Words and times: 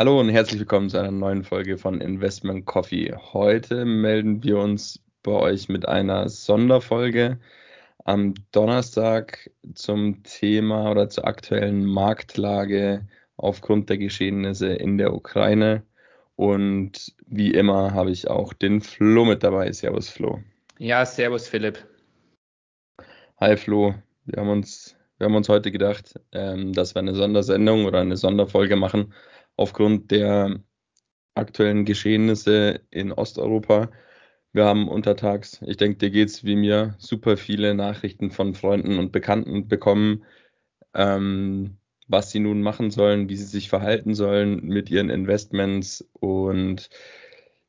Hallo 0.00 0.18
und 0.18 0.30
herzlich 0.30 0.60
willkommen 0.60 0.88
zu 0.88 0.96
einer 0.96 1.10
neuen 1.10 1.44
Folge 1.44 1.76
von 1.76 2.00
Investment 2.00 2.64
Coffee. 2.64 3.14
Heute 3.34 3.84
melden 3.84 4.42
wir 4.42 4.56
uns 4.56 4.98
bei 5.22 5.32
euch 5.32 5.68
mit 5.68 5.86
einer 5.86 6.30
Sonderfolge 6.30 7.38
am 8.06 8.32
Donnerstag 8.50 9.50
zum 9.74 10.22
Thema 10.22 10.90
oder 10.90 11.10
zur 11.10 11.26
aktuellen 11.26 11.84
Marktlage 11.84 13.06
aufgrund 13.36 13.90
der 13.90 13.98
Geschehnisse 13.98 14.68
in 14.68 14.96
der 14.96 15.12
Ukraine. 15.12 15.82
Und 16.34 17.14
wie 17.26 17.50
immer 17.50 17.92
habe 17.92 18.10
ich 18.10 18.26
auch 18.26 18.54
den 18.54 18.80
Flo 18.80 19.26
mit 19.26 19.42
dabei. 19.42 19.70
Servus 19.70 20.08
Flo. 20.08 20.40
Ja, 20.78 21.04
servus 21.04 21.46
Philipp. 21.46 21.78
Hi 23.38 23.54
Flo. 23.54 23.94
Wir 24.24 24.40
haben 24.40 24.48
uns, 24.48 24.96
wir 25.18 25.26
haben 25.26 25.34
uns 25.34 25.50
heute 25.50 25.70
gedacht, 25.70 26.18
ähm, 26.32 26.72
dass 26.72 26.94
wir 26.94 27.00
eine 27.00 27.14
Sondersendung 27.14 27.84
oder 27.84 28.00
eine 28.00 28.16
Sonderfolge 28.16 28.76
machen 28.76 29.12
aufgrund 29.60 30.10
der 30.10 30.60
aktuellen 31.34 31.84
Geschehnisse 31.84 32.80
in 32.90 33.12
Osteuropa. 33.12 33.90
Wir 34.52 34.64
haben 34.64 34.88
untertags, 34.88 35.60
ich 35.66 35.76
denke, 35.76 35.98
dir 35.98 36.10
geht 36.10 36.30
es 36.30 36.44
wie 36.44 36.56
mir, 36.56 36.94
super 36.98 37.36
viele 37.36 37.74
Nachrichten 37.74 38.30
von 38.30 38.54
Freunden 38.54 38.98
und 38.98 39.12
Bekannten 39.12 39.68
bekommen, 39.68 40.24
ähm, 40.94 41.76
was 42.08 42.30
sie 42.30 42.40
nun 42.40 42.62
machen 42.62 42.90
sollen, 42.90 43.28
wie 43.28 43.36
sie 43.36 43.44
sich 43.44 43.68
verhalten 43.68 44.14
sollen 44.14 44.64
mit 44.64 44.90
ihren 44.90 45.10
Investments. 45.10 46.08
Und 46.14 46.88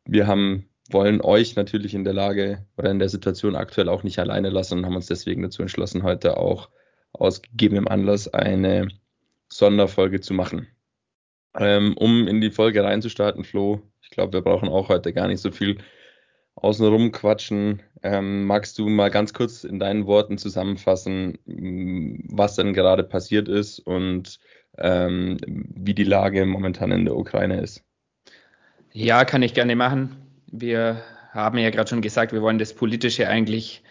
wir 0.06 0.28
haben, 0.28 0.70
wollen 0.90 1.22
euch 1.22 1.56
natürlich 1.56 1.94
in 1.94 2.06
der 2.06 2.14
Lage 2.14 2.66
oder 2.78 2.90
in 2.90 3.00
der 3.00 3.10
Situation 3.10 3.56
aktuell 3.56 3.90
auch 3.90 4.04
nicht 4.04 4.18
alleine 4.20 4.50
lassen 4.50 4.80
und 4.80 4.86
haben 4.86 4.96
uns 4.96 5.08
deswegen 5.08 5.44
dazu 5.44 5.62
entschlossen, 5.62 6.04
heute 6.04 6.38
auch 6.38 6.70
aus 7.12 7.42
gegebenem 7.42 7.88
Anlass 7.88 8.28
eine 8.30 8.88
Sonderfolge 9.50 10.22
zu 10.22 10.34
machen. 10.34 10.68
Ähm, 11.58 11.96
um 11.98 12.28
in 12.28 12.42
die 12.42 12.52
Folge 12.52 12.84
reinzustarten, 12.84 13.44
Flo, 13.44 13.82
ich 14.02 14.10
glaube, 14.10 14.34
wir 14.34 14.42
brauchen 14.42 14.70
auch 14.70 14.90
heute 14.90 15.14
gar 15.14 15.28
nicht 15.28 15.42
so 15.42 15.52
viel 15.52 15.78
außenrum 16.56 17.12
quatschen. 17.12 17.82
Ähm, 18.04 18.46
magst 18.46 18.78
du 18.78 18.90
mal 18.90 19.10
ganz 19.10 19.34
kurz 19.34 19.64
in 19.64 19.80
deinen 19.80 20.06
Worten 20.06 20.38
zusammenfassen, 20.38 21.38
was 21.46 22.56
denn 22.56 22.74
gerade 22.74 23.04
passiert 23.04 23.48
ist 23.48 23.80
und 23.80 24.40
ähm, 24.78 25.38
wie 25.46 25.94
die 25.94 26.04
Lage 26.04 26.46
momentan 26.46 26.92
in 26.92 27.06
der 27.06 27.16
Ukraine 27.16 27.62
ist? 27.62 27.84
Ja, 28.94 29.26
kann 29.26 29.44
ich 29.44 29.54
gerne 29.54 29.76
machen. 29.76 30.18
Wir 30.52 31.02
haben 31.32 31.58
ja 31.58 31.70
gerade 31.70 31.90
schon 31.90 32.02
gesagt, 32.02 32.34
wir 32.34 32.42
wollen 32.42 32.60
das 32.60 32.74
Politische 32.74 33.28
eigentlich 33.28 33.84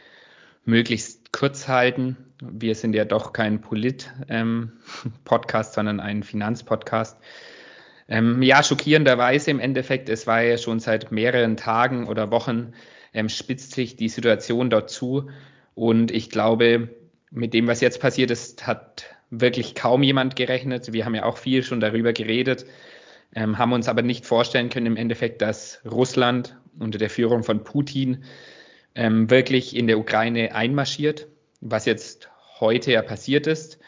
möglichst 0.64 1.32
kurz 1.32 1.68
halten. 1.68 2.16
Wir 2.42 2.74
sind 2.74 2.94
ja 2.94 3.04
doch 3.04 3.32
kein 3.32 3.60
Polit-Podcast, 3.60 5.70
ähm, 5.70 5.74
sondern 5.74 6.00
ein 6.00 6.22
Finanzpodcast. 6.22 7.18
Ähm, 8.10 8.42
ja, 8.42 8.62
schockierenderweise 8.64 9.52
im 9.52 9.60
Endeffekt, 9.60 10.08
es 10.08 10.26
war 10.26 10.42
ja 10.42 10.58
schon 10.58 10.80
seit 10.80 11.12
mehreren 11.12 11.56
Tagen 11.56 12.08
oder 12.08 12.32
Wochen, 12.32 12.72
ähm, 13.14 13.28
spitzt 13.28 13.72
sich 13.72 13.94
die 13.94 14.08
Situation 14.08 14.68
dort 14.68 14.90
zu. 14.90 15.30
Und 15.76 16.10
ich 16.10 16.28
glaube, 16.28 16.88
mit 17.30 17.54
dem, 17.54 17.68
was 17.68 17.80
jetzt 17.80 18.00
passiert 18.00 18.32
ist, 18.32 18.66
hat 18.66 19.06
wirklich 19.30 19.76
kaum 19.76 20.02
jemand 20.02 20.34
gerechnet. 20.34 20.92
Wir 20.92 21.04
haben 21.04 21.14
ja 21.14 21.24
auch 21.24 21.38
viel 21.38 21.62
schon 21.62 21.78
darüber 21.78 22.12
geredet, 22.12 22.66
ähm, 23.32 23.58
haben 23.58 23.72
uns 23.72 23.88
aber 23.88 24.02
nicht 24.02 24.26
vorstellen 24.26 24.70
können 24.70 24.86
im 24.86 24.96
Endeffekt, 24.96 25.40
dass 25.40 25.80
Russland 25.88 26.56
unter 26.80 26.98
der 26.98 27.10
Führung 27.10 27.44
von 27.44 27.62
Putin 27.62 28.24
ähm, 28.96 29.30
wirklich 29.30 29.76
in 29.76 29.86
der 29.86 30.00
Ukraine 30.00 30.52
einmarschiert, 30.52 31.28
was 31.60 31.84
jetzt 31.84 32.28
heute 32.58 32.90
ja 32.90 33.02
passiert 33.02 33.46
ist. 33.46 33.78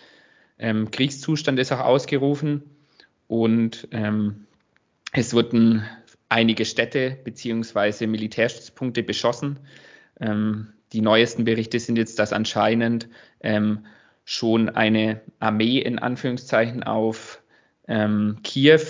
Ähm, 0.61 0.93
Kriegszustand 0.93 1.59
ist 1.59 1.73
auch 1.73 1.81
ausgerufen 1.81 2.72
und 3.33 3.89
ähm, 3.93 4.45
es 5.13 5.33
wurden 5.33 5.89
einige 6.29 6.67
Städte 6.67 7.17
beziehungsweise 7.25 8.07
Militärstützpunkte 8.07 9.03
beschossen. 9.03 9.59
Ähm, 10.21 10.75
die 10.93 11.01
neuesten 11.01 11.45
Berichte 11.45 11.81
sind 11.81 11.97
jetzt, 11.97 12.19
dass 12.19 12.35
anscheinend 12.35 13.09
ähm, 13.41 13.87
schon 14.27 14.69
eine 14.69 15.23
Armee 15.39 15.79
in 15.79 15.99
Anführungszeichen 15.99 16.83
auf 16.83 17.43
ähm, 17.89 18.41
Kiew 18.45 18.83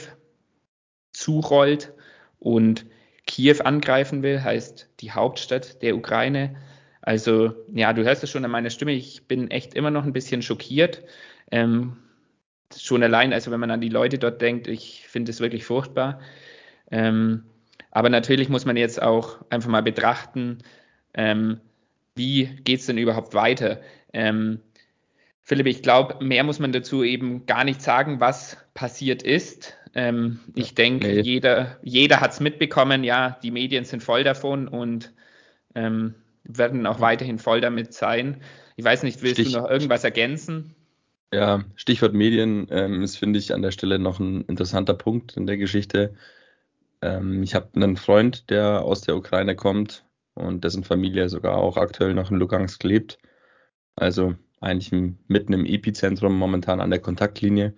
zurollt 1.12 1.92
und 2.40 2.86
Kiew 3.28 3.60
angreifen 3.62 4.24
will, 4.24 4.42
heißt 4.42 4.88
die 4.98 5.12
Hauptstadt 5.12 5.82
der 5.82 5.94
Ukraine. 5.94 6.56
Also 7.00 7.54
ja, 7.72 7.92
du 7.92 8.02
hörst 8.02 8.24
es 8.24 8.30
schon 8.32 8.44
an 8.44 8.50
meiner 8.50 8.70
Stimme, 8.70 8.90
ich 8.90 9.28
bin 9.28 9.52
echt 9.52 9.74
immer 9.74 9.92
noch 9.92 10.02
ein 10.02 10.12
bisschen 10.12 10.42
schockiert. 10.42 11.04
Ähm, 11.52 11.96
schon 12.80 13.02
allein, 13.02 13.32
also 13.32 13.50
wenn 13.50 13.60
man 13.60 13.70
an 13.70 13.80
die 13.80 13.88
Leute 13.88 14.18
dort 14.18 14.40
denkt, 14.40 14.66
ich 14.66 15.06
finde 15.08 15.30
es 15.30 15.40
wirklich 15.40 15.64
furchtbar. 15.64 16.20
Ähm, 16.90 17.44
aber 17.90 18.08
natürlich 18.08 18.48
muss 18.48 18.64
man 18.64 18.76
jetzt 18.76 19.02
auch 19.02 19.38
einfach 19.50 19.70
mal 19.70 19.82
betrachten, 19.82 20.58
ähm, 21.14 21.60
wie 22.14 22.46
geht 22.64 22.80
es 22.80 22.86
denn 22.86 22.98
überhaupt 22.98 23.34
weiter? 23.34 23.80
Ähm, 24.12 24.60
Philipp, 25.42 25.66
ich 25.66 25.82
glaube, 25.82 26.24
mehr 26.24 26.44
muss 26.44 26.58
man 26.58 26.72
dazu 26.72 27.02
eben 27.02 27.46
gar 27.46 27.64
nicht 27.64 27.82
sagen, 27.82 28.20
was 28.20 28.56
passiert 28.74 29.22
ist. 29.22 29.74
Ähm, 29.94 30.40
ich 30.54 30.74
denke, 30.74 31.08
nee. 31.08 31.20
jeder, 31.20 31.78
jeder 31.82 32.20
hat 32.20 32.32
es 32.32 32.40
mitbekommen, 32.40 33.04
ja, 33.04 33.38
die 33.42 33.50
Medien 33.50 33.84
sind 33.84 34.02
voll 34.02 34.24
davon 34.24 34.68
und 34.68 35.12
ähm, 35.74 36.14
werden 36.44 36.86
auch 36.86 37.00
weiterhin 37.00 37.38
voll 37.38 37.60
damit 37.60 37.92
sein. 37.92 38.40
Ich 38.76 38.84
weiß 38.84 39.02
nicht, 39.02 39.22
willst 39.22 39.40
Stich. 39.40 39.52
du 39.52 39.60
noch 39.60 39.68
irgendwas 39.68 40.04
ergänzen? 40.04 40.74
Ja, 41.32 41.64
Stichwort 41.76 42.12
Medien 42.12 42.66
ähm, 42.70 43.02
ist, 43.02 43.16
finde 43.16 43.38
ich, 43.38 43.54
an 43.54 43.62
der 43.62 43.70
Stelle 43.70 43.98
noch 43.98 44.20
ein 44.20 44.42
interessanter 44.42 44.92
Punkt 44.94 45.36
in 45.36 45.46
der 45.46 45.56
Geschichte. 45.56 46.14
Ähm, 47.00 47.42
ich 47.42 47.54
habe 47.54 47.70
einen 47.74 47.96
Freund, 47.96 48.50
der 48.50 48.82
aus 48.82 49.00
der 49.00 49.16
Ukraine 49.16 49.56
kommt 49.56 50.04
und 50.34 50.62
dessen 50.64 50.84
Familie 50.84 51.30
sogar 51.30 51.56
auch 51.56 51.78
aktuell 51.78 52.14
noch 52.14 52.30
in 52.30 52.36
Lugansk 52.38 52.84
lebt. 52.84 53.18
Also 53.96 54.34
eigentlich 54.60 54.92
mitten 55.28 55.54
im 55.54 55.66
Epizentrum, 55.66 56.36
momentan 56.38 56.80
an 56.80 56.90
der 56.90 57.00
Kontaktlinie. 57.00 57.74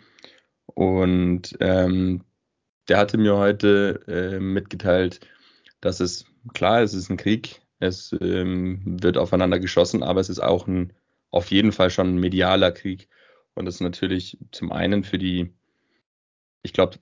Und 0.67 1.57
ähm, 1.61 2.25
der 2.89 2.99
hatte 2.99 3.19
mir 3.19 3.37
heute 3.37 4.01
äh, 4.09 4.41
mitgeteilt, 4.41 5.21
dass 5.81 6.01
es, 6.01 6.27
klar, 6.55 6.83
es 6.83 6.95
ist 6.95 7.11
ein 7.11 7.17
Krieg, 7.17 7.63
es 7.79 8.15
ähm, 8.21 8.83
wird 9.03 9.17
aufeinander 9.17 9.61
geschossen, 9.61 10.03
aber 10.03 10.21
es 10.21 10.29
ist 10.29 10.41
auch 10.41 10.67
ein, 10.67 10.93
auf 11.31 11.51
jeden 11.51 11.73
Fall 11.73 11.91
schon 11.91 12.17
ein 12.17 12.19
medialer 12.21 12.73
Krieg. 12.73 13.09
Und 13.55 13.67
das 13.67 13.77
ist 13.77 13.81
natürlich 13.81 14.39
zum 14.51 14.73
einen 14.73 15.05
für 15.05 15.19
die, 15.19 15.55
ich 16.63 16.73
glaube, 16.73 16.99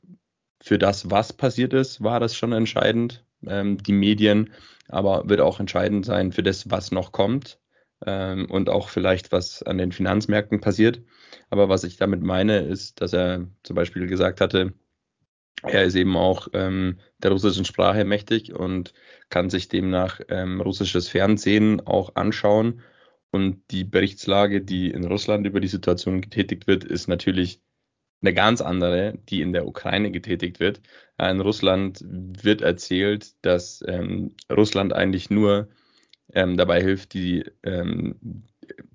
für 0.63 0.79
das, 0.79 1.11
was 1.11 1.33
passiert 1.33 1.73
ist, 1.73 2.03
war 2.03 2.21
das 2.21 2.37
schon 2.37 2.53
entscheidend, 2.53 3.25
ähm, 3.47 3.79
die 3.79 3.93
Medien, 3.93 4.53
aber 4.89 5.29
wird 5.29 5.41
auch 5.41 5.61
entscheidend 5.61 6.07
sein 6.07 6.33
für 6.33 6.43
das, 6.43 6.71
was 6.71 6.93
noch 6.93 7.13
kommt 7.13 7.59
ähm, 8.07 8.47
und 8.51 8.69
auch 8.71 8.89
vielleicht, 8.89 9.33
was 9.33 9.63
an 9.63 9.79
den 9.79 9.93
Finanzmärkten 9.93 10.61
passiert. 10.61 11.03
Aber 11.51 11.69
was 11.69 11.85
ich 11.85 11.97
damit 11.97 12.23
meine, 12.23 12.61
ist, 12.61 13.01
dass 13.01 13.13
er 13.13 13.49
zum 13.63 13.75
Beispiel 13.75 14.07
gesagt 14.07 14.41
hatte, 14.41 14.73
er 15.63 15.85
ist 15.85 15.95
eben 15.95 16.17
auch 16.17 16.49
ähm, 16.55 16.99
der 17.19 17.31
russischen 17.31 17.65
Sprache 17.65 18.05
mächtig 18.05 18.53
und 18.53 18.93
kann 19.31 19.49
sich 19.49 19.69
demnach 19.69 20.21
ähm, 20.29 20.61
russisches 20.61 21.09
Fernsehen 21.09 21.81
auch 21.87 22.17
anschauen 22.17 22.83
und 23.33 23.63
die 23.71 23.85
Berichtslage, 23.85 24.61
die 24.61 24.91
in 24.91 25.05
Russland 25.05 25.47
über 25.47 25.59
die 25.61 25.69
Situation 25.69 26.21
getätigt 26.21 26.67
wird, 26.67 26.85
ist 26.85 27.09
natürlich 27.09 27.63
eine 28.21 28.35
ganz 28.35 28.61
andere, 28.61 29.19
die 29.31 29.41
in 29.41 29.53
der 29.53 29.67
Ukraine 29.67 30.11
getätigt 30.11 30.61
wird. 30.61 30.81
In 31.19 31.41
Russland 31.41 32.05
wird 32.05 32.61
erzählt, 32.61 33.33
dass 33.43 33.83
ähm, 33.89 34.37
Russland 34.51 34.93
eigentlich 34.93 35.31
nur 35.31 35.69
ähm, 36.35 36.57
dabei 36.57 36.83
hilft, 36.83 37.15
die, 37.15 37.45
ähm, 37.63 38.45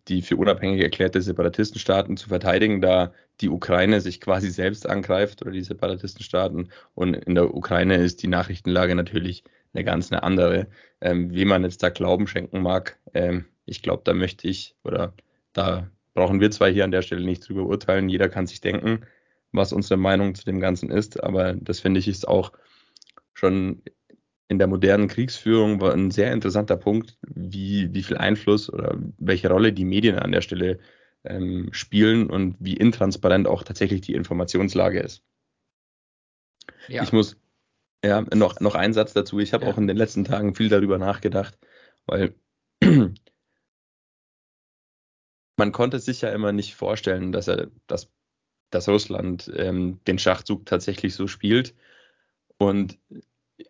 die 0.08 0.22
für 0.22 0.38
unabhängig 0.38 0.82
erklärte 0.82 1.22
Separatistenstaaten 1.22 2.16
zu 2.16 2.30
verteidigen, 2.30 2.80
da 2.80 3.14
die 3.42 3.50
Ukraine 3.50 4.02
sich 4.02 4.22
quasi 4.22 4.50
selbst 4.52 4.88
angreift 4.88 5.42
oder 5.42 5.52
die 5.52 5.64
Separatistenstaaten. 5.64 6.72
Und 6.94 7.16
in 7.16 7.36
der 7.36 7.54
Ukraine 7.56 7.96
ist 7.98 8.22
die 8.24 8.28
Nachrichtenlage 8.28 8.96
natürlich 8.96 9.44
eine 9.74 9.84
ganz 9.84 10.12
eine 10.12 10.24
andere. 10.24 10.68
Ähm, 11.02 11.34
wie 11.34 11.46
man 11.46 11.64
jetzt 11.64 11.84
da 11.84 11.90
Glauben 11.90 12.28
schenken 12.28 12.62
mag, 12.62 13.00
ähm, 13.14 13.46
ich 13.68 13.84
glaube, 13.84 14.02
da 14.04 14.14
möchte 14.14 14.48
ich 14.48 14.76
oder 14.84 15.14
da 15.54 15.90
brauchen 16.14 16.40
wir 16.40 16.50
zwei 16.50 16.74
hier 16.74 16.84
an 16.84 16.92
der 16.92 17.04
Stelle 17.04 17.26
nicht 17.26 17.48
drüber 17.48 17.64
urteilen. 17.68 18.10
Jeder 18.10 18.30
kann 18.30 18.48
sich 18.48 18.62
denken, 18.62 19.06
was 19.52 19.74
unsere 19.74 19.98
Meinung 19.98 20.34
zu 20.34 20.46
dem 20.46 20.60
Ganzen 20.60 20.90
ist. 20.90 21.24
Aber 21.24 21.54
das 21.54 21.80
finde 21.80 22.00
ich 22.00 22.08
ist 22.08 22.28
auch 22.28 22.54
schon 23.34 23.84
in 24.48 24.60
der 24.60 24.68
modernen 24.68 25.10
Kriegsführung 25.10 25.82
war 25.82 25.94
ein 25.94 26.10
sehr 26.10 26.32
interessanter 26.32 26.78
Punkt, 26.78 27.18
wie, 27.22 27.94
wie 27.94 28.04
viel 28.04 28.18
Einfluss 28.18 28.72
oder 28.72 28.98
welche 29.18 29.50
Rolle 29.50 29.74
die 29.74 29.86
Medien 29.86 30.18
an 30.18 30.32
der 30.32 30.42
Stelle 30.42 30.80
ähm, 31.26 31.70
spielen 31.72 32.30
und 32.30 32.56
wie 32.60 32.78
intransparent 32.78 33.48
auch 33.48 33.64
tatsächlich 33.64 34.02
die 34.02 34.14
Informationslage 34.14 35.02
ist. 35.02 35.24
Ja. 36.88 37.04
Ich 37.04 37.12
muss, 37.12 37.36
ja, 38.04 38.22
noch, 38.34 38.60
noch 38.62 38.76
ein 38.76 38.94
Satz 38.94 39.14
dazu. 39.14 39.40
Ich 39.40 39.54
habe 39.54 39.66
ja. 39.66 39.72
auch 39.72 39.78
in 39.78 39.88
den 39.88 39.98
letzten 39.98 40.24
Tagen 40.24 40.56
viel 40.56 40.70
darüber 40.70 40.98
nachgedacht, 40.98 41.58
weil 42.06 42.34
man 45.58 45.72
konnte 45.72 46.00
sich 46.00 46.22
ja 46.22 46.30
immer 46.30 46.52
nicht 46.52 46.76
vorstellen, 46.76 47.32
dass 47.32 47.48
er, 47.48 47.68
dass 47.88 48.10
dass 48.70 48.90
Russland 48.90 49.52
ähm, 49.56 50.00
den 50.08 50.20
Schachzug 50.20 50.66
tatsächlich 50.66 51.16
so 51.16 51.28
spielt. 51.28 51.74
Und 52.58 52.98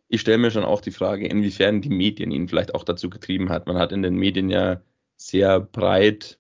ich 0.08 0.22
stelle 0.22 0.38
mir 0.38 0.52
schon 0.52 0.64
auch 0.64 0.82
die 0.82 0.92
Frage, 0.92 1.28
inwiefern 1.28 1.82
die 1.82 1.90
Medien 1.90 2.32
ihn 2.32 2.48
vielleicht 2.48 2.74
auch 2.76 2.84
dazu 2.84 3.10
getrieben 3.10 3.50
hat. 3.50 3.68
Man 3.68 3.78
hat 3.78 3.92
in 3.92 4.02
den 4.02 4.16
Medien 4.16 4.50
ja 4.50 4.82
sehr 5.16 5.60
breit, 5.60 6.40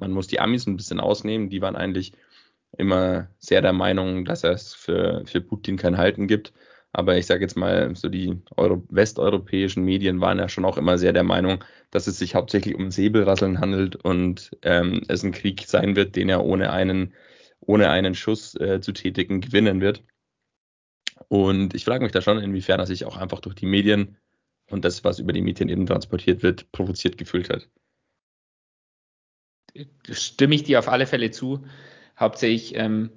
man 0.00 0.12
muss 0.12 0.26
die 0.26 0.40
Amis 0.40 0.66
ein 0.66 0.76
bisschen 0.76 1.00
ausnehmen, 1.00 1.50
die 1.50 1.60
waren 1.60 1.76
eigentlich 1.76 2.12
immer 2.78 3.28
sehr 3.38 3.62
der 3.62 3.72
Meinung, 3.72 4.24
dass 4.24 4.44
es 4.44 4.74
für, 4.74 5.22
für 5.26 5.40
Putin 5.40 5.76
kein 5.76 5.98
Halten 5.98 6.26
gibt. 6.26 6.52
Aber 6.92 7.16
ich 7.16 7.26
sage 7.26 7.42
jetzt 7.42 7.56
mal, 7.56 7.94
so 7.96 8.08
die 8.08 8.38
Euro 8.56 8.84
westeuropäischen 8.90 9.84
Medien 9.84 10.20
waren 10.20 10.38
ja 10.38 10.48
schon 10.48 10.66
auch 10.66 10.76
immer 10.76 10.98
sehr 10.98 11.14
der 11.14 11.22
Meinung, 11.22 11.64
dass 11.90 12.06
es 12.06 12.18
sich 12.18 12.34
hauptsächlich 12.34 12.74
um 12.74 12.90
Säbelrasseln 12.90 13.60
handelt 13.60 13.96
und 13.96 14.50
ähm, 14.62 15.02
es 15.08 15.22
ein 15.22 15.32
Krieg 15.32 15.62
sein 15.66 15.96
wird, 15.96 16.16
den 16.16 16.28
er 16.28 16.44
ohne 16.44 16.70
einen, 16.70 17.14
ohne 17.60 17.88
einen 17.88 18.14
Schuss 18.14 18.54
äh, 18.56 18.80
zu 18.80 18.92
tätigen 18.92 19.40
gewinnen 19.40 19.80
wird. 19.80 20.04
Und 21.28 21.74
ich 21.74 21.84
frage 21.86 22.04
mich 22.04 22.12
da 22.12 22.20
schon, 22.20 22.38
inwiefern 22.38 22.80
er 22.80 22.86
sich 22.86 23.06
auch 23.06 23.16
einfach 23.16 23.40
durch 23.40 23.54
die 23.54 23.66
Medien 23.66 24.18
und 24.70 24.84
das, 24.84 25.02
was 25.02 25.18
über 25.18 25.32
die 25.32 25.42
Medien 25.42 25.70
eben 25.70 25.86
transportiert 25.86 26.42
wird, 26.42 26.70
provoziert 26.72 27.16
gefühlt 27.16 27.48
hat. 27.48 27.68
Stimme 30.10 30.54
ich 30.54 30.64
dir 30.64 30.78
auf 30.78 30.88
alle 30.88 31.06
Fälle 31.06 31.30
zu. 31.30 31.64
Hauptsächlich 32.18 32.74
ähm, 32.76 33.10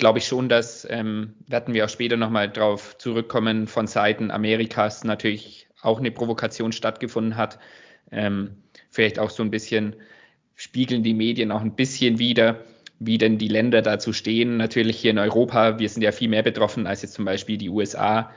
glaube 0.00 0.18
ich 0.18 0.26
schon, 0.26 0.48
dass, 0.48 0.86
ähm, 0.90 1.34
werden 1.46 1.72
wir 1.74 1.84
auch 1.84 1.88
später 1.88 2.16
nochmal 2.16 2.50
drauf 2.50 2.98
zurückkommen, 2.98 3.68
von 3.68 3.86
Seiten 3.86 4.32
Amerikas 4.32 5.04
natürlich 5.04 5.68
auch 5.82 6.00
eine 6.00 6.10
Provokation 6.10 6.72
stattgefunden 6.72 7.36
hat. 7.36 7.58
Ähm, 8.10 8.56
vielleicht 8.90 9.18
auch 9.20 9.30
so 9.30 9.44
ein 9.44 9.50
bisschen 9.50 9.94
spiegeln 10.56 11.02
die 11.02 11.14
Medien 11.14 11.52
auch 11.52 11.60
ein 11.60 11.76
bisschen 11.76 12.18
wieder, 12.18 12.64
wie 12.98 13.18
denn 13.18 13.38
die 13.38 13.48
Länder 13.48 13.80
dazu 13.82 14.12
stehen. 14.12 14.56
Natürlich 14.56 14.98
hier 14.98 15.12
in 15.12 15.18
Europa, 15.18 15.78
wir 15.78 15.88
sind 15.88 16.02
ja 16.02 16.12
viel 16.12 16.28
mehr 16.28 16.42
betroffen 16.42 16.86
als 16.86 17.02
jetzt 17.02 17.14
zum 17.14 17.24
Beispiel 17.24 17.56
die 17.56 17.70
USA, 17.70 18.30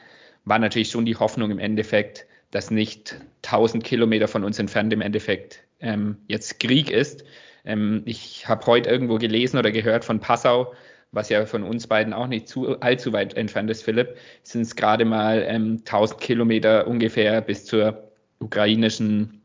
war 0.46 0.60
natürlich 0.60 0.90
schon 0.90 1.06
die 1.06 1.16
Hoffnung 1.16 1.52
im 1.52 1.60
Endeffekt, 1.60 2.26
dass 2.52 2.72
nicht 2.72 3.20
1000 3.44 3.84
Kilometer 3.84 4.28
von 4.28 4.44
uns 4.44 4.60
entfernt 4.60 4.94
im 4.94 5.02
Endeffekt 5.02 5.64
ähm, 5.80 6.18
jetzt 6.28 6.60
Krieg 6.60 6.92
ist. 6.92 7.24
Ähm, 7.66 8.04
ich 8.06 8.48
habe 8.48 8.66
heute 8.68 8.90
irgendwo 8.90 9.18
gelesen 9.18 9.58
oder 9.58 9.72
gehört 9.72 10.06
von 10.06 10.20
Passau, 10.20 10.74
was 11.14 11.30
ja 11.30 11.46
von 11.46 11.64
uns 11.64 11.88
beiden 11.88 12.12
auch 12.12 12.28
nicht 12.28 12.48
zu, 12.48 12.80
allzu 12.82 13.14
weit 13.14 13.36
entfernt 13.36 13.70
ist, 13.70 13.84
Philipp, 13.84 14.18
sind 14.42 14.62
es 14.62 14.76
gerade 14.76 15.06
mal 15.06 15.46
ähm, 15.48 15.78
1000 15.80 16.20
Kilometer 16.20 16.88
ungefähr 16.88 17.40
bis 17.42 17.66
zur 17.66 18.12
ukrainischen 18.40 19.42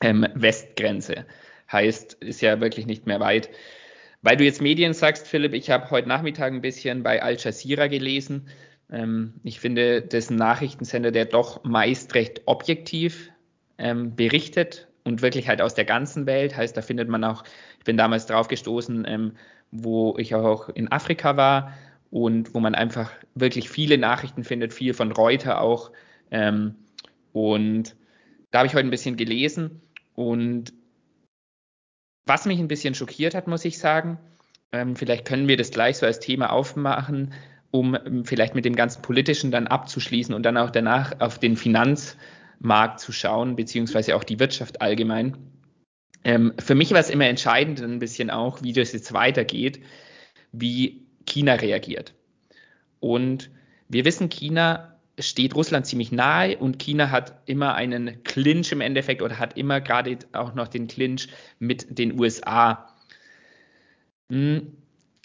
ähm, 0.00 0.26
Westgrenze. 0.34 1.26
Heißt, 1.72 2.14
ist 2.20 2.40
ja 2.40 2.60
wirklich 2.60 2.86
nicht 2.86 3.06
mehr 3.06 3.20
weit. 3.20 3.50
Weil 4.22 4.36
du 4.36 4.44
jetzt 4.44 4.60
Medien 4.60 4.94
sagst, 4.94 5.26
Philipp, 5.26 5.54
ich 5.54 5.70
habe 5.70 5.90
heute 5.90 6.08
Nachmittag 6.08 6.52
ein 6.52 6.60
bisschen 6.60 7.02
bei 7.02 7.22
Al 7.22 7.36
Jazeera 7.36 7.86
gelesen. 7.86 8.48
Ähm, 8.90 9.34
ich 9.44 9.60
finde, 9.60 10.02
das 10.02 10.24
ist 10.24 10.30
ein 10.30 10.36
Nachrichtensender, 10.36 11.10
der 11.10 11.24
doch 11.24 11.64
meist 11.64 12.14
recht 12.14 12.42
objektiv 12.46 13.30
ähm, 13.78 14.14
berichtet 14.14 14.88
und 15.04 15.22
wirklich 15.22 15.48
halt 15.48 15.62
aus 15.62 15.74
der 15.74 15.84
ganzen 15.84 16.26
Welt. 16.26 16.56
Heißt, 16.56 16.76
da 16.76 16.82
findet 16.82 17.08
man 17.08 17.24
auch, 17.24 17.44
ich 17.78 17.84
bin 17.84 17.96
damals 17.96 18.26
drauf 18.26 18.48
gestoßen, 18.48 19.04
ähm, 19.08 19.32
wo 19.70 20.16
ich 20.18 20.34
auch 20.34 20.68
in 20.68 20.90
Afrika 20.90 21.36
war 21.36 21.72
und 22.10 22.54
wo 22.54 22.60
man 22.60 22.74
einfach 22.74 23.12
wirklich 23.34 23.68
viele 23.68 23.98
Nachrichten 23.98 24.44
findet, 24.44 24.72
viel 24.72 24.94
von 24.94 25.12
Reuter 25.12 25.60
auch. 25.60 25.92
Ähm, 26.30 26.76
und 27.32 27.96
da 28.50 28.58
habe 28.58 28.66
ich 28.66 28.74
heute 28.74 28.86
ein 28.86 28.90
bisschen 28.90 29.16
gelesen 29.16 29.82
und 30.14 30.72
was 32.26 32.44
mich 32.44 32.58
ein 32.58 32.68
bisschen 32.68 32.94
schockiert 32.94 33.34
hat, 33.34 33.46
muss 33.46 33.64
ich 33.64 33.78
sagen, 33.78 34.18
ähm, 34.72 34.96
vielleicht 34.96 35.24
können 35.24 35.48
wir 35.48 35.56
das 35.56 35.70
gleich 35.70 35.96
so 35.96 36.06
als 36.06 36.20
Thema 36.20 36.52
aufmachen, 36.52 37.32
um 37.70 37.94
ähm, 37.94 38.24
vielleicht 38.24 38.54
mit 38.54 38.64
dem 38.64 38.76
ganzen 38.76 39.02
Politischen 39.02 39.50
dann 39.50 39.66
abzuschließen 39.66 40.34
und 40.34 40.42
dann 40.42 40.56
auch 40.56 40.70
danach 40.70 41.20
auf 41.20 41.38
den 41.38 41.56
Finanzmarkt 41.56 43.00
zu 43.00 43.12
schauen, 43.12 43.56
beziehungsweise 43.56 44.14
auch 44.14 44.24
die 44.24 44.38
Wirtschaft 44.38 44.82
allgemein. 44.82 45.36
Ähm, 46.24 46.52
für 46.58 46.74
mich 46.74 46.90
war 46.92 47.00
es 47.00 47.10
immer 47.10 47.26
entscheidend 47.26 47.80
ein 47.80 47.98
bisschen 47.98 48.30
auch, 48.30 48.62
wie 48.62 48.72
das 48.72 48.92
jetzt 48.92 49.12
weitergeht, 49.12 49.80
wie 50.52 51.06
China 51.26 51.54
reagiert. 51.54 52.14
Und 53.00 53.50
wir 53.88 54.04
wissen, 54.04 54.28
China 54.28 54.98
steht 55.18 55.54
Russland 55.54 55.86
ziemlich 55.86 56.12
nahe 56.12 56.56
und 56.58 56.78
China 56.78 57.10
hat 57.10 57.42
immer 57.46 57.74
einen 57.74 58.22
Clinch 58.22 58.72
im 58.72 58.80
Endeffekt 58.80 59.22
oder 59.22 59.38
hat 59.38 59.56
immer 59.56 59.80
gerade 59.80 60.18
auch 60.32 60.54
noch 60.54 60.68
den 60.68 60.86
Clinch 60.86 61.28
mit 61.58 61.98
den 61.98 62.18
USA. 62.18 62.94
Hm, 64.30 64.76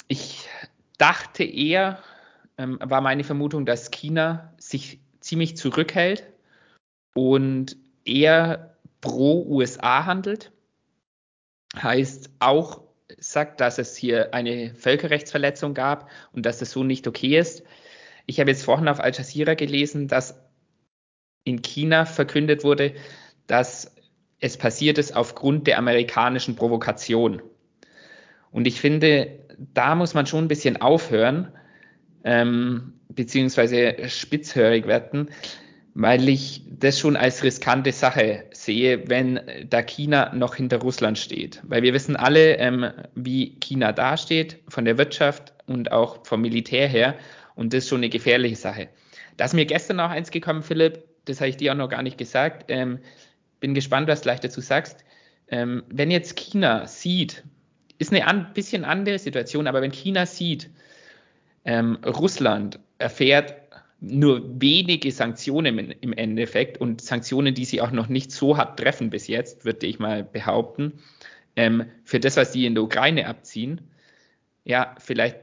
ich 0.07 0.47
dachte 0.97 1.43
eher, 1.43 1.99
ähm, 2.57 2.79
war 2.81 3.01
meine 3.01 3.23
Vermutung, 3.23 3.65
dass 3.65 3.91
China 3.91 4.53
sich 4.57 4.99
ziemlich 5.19 5.57
zurückhält 5.57 6.27
und 7.13 7.77
eher 8.05 8.77
pro 9.01 9.45
USA 9.47 10.05
handelt 10.05 10.51
heißt 11.75 12.29
auch, 12.39 12.81
sagt, 13.17 13.61
dass 13.61 13.77
es 13.77 13.95
hier 13.95 14.33
eine 14.33 14.73
Völkerrechtsverletzung 14.75 15.73
gab 15.73 16.09
und 16.31 16.45
dass 16.45 16.61
es 16.61 16.71
so 16.71 16.83
nicht 16.83 17.07
okay 17.07 17.37
ist. 17.37 17.63
Ich 18.25 18.39
habe 18.39 18.51
jetzt 18.51 18.63
vorhin 18.63 18.87
auf 18.87 18.99
Al 18.99 19.11
Jazeera 19.13 19.53
gelesen, 19.53 20.07
dass 20.07 20.39
in 21.43 21.61
China 21.61 22.05
verkündet 22.05 22.63
wurde, 22.63 22.93
dass 23.47 23.95
es 24.39 24.57
passiert 24.57 24.97
ist 24.97 25.15
aufgrund 25.15 25.67
der 25.67 25.77
amerikanischen 25.77 26.55
Provokation. 26.55 27.41
Und 28.51 28.67
ich 28.67 28.79
finde, 28.79 29.39
da 29.73 29.95
muss 29.95 30.13
man 30.13 30.25
schon 30.25 30.45
ein 30.45 30.49
bisschen 30.49 30.81
aufhören, 30.81 31.51
ähm, 32.23 32.93
beziehungsweise 33.09 34.09
spitzhörig 34.09 34.87
werden, 34.87 35.29
weil 35.95 36.27
ich 36.27 36.63
das 36.67 36.99
schon 36.99 37.15
als 37.15 37.43
riskante 37.43 37.91
Sache 37.91 38.45
sehe, 38.51 39.07
wenn 39.09 39.39
da 39.69 39.81
China 39.83 40.33
noch 40.33 40.55
hinter 40.55 40.77
Russland 40.77 41.19
steht. 41.19 41.61
Weil 41.63 41.83
wir 41.83 41.93
wissen 41.93 42.15
alle, 42.15 42.57
ähm, 42.57 42.91
wie 43.15 43.59
China 43.59 43.91
dasteht, 43.91 44.59
von 44.67 44.85
der 44.85 44.97
Wirtschaft 44.97 45.53
und 45.67 45.91
auch 45.91 46.25
vom 46.25 46.41
Militär 46.41 46.87
her. 46.87 47.15
Und 47.55 47.73
das 47.73 47.83
ist 47.83 47.89
schon 47.89 47.99
eine 47.99 48.09
gefährliche 48.09 48.55
Sache. 48.55 48.89
Da 49.37 49.45
ist 49.45 49.53
mir 49.53 49.65
gestern 49.65 49.99
auch 49.99 50.09
eins 50.09 50.31
gekommen, 50.31 50.63
Philipp, 50.63 51.03
das 51.25 51.39
habe 51.39 51.49
ich 51.49 51.57
dir 51.57 51.71
auch 51.71 51.77
noch 51.77 51.89
gar 51.89 52.01
nicht 52.01 52.17
gesagt. 52.17 52.65
Ähm, 52.69 52.99
bin 53.59 53.73
gespannt, 53.73 54.07
was 54.07 54.21
du 54.21 54.23
gleich 54.23 54.39
dazu 54.39 54.61
sagst. 54.61 55.05
Ähm, 55.47 55.83
wenn 55.89 56.09
jetzt 56.09 56.35
China 56.35 56.87
sieht, 56.87 57.43
ist 57.99 58.11
eine 58.11 58.25
ein 58.27 58.53
bisschen 58.53 58.83
andere 58.83 59.19
Situation, 59.19 59.67
aber 59.67 59.81
wenn 59.81 59.91
China 59.91 60.25
sieht, 60.25 60.69
ähm, 61.65 61.97
Russland 62.05 62.79
erfährt 62.97 63.62
nur 64.05 64.61
wenige 64.61 65.13
Sanktionen 65.13 65.91
im 65.91 66.11
Endeffekt 66.11 66.77
und 66.77 66.99
Sanktionen, 67.01 67.55
die 67.55 67.63
sie 67.63 67.79
auch 67.79 67.91
noch 67.91 68.09
nicht 68.09 68.33
so 68.33 68.57
hart 68.57 68.77
treffen 68.77 69.09
bis 69.09 69.27
jetzt, 69.27 69.63
würde 69.63 69.87
ich 69.87 69.97
mal 69.97 70.25
behaupten, 70.25 70.99
ähm, 71.55 71.85
für 72.03 72.19
das, 72.19 72.35
was 72.35 72.51
die 72.51 72.65
in 72.65 72.75
der 72.75 72.83
Ukraine 72.83 73.27
abziehen. 73.27 73.79
Ja, 74.65 74.93
vielleicht 74.99 75.39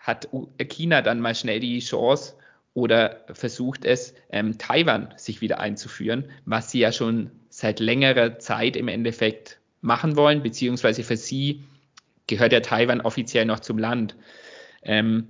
hat 0.00 0.28
China 0.68 1.02
dann 1.02 1.20
mal 1.20 1.34
schnell 1.34 1.60
die 1.60 1.80
Chance 1.80 2.34
oder 2.72 3.26
versucht 3.32 3.84
es, 3.84 4.14
ähm, 4.30 4.56
Taiwan 4.56 5.12
sich 5.18 5.42
wieder 5.42 5.60
einzuführen, 5.60 6.30
was 6.46 6.70
sie 6.70 6.78
ja 6.78 6.92
schon 6.92 7.30
seit 7.50 7.78
längerer 7.78 8.38
Zeit 8.38 8.76
im 8.76 8.88
Endeffekt 8.88 9.58
machen 9.82 10.16
wollen, 10.16 10.42
beziehungsweise 10.42 11.02
für 11.02 11.18
sie 11.18 11.62
gehört 12.26 12.54
ja 12.54 12.60
Taiwan 12.60 13.02
offiziell 13.02 13.44
noch 13.44 13.60
zum 13.60 13.76
Land. 13.76 14.16
Ähm, 14.82 15.28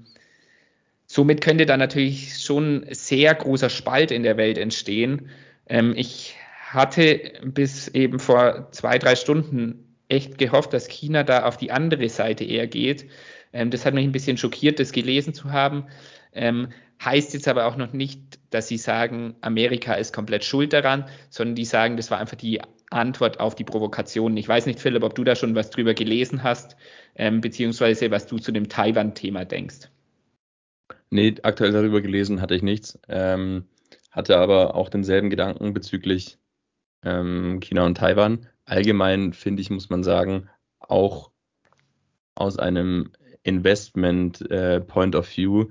somit 1.08 1.40
könnte 1.40 1.66
da 1.66 1.76
natürlich 1.76 2.38
schon 2.38 2.84
sehr 2.90 3.34
großer 3.34 3.70
Spalt 3.70 4.10
in 4.10 4.22
der 4.22 4.36
Welt 4.36 4.58
entstehen. 4.58 5.30
Ähm, 5.66 5.94
ich 5.96 6.36
hatte 6.70 7.32
bis 7.42 7.88
eben 7.88 8.20
vor 8.20 8.68
zwei, 8.72 8.98
drei 8.98 9.16
Stunden 9.16 9.96
echt 10.08 10.36
gehofft, 10.36 10.72
dass 10.74 10.86
China 10.86 11.24
da 11.24 11.44
auf 11.44 11.56
die 11.56 11.72
andere 11.72 12.08
Seite 12.10 12.44
eher 12.44 12.66
geht. 12.66 13.06
Ähm, 13.54 13.70
das 13.70 13.86
hat 13.86 13.94
mich 13.94 14.04
ein 14.04 14.12
bisschen 14.12 14.36
schockiert, 14.36 14.78
das 14.78 14.92
gelesen 14.92 15.32
zu 15.32 15.50
haben. 15.50 15.86
Ähm, 16.34 16.68
heißt 17.02 17.32
jetzt 17.32 17.48
aber 17.48 17.66
auch 17.66 17.76
noch 17.76 17.94
nicht, 17.94 18.20
dass 18.50 18.68
sie 18.68 18.76
sagen, 18.76 19.34
Amerika 19.40 19.94
ist 19.94 20.12
komplett 20.12 20.44
schuld 20.44 20.74
daran, 20.74 21.06
sondern 21.30 21.54
die 21.54 21.64
sagen, 21.64 21.96
das 21.96 22.10
war 22.10 22.18
einfach 22.18 22.36
die 22.36 22.60
Antwort 22.90 23.40
auf 23.40 23.54
die 23.54 23.64
Provokation. 23.64 24.36
Ich 24.36 24.48
weiß 24.48 24.66
nicht, 24.66 24.80
Philipp, 24.80 25.04
ob 25.04 25.14
du 25.14 25.24
da 25.24 25.36
schon 25.36 25.54
was 25.54 25.70
drüber 25.70 25.94
gelesen 25.94 26.42
hast, 26.42 26.76
ähm, 27.16 27.40
beziehungsweise 27.40 28.10
was 28.10 28.26
du 28.26 28.38
zu 28.38 28.52
dem 28.52 28.68
Taiwan-Thema 28.68 29.46
denkst. 29.46 29.88
Nee, 31.10 31.34
aktuell 31.42 31.72
darüber 31.72 32.00
gelesen 32.00 32.40
hatte 32.40 32.54
ich 32.54 32.62
nichts. 32.62 32.98
Ähm, 33.08 33.66
hatte 34.10 34.36
aber 34.38 34.74
auch 34.74 34.88
denselben 34.88 35.30
Gedanken 35.30 35.72
bezüglich 35.72 36.38
ähm, 37.02 37.60
China 37.60 37.86
und 37.86 37.96
Taiwan. 37.96 38.46
Allgemein 38.64 39.32
finde 39.32 39.62
ich, 39.62 39.70
muss 39.70 39.88
man 39.90 40.02
sagen, 40.02 40.48
auch 40.80 41.30
aus 42.34 42.58
einem 42.58 43.12
Investment 43.42 44.50
äh, 44.50 44.80
Point 44.80 45.16
of 45.16 45.36
View 45.36 45.66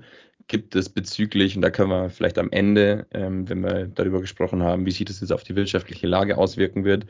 gibt 0.48 0.74
es 0.74 0.88
bezüglich, 0.88 1.54
und 1.54 1.62
da 1.62 1.70
können 1.70 1.90
wir 1.90 2.10
vielleicht 2.10 2.38
am 2.38 2.50
Ende, 2.50 3.06
ähm, 3.10 3.48
wenn 3.48 3.60
wir 3.62 3.86
darüber 3.86 4.20
gesprochen 4.20 4.62
haben, 4.62 4.86
wie 4.86 4.90
sich 4.90 5.04
das 5.04 5.20
jetzt 5.20 5.32
auf 5.32 5.44
die 5.44 5.54
wirtschaftliche 5.54 6.06
Lage 6.06 6.38
auswirken 6.38 6.84
wird 6.84 7.06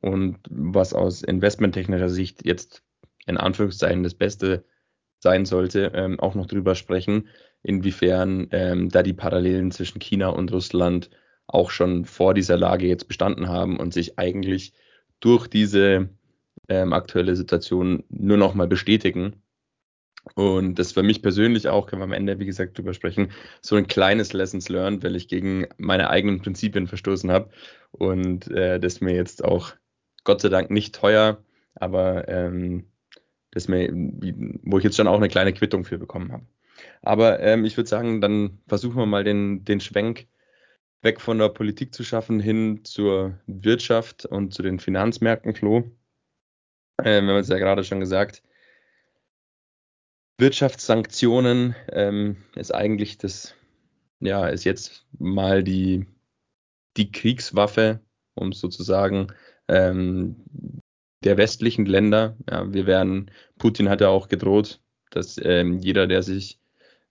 und 0.00 0.38
was 0.50 0.92
aus 0.92 1.22
investmenttechnischer 1.22 2.08
Sicht 2.08 2.44
jetzt 2.44 2.82
in 3.26 3.36
Anführungszeichen 3.36 4.02
das 4.02 4.14
Beste 4.14 4.64
sein 5.20 5.44
sollte, 5.46 5.92
ähm, 5.94 6.20
auch 6.20 6.34
noch 6.34 6.46
drüber 6.46 6.74
sprechen, 6.74 7.28
inwiefern 7.64 8.46
ähm, 8.52 8.90
da 8.90 9.02
die 9.02 9.14
Parallelen 9.14 9.72
zwischen 9.72 9.98
China 9.98 10.28
und 10.28 10.52
Russland 10.52 11.10
auch 11.46 11.70
schon 11.70 12.04
vor 12.04 12.34
dieser 12.34 12.56
Lage 12.56 12.86
jetzt 12.86 13.08
bestanden 13.08 13.48
haben 13.48 13.78
und 13.78 13.92
sich 13.92 14.18
eigentlich 14.18 14.72
durch 15.20 15.48
diese 15.48 16.10
ähm, 16.68 16.92
aktuelle 16.92 17.34
Situation 17.34 18.04
nur 18.10 18.36
noch 18.36 18.54
mal 18.54 18.68
bestätigen. 18.68 19.42
Und 20.34 20.78
das 20.78 20.92
für 20.92 21.02
mich 21.02 21.22
persönlich 21.22 21.68
auch, 21.68 21.86
können 21.86 22.00
wir 22.00 22.04
am 22.04 22.12
Ende, 22.12 22.38
wie 22.38 22.46
gesagt, 22.46 22.78
drüber 22.78 22.94
sprechen, 22.94 23.30
so 23.60 23.76
ein 23.76 23.86
kleines 23.86 24.32
Lessons 24.32 24.68
learned, 24.68 25.04
weil 25.04 25.16
ich 25.16 25.28
gegen 25.28 25.66
meine 25.76 26.08
eigenen 26.08 26.40
Prinzipien 26.40 26.86
verstoßen 26.86 27.30
habe 27.30 27.50
und 27.92 28.50
äh, 28.50 28.80
das 28.80 29.00
mir 29.00 29.14
jetzt 29.14 29.44
auch 29.44 29.74
Gott 30.24 30.40
sei 30.40 30.48
Dank 30.48 30.70
nicht 30.70 30.94
teuer, 30.94 31.44
aber 31.74 32.26
ähm, 32.28 32.86
das 33.50 33.68
mir, 33.68 33.90
wo 34.62 34.78
ich 34.78 34.84
jetzt 34.84 34.96
schon 34.96 35.08
auch 35.08 35.16
eine 35.16 35.28
kleine 35.28 35.52
Quittung 35.52 35.84
für 35.84 35.98
bekommen 35.98 36.32
habe. 36.32 36.46
Aber 37.02 37.40
ähm, 37.40 37.64
ich 37.64 37.76
würde 37.76 37.88
sagen, 37.88 38.20
dann 38.20 38.58
versuchen 38.66 38.96
wir 38.96 39.06
mal 39.06 39.24
den, 39.24 39.64
den 39.64 39.80
Schwenk 39.80 40.26
weg 41.02 41.20
von 41.20 41.38
der 41.38 41.50
Politik 41.50 41.94
zu 41.94 42.02
schaffen 42.02 42.40
hin 42.40 42.84
zur 42.84 43.38
Wirtschaft 43.46 44.24
und 44.26 44.54
zu 44.54 44.62
den 44.62 44.80
Finanzmärkten, 44.80 45.54
Flo. 45.54 45.90
Ähm, 47.02 47.26
wir 47.26 47.34
haben 47.34 47.40
es 47.40 47.48
ja 47.48 47.58
gerade 47.58 47.84
schon 47.84 48.00
gesagt, 48.00 48.42
Wirtschaftssanktionen 50.38 51.76
ähm, 51.92 52.36
ist 52.56 52.74
eigentlich 52.74 53.18
das, 53.18 53.54
ja, 54.20 54.48
ist 54.48 54.64
jetzt 54.64 55.06
mal 55.18 55.62
die, 55.62 56.06
die 56.96 57.12
Kriegswaffe, 57.12 58.00
um 58.34 58.52
sozusagen 58.52 59.28
ähm, 59.68 60.36
der 61.22 61.36
westlichen 61.36 61.86
Länder. 61.86 62.36
Ja, 62.50 62.72
wir 62.72 62.86
werden, 62.86 63.30
Putin 63.58 63.88
hat 63.88 64.00
ja 64.00 64.08
auch 64.08 64.28
gedroht, 64.28 64.80
dass 65.10 65.38
ähm, 65.42 65.78
jeder, 65.78 66.06
der 66.06 66.22
sich 66.22 66.58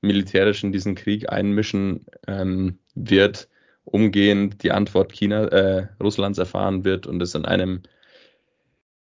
militärisch 0.03 0.63
in 0.63 0.72
diesen 0.72 0.95
Krieg 0.95 1.31
einmischen 1.31 2.05
ähm, 2.27 2.79
wird, 2.93 3.50
umgehend 3.86 4.63
die 4.63 4.72
Antwort 4.72 5.12
China, 5.13 5.45
äh, 5.48 5.88
Russlands 6.01 6.38
erfahren 6.38 6.83
wird 6.83 7.07
und 7.07 7.22
es 7.22 7.36
in 7.36 7.45
einem 7.45 7.81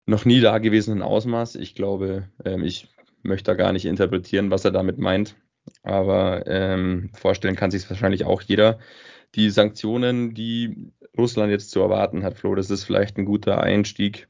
noch 0.06 0.24
nie 0.24 0.40
dagewesenen 0.40 1.02
Ausmaß. 1.02 1.56
Ich 1.56 1.74
glaube, 1.74 2.28
ähm, 2.44 2.62
ich 2.62 2.88
möchte 3.22 3.50
da 3.50 3.54
gar 3.54 3.72
nicht 3.72 3.86
interpretieren, 3.86 4.50
was 4.50 4.64
er 4.64 4.70
damit 4.70 4.98
meint, 4.98 5.36
aber 5.82 6.46
ähm, 6.46 7.10
vorstellen 7.14 7.56
kann 7.56 7.70
sich 7.70 7.88
wahrscheinlich 7.88 8.24
auch 8.24 8.42
jeder. 8.42 8.78
Die 9.34 9.50
Sanktionen, 9.50 10.34
die 10.34 10.92
Russland 11.16 11.50
jetzt 11.50 11.70
zu 11.70 11.80
erwarten 11.80 12.24
hat, 12.24 12.36
Flo, 12.36 12.54
das 12.54 12.70
ist 12.70 12.84
vielleicht 12.84 13.16
ein 13.18 13.24
guter 13.24 13.62
Einstieg 13.62 14.28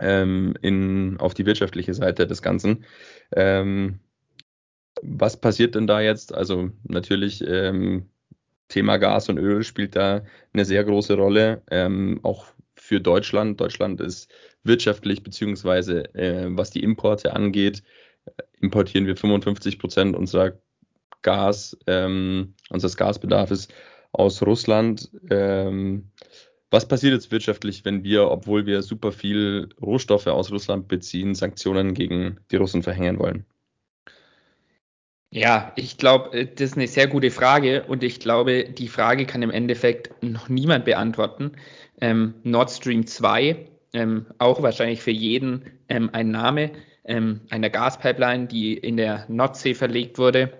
ähm, 0.00 0.54
in, 0.62 1.18
auf 1.18 1.34
die 1.34 1.46
wirtschaftliche 1.46 1.94
Seite 1.94 2.26
des 2.26 2.42
Ganzen. 2.42 2.84
Ähm, 3.34 4.00
was 5.02 5.40
passiert 5.40 5.74
denn 5.74 5.86
da 5.86 6.00
jetzt? 6.00 6.34
Also 6.34 6.70
natürlich 6.84 7.42
ähm, 7.46 8.08
Thema 8.68 8.98
Gas 8.98 9.28
und 9.28 9.38
Öl 9.38 9.64
spielt 9.64 9.96
da 9.96 10.24
eine 10.52 10.64
sehr 10.64 10.84
große 10.84 11.14
Rolle, 11.14 11.62
ähm, 11.70 12.20
auch 12.22 12.46
für 12.76 13.00
Deutschland. 13.00 13.60
Deutschland 13.60 14.00
ist 14.00 14.30
wirtschaftlich 14.62 15.22
beziehungsweise 15.22 16.14
äh, 16.14 16.46
was 16.50 16.70
die 16.70 16.82
Importe 16.82 17.34
angeht, 17.34 17.82
importieren 18.60 19.06
wir 19.06 19.16
55 19.16 19.78
Prozent 19.78 20.16
unserer 20.16 20.52
Gas, 21.22 21.76
ähm, 21.86 22.54
unseres 22.70 22.96
Gasbedarfs 22.96 23.68
aus 24.12 24.42
Russland. 24.42 25.10
Ähm, 25.30 26.10
was 26.70 26.86
passiert 26.86 27.14
jetzt 27.14 27.30
wirtschaftlich, 27.30 27.84
wenn 27.84 28.04
wir, 28.04 28.30
obwohl 28.30 28.66
wir 28.66 28.82
super 28.82 29.12
viel 29.12 29.70
Rohstoffe 29.80 30.26
aus 30.26 30.52
Russland 30.52 30.88
beziehen, 30.88 31.34
Sanktionen 31.34 31.94
gegen 31.94 32.40
die 32.50 32.56
Russen 32.56 32.82
verhängen 32.82 33.18
wollen? 33.18 33.46
Ja, 35.30 35.72
ich 35.76 35.98
glaube, 35.98 36.36
äh, 36.36 36.46
das 36.46 36.70
ist 36.70 36.76
eine 36.76 36.86
sehr 36.88 37.06
gute 37.06 37.30
Frage 37.30 37.84
und 37.84 38.02
ich 38.02 38.20
glaube, 38.20 38.64
die 38.64 38.88
Frage 38.88 39.26
kann 39.26 39.42
im 39.42 39.50
Endeffekt 39.50 40.22
noch 40.22 40.48
niemand 40.48 40.84
beantworten. 40.84 41.52
Ähm, 42.00 42.34
Nord 42.44 42.70
Stream 42.70 43.06
2, 43.06 43.68
ähm, 43.92 44.26
auch 44.38 44.62
wahrscheinlich 44.62 45.02
für 45.02 45.10
jeden 45.10 45.64
ähm, 45.88 46.10
ein 46.12 46.30
Name 46.30 46.72
ähm, 47.04 47.40
einer 47.50 47.70
Gaspipeline, 47.70 48.46
die 48.46 48.74
in 48.74 48.96
der 48.96 49.26
Nordsee 49.28 49.74
verlegt 49.74 50.18
wurde. 50.18 50.52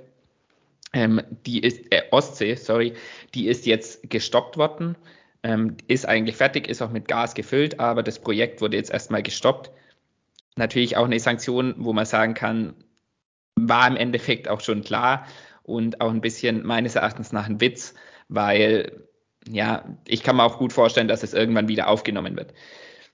Ähm, 0.92 1.20
die 1.46 1.60
ist, 1.60 1.92
äh, 1.92 2.02
Ostsee, 2.10 2.54
sorry, 2.54 2.94
die 3.34 3.46
ist 3.46 3.66
jetzt 3.66 4.08
gestoppt 4.10 4.56
worden 4.56 4.96
ähm, 5.42 5.76
ist 5.86 6.06
eigentlich 6.06 6.36
fertig, 6.36 6.68
ist 6.68 6.82
auch 6.82 6.90
mit 6.90 7.08
Gas 7.08 7.34
gefüllt, 7.34 7.80
aber 7.80 8.02
das 8.02 8.18
Projekt 8.18 8.60
wurde 8.60 8.76
jetzt 8.76 8.90
erstmal 8.90 9.22
gestoppt. 9.22 9.70
Natürlich 10.56 10.96
auch 10.96 11.04
eine 11.04 11.20
Sanktion, 11.20 11.74
wo 11.78 11.92
man 11.92 12.06
sagen 12.06 12.34
kann, 12.34 12.74
war 13.66 13.88
im 13.88 13.96
Endeffekt 13.96 14.48
auch 14.48 14.60
schon 14.60 14.82
klar 14.82 15.26
und 15.62 16.00
auch 16.00 16.10
ein 16.10 16.20
bisschen 16.20 16.66
meines 16.66 16.94
Erachtens 16.94 17.32
nach 17.32 17.48
ein 17.48 17.60
Witz, 17.60 17.94
weil 18.28 19.08
ja, 19.50 19.84
ich 20.06 20.22
kann 20.22 20.36
mir 20.36 20.44
auch 20.44 20.58
gut 20.58 20.72
vorstellen, 20.72 21.08
dass 21.08 21.22
es 21.22 21.34
irgendwann 21.34 21.68
wieder 21.68 21.88
aufgenommen 21.88 22.36
wird. 22.36 22.52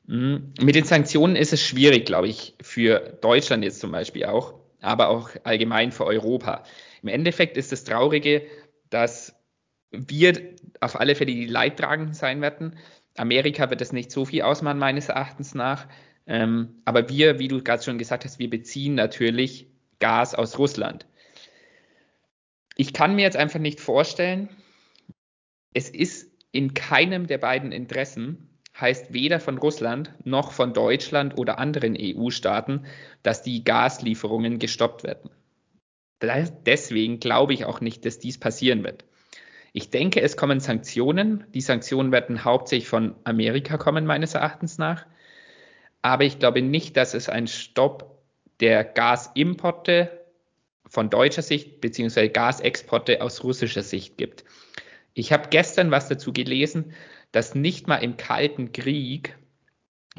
Mhm. 0.06 0.52
Mit 0.60 0.74
den 0.74 0.84
Sanktionen 0.84 1.36
ist 1.36 1.52
es 1.52 1.62
schwierig, 1.62 2.06
glaube 2.06 2.28
ich, 2.28 2.54
für 2.60 3.18
Deutschland 3.20 3.64
jetzt 3.64 3.80
zum 3.80 3.92
Beispiel 3.92 4.26
auch, 4.26 4.54
aber 4.80 5.08
auch 5.08 5.30
allgemein 5.44 5.92
für 5.92 6.04
Europa. 6.04 6.64
Im 7.02 7.08
Endeffekt 7.08 7.56
ist 7.56 7.72
das 7.72 7.84
Traurige, 7.84 8.42
dass 8.90 9.34
wir 9.90 10.56
auf 10.80 10.98
alle 10.98 11.14
Fälle 11.14 11.32
die 11.32 11.46
Leidtragenden 11.46 12.14
sein 12.14 12.40
werden. 12.40 12.76
Amerika 13.16 13.70
wird 13.70 13.80
es 13.80 13.92
nicht 13.92 14.10
so 14.10 14.24
viel 14.24 14.42
ausmachen, 14.42 14.78
meines 14.78 15.08
Erachtens 15.08 15.54
nach. 15.54 15.86
Ähm, 16.26 16.80
aber 16.84 17.08
wir, 17.08 17.38
wie 17.38 17.48
du 17.48 17.62
gerade 17.62 17.82
schon 17.82 17.98
gesagt 17.98 18.24
hast, 18.24 18.38
wir 18.38 18.50
beziehen 18.50 18.94
natürlich 18.94 19.68
Gas 20.04 20.34
aus 20.34 20.58
Russland. 20.58 21.06
Ich 22.76 22.92
kann 22.92 23.14
mir 23.14 23.22
jetzt 23.22 23.38
einfach 23.38 23.58
nicht 23.58 23.80
vorstellen, 23.80 24.50
es 25.72 25.88
ist 25.88 26.30
in 26.52 26.74
keinem 26.74 27.26
der 27.26 27.38
beiden 27.38 27.72
Interessen, 27.72 28.50
heißt 28.78 29.14
weder 29.14 29.40
von 29.40 29.56
Russland 29.56 30.12
noch 30.22 30.52
von 30.52 30.74
Deutschland 30.74 31.38
oder 31.38 31.58
anderen 31.58 31.96
EU-Staaten, 31.98 32.84
dass 33.22 33.42
die 33.42 33.64
Gaslieferungen 33.64 34.58
gestoppt 34.58 35.04
werden. 35.04 35.30
Deswegen 36.20 37.18
glaube 37.18 37.54
ich 37.54 37.64
auch 37.64 37.80
nicht, 37.80 38.04
dass 38.04 38.18
dies 38.18 38.38
passieren 38.38 38.84
wird. 38.84 39.06
Ich 39.72 39.88
denke, 39.88 40.20
es 40.20 40.36
kommen 40.36 40.60
Sanktionen. 40.60 41.44
Die 41.54 41.62
Sanktionen 41.62 42.12
werden 42.12 42.44
hauptsächlich 42.44 42.88
von 42.88 43.14
Amerika 43.24 43.78
kommen, 43.78 44.04
meines 44.04 44.34
Erachtens 44.34 44.76
nach. 44.76 45.06
Aber 46.02 46.24
ich 46.24 46.38
glaube 46.38 46.60
nicht, 46.60 46.98
dass 46.98 47.14
es 47.14 47.30
einen 47.30 47.46
Stopp 47.46 48.13
der 48.60 48.84
Gasimporte 48.84 50.24
von 50.86 51.10
deutscher 51.10 51.42
Sicht 51.42 51.80
beziehungsweise 51.80 52.30
Gasexporte 52.30 53.22
aus 53.22 53.42
russischer 53.42 53.82
Sicht 53.82 54.16
gibt. 54.16 54.44
Ich 55.14 55.32
habe 55.32 55.48
gestern 55.50 55.90
was 55.90 56.08
dazu 56.08 56.32
gelesen, 56.32 56.92
dass 57.32 57.54
nicht 57.54 57.88
mal 57.88 57.96
im 57.96 58.16
Kalten 58.16 58.72
Krieg 58.72 59.36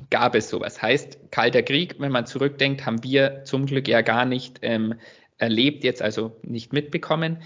gab 0.09 0.35
es 0.35 0.49
sowas. 0.49 0.81
Heißt, 0.81 1.31
Kalter 1.31 1.63
Krieg, 1.63 1.95
wenn 1.99 2.11
man 2.11 2.25
zurückdenkt, 2.25 2.85
haben 2.85 3.03
wir 3.03 3.43
zum 3.45 3.65
Glück 3.65 3.87
ja 3.87 4.01
gar 4.01 4.25
nicht 4.25 4.59
ähm, 4.61 4.95
erlebt, 5.37 5.83
jetzt 5.83 6.01
also 6.01 6.37
nicht 6.43 6.73
mitbekommen. 6.73 7.41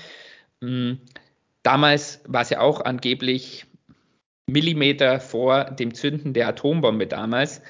Hm, 0.61 0.99
Damals 1.63 2.21
war 2.25 2.41
es 2.41 2.49
ja 2.49 2.61
auch 2.61 2.81
angeblich 2.81 3.65
Millimeter 4.47 5.19
vor 5.19 5.65
dem 5.65 5.93
Zünden 5.93 6.33
der 6.33 6.47
Atombombe 6.47 7.05
damals. 7.05 7.61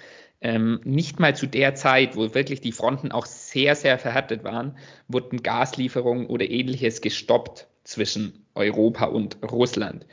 Ähm, 0.42 0.80
nicht 0.86 1.20
mal 1.20 1.36
zu 1.36 1.48
der 1.48 1.76
Zeit, 1.76 2.16
wo 2.16 2.34
wirklich 2.34 2.62
die 2.62 2.72
Fronten 2.72 3.12
auch 3.12 3.26
sehr, 3.26 3.76
sehr 3.76 4.00
verhärtet 4.00 4.44
waren, 4.44 4.78
wurden 5.08 5.44
Gaslieferungen 5.44 6.28
oder 6.28 6.50
ähnliches 6.50 7.02
gestoppt 7.02 7.68
zwischen 7.84 8.46
Europa 8.56 9.06
und 9.06 9.38
Russland. 9.44 10.06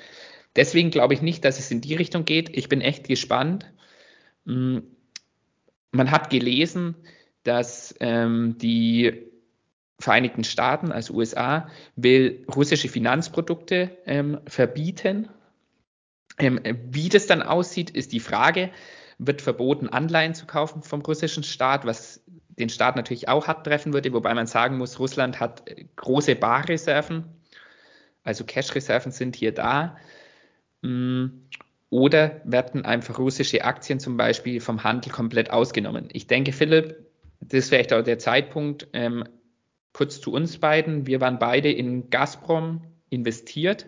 Deswegen 0.57 0.91
glaube 0.91 1.15
ich 1.15 1.23
nicht, 1.23 1.45
dass 1.45 1.59
es 1.59 1.71
in 1.71 1.81
die 1.81 1.95
Richtung 1.95 2.25
geht. 2.25 2.57
Ich 2.57 2.69
bin 2.69 2.81
echt 2.81 3.07
gespannt. 3.07 3.73
Mm, 4.47 4.79
man 5.93 6.11
hat 6.11 6.31
gelesen, 6.31 6.97
dass 7.45 7.95
ähm, 8.01 8.57
die 8.59 9.27
Vereinigten 9.99 10.45
Staaten, 10.45 10.93
also 10.93 11.15
USA, 11.15 11.71
will 11.95 12.45
russische 12.55 12.89
Finanzprodukte 12.89 13.97
ähm, 14.05 14.41
verbieten. 14.47 15.29
Ähm, 16.39 16.61
wie 16.91 17.09
das 17.09 17.27
dann 17.27 17.41
aussieht, 17.41 17.91
ist 17.91 18.13
die 18.13 18.21
Frage. 18.21 18.71
Wird 19.19 19.41
verboten, 19.43 19.89
Anleihen 19.89 20.35
zu 20.35 20.47
kaufen 20.47 20.83
vom 20.83 21.01
russischen 21.01 21.43
Staat, 21.43 21.87
was 21.87 22.23
den 22.59 22.69
Staat 22.69 22.97
natürlich 22.97 23.29
auch 23.29 23.47
hart 23.47 23.67
treffen 23.67 23.93
würde, 23.93 24.13
wobei 24.13 24.35
man 24.35 24.47
sagen 24.47 24.79
muss, 24.79 24.99
Russland 24.99 25.41
hat 25.41 25.65
große 25.97 26.37
Barreserven, 26.37 27.25
also 28.23 28.45
Cash-Reserven 28.45 29.13
sind 29.13 29.37
hier 29.37 29.53
da. 29.53 29.97
Mm, 30.83 31.27
oder 31.91 32.41
werden 32.45 32.85
einfach 32.85 33.19
russische 33.19 33.65
Aktien 33.65 34.01
zum 34.01 34.17
Beispiel 34.17 34.61
vom 34.61 34.83
Handel 34.83 35.13
komplett 35.13 35.51
ausgenommen? 35.51 36.09
Ich 36.13 36.27
denke, 36.27 36.53
Philipp, 36.53 36.97
das 37.41 37.69
vielleicht 37.69 37.93
auch 37.93 38.03
der 38.03 38.19
Zeitpunkt, 38.19 38.89
ähm, 38.93 39.25
kurz 39.93 40.21
zu 40.21 40.33
uns 40.33 40.59
beiden. 40.59 41.07
Wir 41.07 41.21
waren 41.21 41.39
beide 41.39 41.71
in 41.71 42.11
Gazprom 42.11 42.83
investiert, 43.09 43.87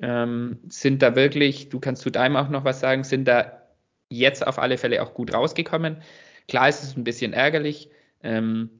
ähm, 0.00 0.58
sind 0.68 1.00
da 1.00 1.14
wirklich, 1.14 1.68
du 1.68 1.80
kannst 1.80 2.02
zu 2.02 2.10
deinem 2.10 2.36
auch 2.36 2.48
noch 2.48 2.64
was 2.64 2.80
sagen, 2.80 3.04
sind 3.04 3.26
da 3.26 3.62
jetzt 4.08 4.46
auf 4.46 4.58
alle 4.58 4.78
Fälle 4.78 5.02
auch 5.02 5.14
gut 5.14 5.34
rausgekommen. 5.34 6.02
Klar 6.48 6.68
ist 6.68 6.82
es 6.82 6.96
ein 6.96 7.04
bisschen 7.04 7.32
ärgerlich. 7.32 7.90
Ähm, 8.22 8.70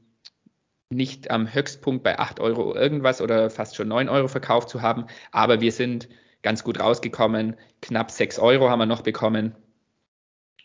nicht 0.91 1.31
am 1.31 1.53
Höchstpunkt 1.53 2.05
bei 2.05 2.19
8 2.19 2.41
Euro 2.41 2.75
irgendwas 2.75 3.21
oder 3.21 3.51
fast 3.51 3.77
schon 3.77 3.89
9 3.89 4.09
Euro 4.09 4.29
verkauft 4.29 4.69
zu 4.69 4.83
haben, 4.83 5.07
aber 5.33 5.61
wir 5.61 5.73
sind 5.73 6.09
ganz 6.43 6.63
gut 6.63 6.79
rausgekommen. 6.79 7.57
Knapp 7.83 8.11
6 8.11 8.39
Euro 8.39 8.71
haben 8.71 8.79
wir 8.79 8.87
noch 8.87 9.03
bekommen 9.03 9.57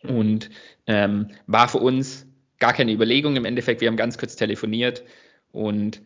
und 0.04 0.50
ähm, 0.86 1.32
war 1.48 1.68
für 1.68 1.80
uns 1.80 2.28
gar 2.60 2.74
keine 2.74 2.92
Überlegung 2.92 3.36
im 3.36 3.46
Endeffekt. 3.46 3.82
Wir 3.82 3.88
haben 3.88 3.98
ganz 3.98 4.18
kurz 4.20 4.36
telefoniert 4.36 5.04
und 5.52 6.04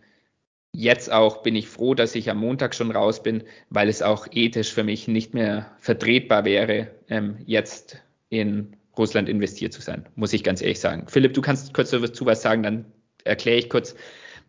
jetzt 0.72 1.12
auch 1.12 1.44
bin 1.44 1.56
ich 1.56 1.68
froh, 1.68 1.94
dass 1.94 2.16
ich 2.16 2.30
am 2.30 2.38
Montag 2.38 2.74
schon 2.74 2.92
raus 2.92 3.22
bin, 3.22 3.44
weil 3.70 3.90
es 3.90 4.02
auch 4.02 4.28
ethisch 4.32 4.74
für 4.74 4.84
mich 4.84 5.10
nicht 5.10 5.34
mehr 5.34 5.72
vertretbar 5.80 6.46
wäre, 6.46 6.92
ähm, 7.10 7.38
jetzt 7.46 8.02
in 8.29 8.75
Russland 8.98 9.29
investiert 9.29 9.74
zu 9.74 9.82
sein, 9.82 10.08
muss 10.15 10.34
ich 10.34 10.44
ganz 10.44 10.62
ehrlich 10.62 10.79
sagen. 10.79 11.08
Philipp, 11.08 11.34
du 11.34 11.41
kannst 11.41 11.74
kurz 11.74 11.91
dazu 11.91 12.25
was 12.25 12.41
sagen, 12.41 12.63
dann 12.63 12.86
erkläre 13.24 13.58
ich 13.58 13.70
kurz, 13.70 13.96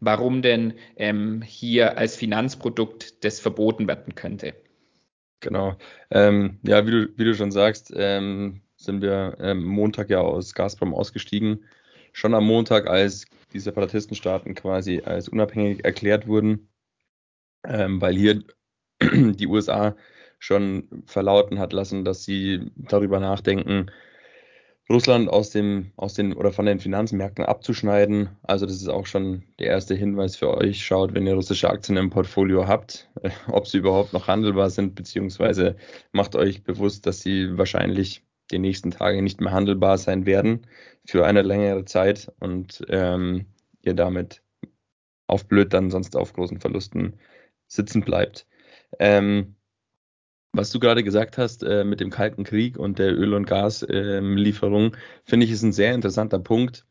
warum 0.01 0.43
denn 0.43 0.75
ähm, 0.97 1.43
hier 1.43 1.99
als 1.99 2.17
Finanzprodukt 2.17 3.25
das 3.25 3.41
verboten 3.41 3.89
werden 3.89 4.15
könnte. 4.15 4.55
Genau. 5.41 5.77
Ähm, 6.11 6.59
ja, 6.63 6.87
wie 6.87 6.91
du, 6.91 7.09
wie 7.17 7.25
du 7.25 7.35
schon 7.35 7.51
sagst, 7.51 7.93
ähm, 7.95 8.63
sind 8.77 9.03
wir 9.03 9.37
ähm, 9.41 9.65
Montag 9.65 10.11
ja 10.11 10.21
aus 10.21 10.55
Gazprom 10.55 10.95
ausgestiegen. 10.95 11.65
Schon 12.13 12.35
am 12.35 12.47
Montag, 12.47 12.87
als 12.87 13.27
die 13.53 13.61
Separatistenstaaten 13.61 14.55
quasi 14.55 15.03
als 15.05 15.29
unabhängig 15.29 15.85
erklärt 15.85 16.27
wurden, 16.27 16.69
ähm, 17.65 18.01
weil 18.01 18.15
hier 18.15 18.43
die 19.03 19.47
USA 19.47 19.97
schon 20.47 21.03
verlauten 21.07 21.59
hat 21.59 21.73
lassen, 21.73 22.05
dass 22.05 22.25
sie 22.25 22.71
darüber 22.77 23.19
nachdenken, 23.19 23.91
Russland 24.89 25.29
aus 25.29 25.51
dem, 25.51 25.91
aus 25.97 26.15
den 26.15 26.33
oder 26.33 26.53
von 26.53 26.67
den 26.67 26.79
Finanzmärkten 26.79 27.45
abzuschneiden. 27.45 28.29
Also 28.45 28.67
das 28.67 28.77
ist 28.77 28.89
auch 28.89 29.07
schon 29.07 29.43
der 29.59 29.67
erste 29.67 29.97
Hinweis 29.97 30.37
für 30.37 30.57
euch. 30.57 30.85
Schaut, 30.85 31.13
wenn 31.13 31.27
ihr 31.27 31.35
russische 31.35 31.69
Aktien 31.69 31.97
im 31.97 32.11
Portfolio 32.11 32.69
habt, 32.69 33.11
ob 33.51 33.67
sie 33.67 33.79
überhaupt 33.79 34.13
noch 34.13 34.29
handelbar 34.29 34.71
sind, 34.71 34.95
beziehungsweise 34.95 35.75
macht 36.13 36.37
euch 36.37 36.63
bewusst, 36.63 37.05
dass 37.07 37.21
sie 37.21 37.59
wahrscheinlich 37.59 38.23
die 38.53 38.61
nächsten 38.61 38.93
Tage 38.93 39.23
nicht 39.23 39.41
mehr 39.41 39.51
handelbar 39.51 39.99
sein 39.99 40.25
werden 40.25 40.69
für 41.05 41.27
eine 41.27 41.43
längere 41.43 41.85
Zeit 41.85 42.31
und 42.39 42.85
ähm, 42.89 43.47
ihr 43.83 43.95
damit 43.95 44.43
auf 45.27 45.49
blöd 45.49 45.73
dann 45.73 45.91
sonst 45.91 46.17
auf 46.17 46.33
großen 46.33 46.61
Verlusten 46.61 47.15
sitzen 47.67 48.03
bleibt. 48.03 48.47
Ähm, 49.01 49.56
was 50.57 50.71
du 50.71 50.81
gerade 50.81 51.05
gesagt 51.05 51.39
hast 51.39 51.63
äh, 51.63 51.85
mit 51.85 52.01
dem 52.01 52.11
Kalten 52.11 52.45
Krieg 52.45 52.79
und 52.79 52.99
der 52.99 53.13
Öl- 53.13 53.35
und 53.35 53.47
Gaslieferung, 53.47 54.95
äh, 54.95 54.99
finde 55.25 55.47
ich, 55.47 55.53
ist 55.53 55.63
ein 55.63 55.73
sehr 55.73 55.95
interessanter 55.95 56.39
Punkt. 56.39 56.87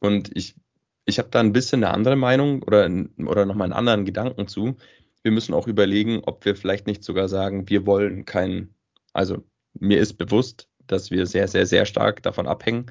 Und 0.00 0.36
ich, 0.36 0.56
ich 1.06 1.18
habe 1.18 1.28
da 1.30 1.40
ein 1.40 1.52
bisschen 1.52 1.84
eine 1.84 1.94
andere 1.94 2.16
Meinung 2.16 2.62
oder, 2.62 2.90
oder 3.18 3.46
nochmal 3.46 3.66
einen 3.66 3.72
anderen 3.72 4.04
Gedanken 4.04 4.48
zu. 4.48 4.76
Wir 5.22 5.32
müssen 5.32 5.54
auch 5.54 5.66
überlegen, 5.66 6.22
ob 6.24 6.44
wir 6.44 6.56
vielleicht 6.56 6.86
nicht 6.86 7.04
sogar 7.04 7.28
sagen, 7.28 7.68
wir 7.68 7.86
wollen 7.86 8.24
keinen, 8.24 8.74
also 9.12 9.44
mir 9.74 10.00
ist 10.00 10.14
bewusst, 10.14 10.68
dass 10.86 11.10
wir 11.10 11.26
sehr, 11.26 11.48
sehr, 11.48 11.66
sehr 11.66 11.86
stark 11.86 12.22
davon 12.22 12.46
abhängen. 12.46 12.86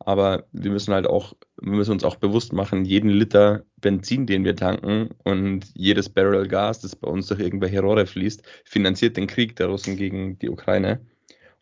Aber 0.00 0.44
wir 0.52 0.70
müssen 0.70 0.94
halt 0.94 1.06
auch, 1.06 1.34
wir 1.60 1.72
müssen 1.72 1.92
uns 1.92 2.04
auch 2.04 2.16
bewusst 2.16 2.52
machen, 2.52 2.84
jeden 2.84 3.10
Liter 3.10 3.64
Benzin, 3.80 4.26
den 4.26 4.44
wir 4.44 4.56
tanken 4.56 5.10
und 5.24 5.66
jedes 5.74 6.08
Barrel 6.08 6.46
Gas, 6.46 6.80
das 6.80 6.96
bei 6.96 7.08
uns 7.08 7.26
durch 7.26 7.40
irgendwelche 7.40 7.80
Rohre 7.80 8.06
fließt, 8.06 8.42
finanziert 8.64 9.16
den 9.16 9.26
Krieg 9.26 9.56
der 9.56 9.66
Russen 9.66 9.96
gegen 9.96 10.38
die 10.38 10.50
Ukraine. 10.50 11.00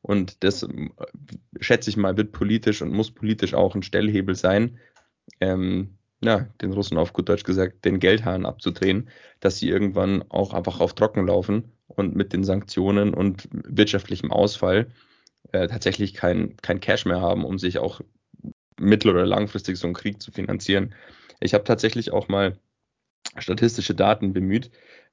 Und 0.03 0.45
das, 0.45 0.67
schätze 1.61 1.91
ich 1.91 1.97
mal, 1.97 2.17
wird 2.17 2.33
politisch 2.33 2.83
und 2.83 2.93
muss 2.93 3.11
politisch 3.11 3.55
auch 3.55 3.75
ein 3.75 3.83
Stellhebel 3.83 4.35
sein, 4.37 4.79
ähm, 5.41 5.97
ja, 6.23 6.47
den 6.63 6.73
Russen 6.73 6.99
auf 6.99 7.13
gut 7.13 7.29
Deutsch 7.29 7.45
gesagt, 7.45 7.85
den 7.85 8.01
Geldhahn 8.01 8.47
abzudrehen, 8.47 9.09
dass 9.41 9.59
sie 9.59 9.69
irgendwann 9.69 10.25
auch 10.31 10.55
einfach 10.55 10.81
auf 10.81 10.95
Trocken 10.95 11.27
laufen 11.27 11.73
und 11.89 12.15
mit 12.15 12.33
den 12.33 12.45
Sanktionen 12.45 13.15
und 13.15 13.49
wirtschaftlichem 13.51 14.31
Ausfall 14.31 14.87
äh, 15.53 15.69
tatsächlich 15.69 16.15
kein, 16.15 16.57
kein 16.59 16.81
Cash 16.81 17.05
mehr 17.05 17.21
haben, 17.21 17.45
um 17.45 17.59
sich 17.59 17.79
auch 17.79 18.01
mittel- 18.79 19.11
oder 19.11 19.27
langfristig 19.27 19.79
so 19.79 19.87
einen 19.87 19.95
Krieg 19.95 20.21
zu 20.21 20.31
finanzieren. 20.33 20.95
Ich 21.41 21.55
habe 21.55 21.65
tatsächlich 21.65 22.13
auch 22.13 22.29
mal 22.29 22.59
statistische 23.39 23.95
Daten 23.95 24.33
bemüht 24.33 24.71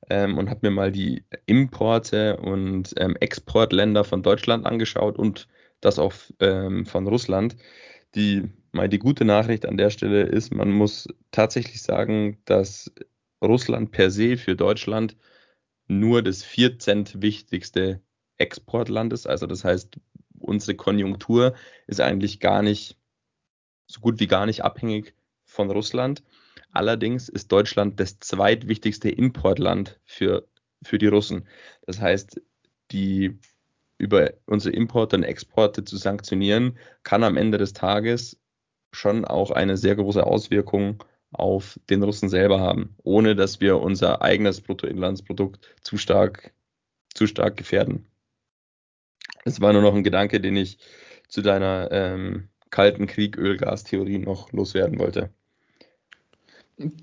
ähm, 0.09 0.37
und 0.37 0.49
habe 0.49 0.59
mir 0.63 0.71
mal 0.71 0.91
die 0.91 1.23
Importe 1.45 2.37
und 2.37 2.93
ähm, 2.97 3.15
Exportländer 3.19 4.03
von 4.03 4.23
Deutschland 4.23 4.65
angeschaut 4.65 5.17
und 5.17 5.47
das 5.81 5.99
auch 5.99 6.13
ähm, 6.39 6.85
von 6.85 7.07
Russland. 7.07 7.55
Die, 8.15 8.49
mal 8.71 8.89
die 8.89 8.99
gute 8.99 9.25
Nachricht 9.25 9.65
an 9.65 9.77
der 9.77 9.89
Stelle 9.89 10.23
ist, 10.23 10.53
man 10.53 10.71
muss 10.71 11.07
tatsächlich 11.31 11.81
sagen, 11.81 12.37
dass 12.45 12.91
Russland 13.43 13.91
per 13.91 14.11
se 14.11 14.37
für 14.37 14.55
Deutschland 14.55 15.17
nur 15.87 16.21
das 16.21 16.43
14. 16.43 17.21
wichtigste 17.21 18.01
Exportland 18.37 19.13
ist. 19.13 19.27
Also 19.27 19.47
das 19.47 19.63
heißt, 19.63 19.97
unsere 20.39 20.75
Konjunktur 20.75 21.55
ist 21.87 22.01
eigentlich 22.01 22.39
gar 22.39 22.61
nicht 22.61 22.97
so 23.93 24.01
gut 24.01 24.19
wie 24.19 24.27
gar 24.27 24.45
nicht 24.45 24.63
abhängig 24.63 25.13
von 25.45 25.69
Russland. 25.69 26.23
Allerdings 26.71 27.29
ist 27.29 27.51
Deutschland 27.51 27.99
das 27.99 28.19
zweitwichtigste 28.19 29.09
Importland 29.09 29.99
für, 30.03 30.47
für 30.83 30.97
die 30.97 31.07
Russen. 31.07 31.47
Das 31.85 32.01
heißt, 32.01 32.41
die 32.91 33.37
über 33.99 34.33
unsere 34.47 34.75
Importe 34.75 35.15
und 35.15 35.23
Exporte 35.23 35.83
zu 35.83 35.97
sanktionieren, 35.97 36.79
kann 37.03 37.23
am 37.23 37.37
Ende 37.37 37.59
des 37.59 37.73
Tages 37.73 38.39
schon 38.91 39.25
auch 39.25 39.51
eine 39.51 39.77
sehr 39.77 39.95
große 39.95 40.25
Auswirkung 40.25 41.03
auf 41.31 41.79
den 41.89 42.01
Russen 42.03 42.29
selber 42.29 42.59
haben, 42.59 42.95
ohne 43.03 43.35
dass 43.35 43.61
wir 43.61 43.79
unser 43.79 44.21
eigenes 44.23 44.61
Bruttoinlandsprodukt 44.61 45.75
zu 45.81 45.97
stark, 45.97 46.53
zu 47.13 47.27
stark 47.27 47.57
gefährden. 47.57 48.07
Es 49.45 49.61
war 49.61 49.73
nur 49.73 49.81
noch 49.83 49.95
ein 49.95 50.03
Gedanke, 50.03 50.41
den 50.41 50.55
ich 50.55 50.79
zu 51.27 51.41
deiner 51.41 51.89
ähm, 51.91 52.49
Kalten 52.73 53.05
Krieg 53.05 53.37
Öl-Gas-Theorie 53.37 54.17
noch 54.17 54.51
loswerden 54.51 54.97
wollte. 54.97 55.29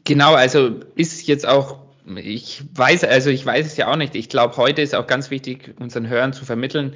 Genau, 0.04 0.34
also 0.34 0.80
ist 0.96 1.28
jetzt 1.28 1.46
auch, 1.46 1.78
ich 2.16 2.64
weiß, 2.74 3.04
also 3.04 3.30
ich 3.30 3.46
weiß 3.46 3.66
es 3.66 3.76
ja 3.76 3.86
auch 3.86 3.96
nicht. 3.96 4.16
Ich 4.16 4.28
glaube, 4.28 4.56
heute 4.56 4.82
ist 4.82 4.96
auch 4.96 5.06
ganz 5.06 5.30
wichtig, 5.30 5.76
unseren 5.78 6.08
Hörern 6.08 6.32
zu 6.32 6.44
vermitteln, 6.44 6.94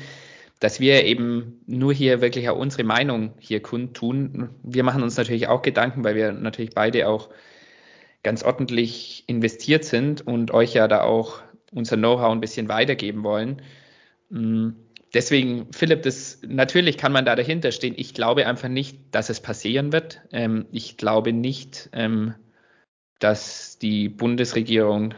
dass 0.58 0.80
wir 0.80 1.04
eben 1.04 1.60
nur 1.66 1.94
hier 1.94 2.20
wirklich 2.20 2.48
auch 2.48 2.58
unsere 2.58 2.82
Meinung 2.82 3.34
hier 3.38 3.62
kundtun. 3.62 4.50
Wir 4.64 4.82
machen 4.82 5.04
uns 5.04 5.16
natürlich 5.16 5.46
auch 5.46 5.62
Gedanken, 5.62 6.02
weil 6.02 6.16
wir 6.16 6.32
natürlich 6.32 6.74
beide 6.74 7.08
auch 7.08 7.30
ganz 8.24 8.42
ordentlich 8.42 9.22
investiert 9.28 9.84
sind 9.84 10.26
und 10.26 10.50
euch 10.50 10.74
ja 10.74 10.88
da 10.88 11.02
auch 11.02 11.42
unser 11.70 11.96
Know-how 11.96 12.32
ein 12.32 12.40
bisschen 12.40 12.68
weitergeben 12.68 13.22
wollen. 13.22 13.62
Deswegen, 15.14 15.72
Philipp, 15.72 16.02
das, 16.02 16.40
natürlich 16.46 16.98
kann 16.98 17.12
man 17.12 17.24
da 17.24 17.36
dahinter 17.36 17.70
stehen. 17.70 17.94
Ich 17.96 18.14
glaube 18.14 18.46
einfach 18.46 18.68
nicht, 18.68 18.98
dass 19.12 19.30
es 19.30 19.40
passieren 19.40 19.92
wird. 19.92 20.20
Ähm, 20.32 20.66
ich 20.72 20.96
glaube 20.96 21.32
nicht, 21.32 21.88
ähm, 21.92 22.34
dass 23.20 23.78
die 23.78 24.08
Bundesregierung 24.08 25.14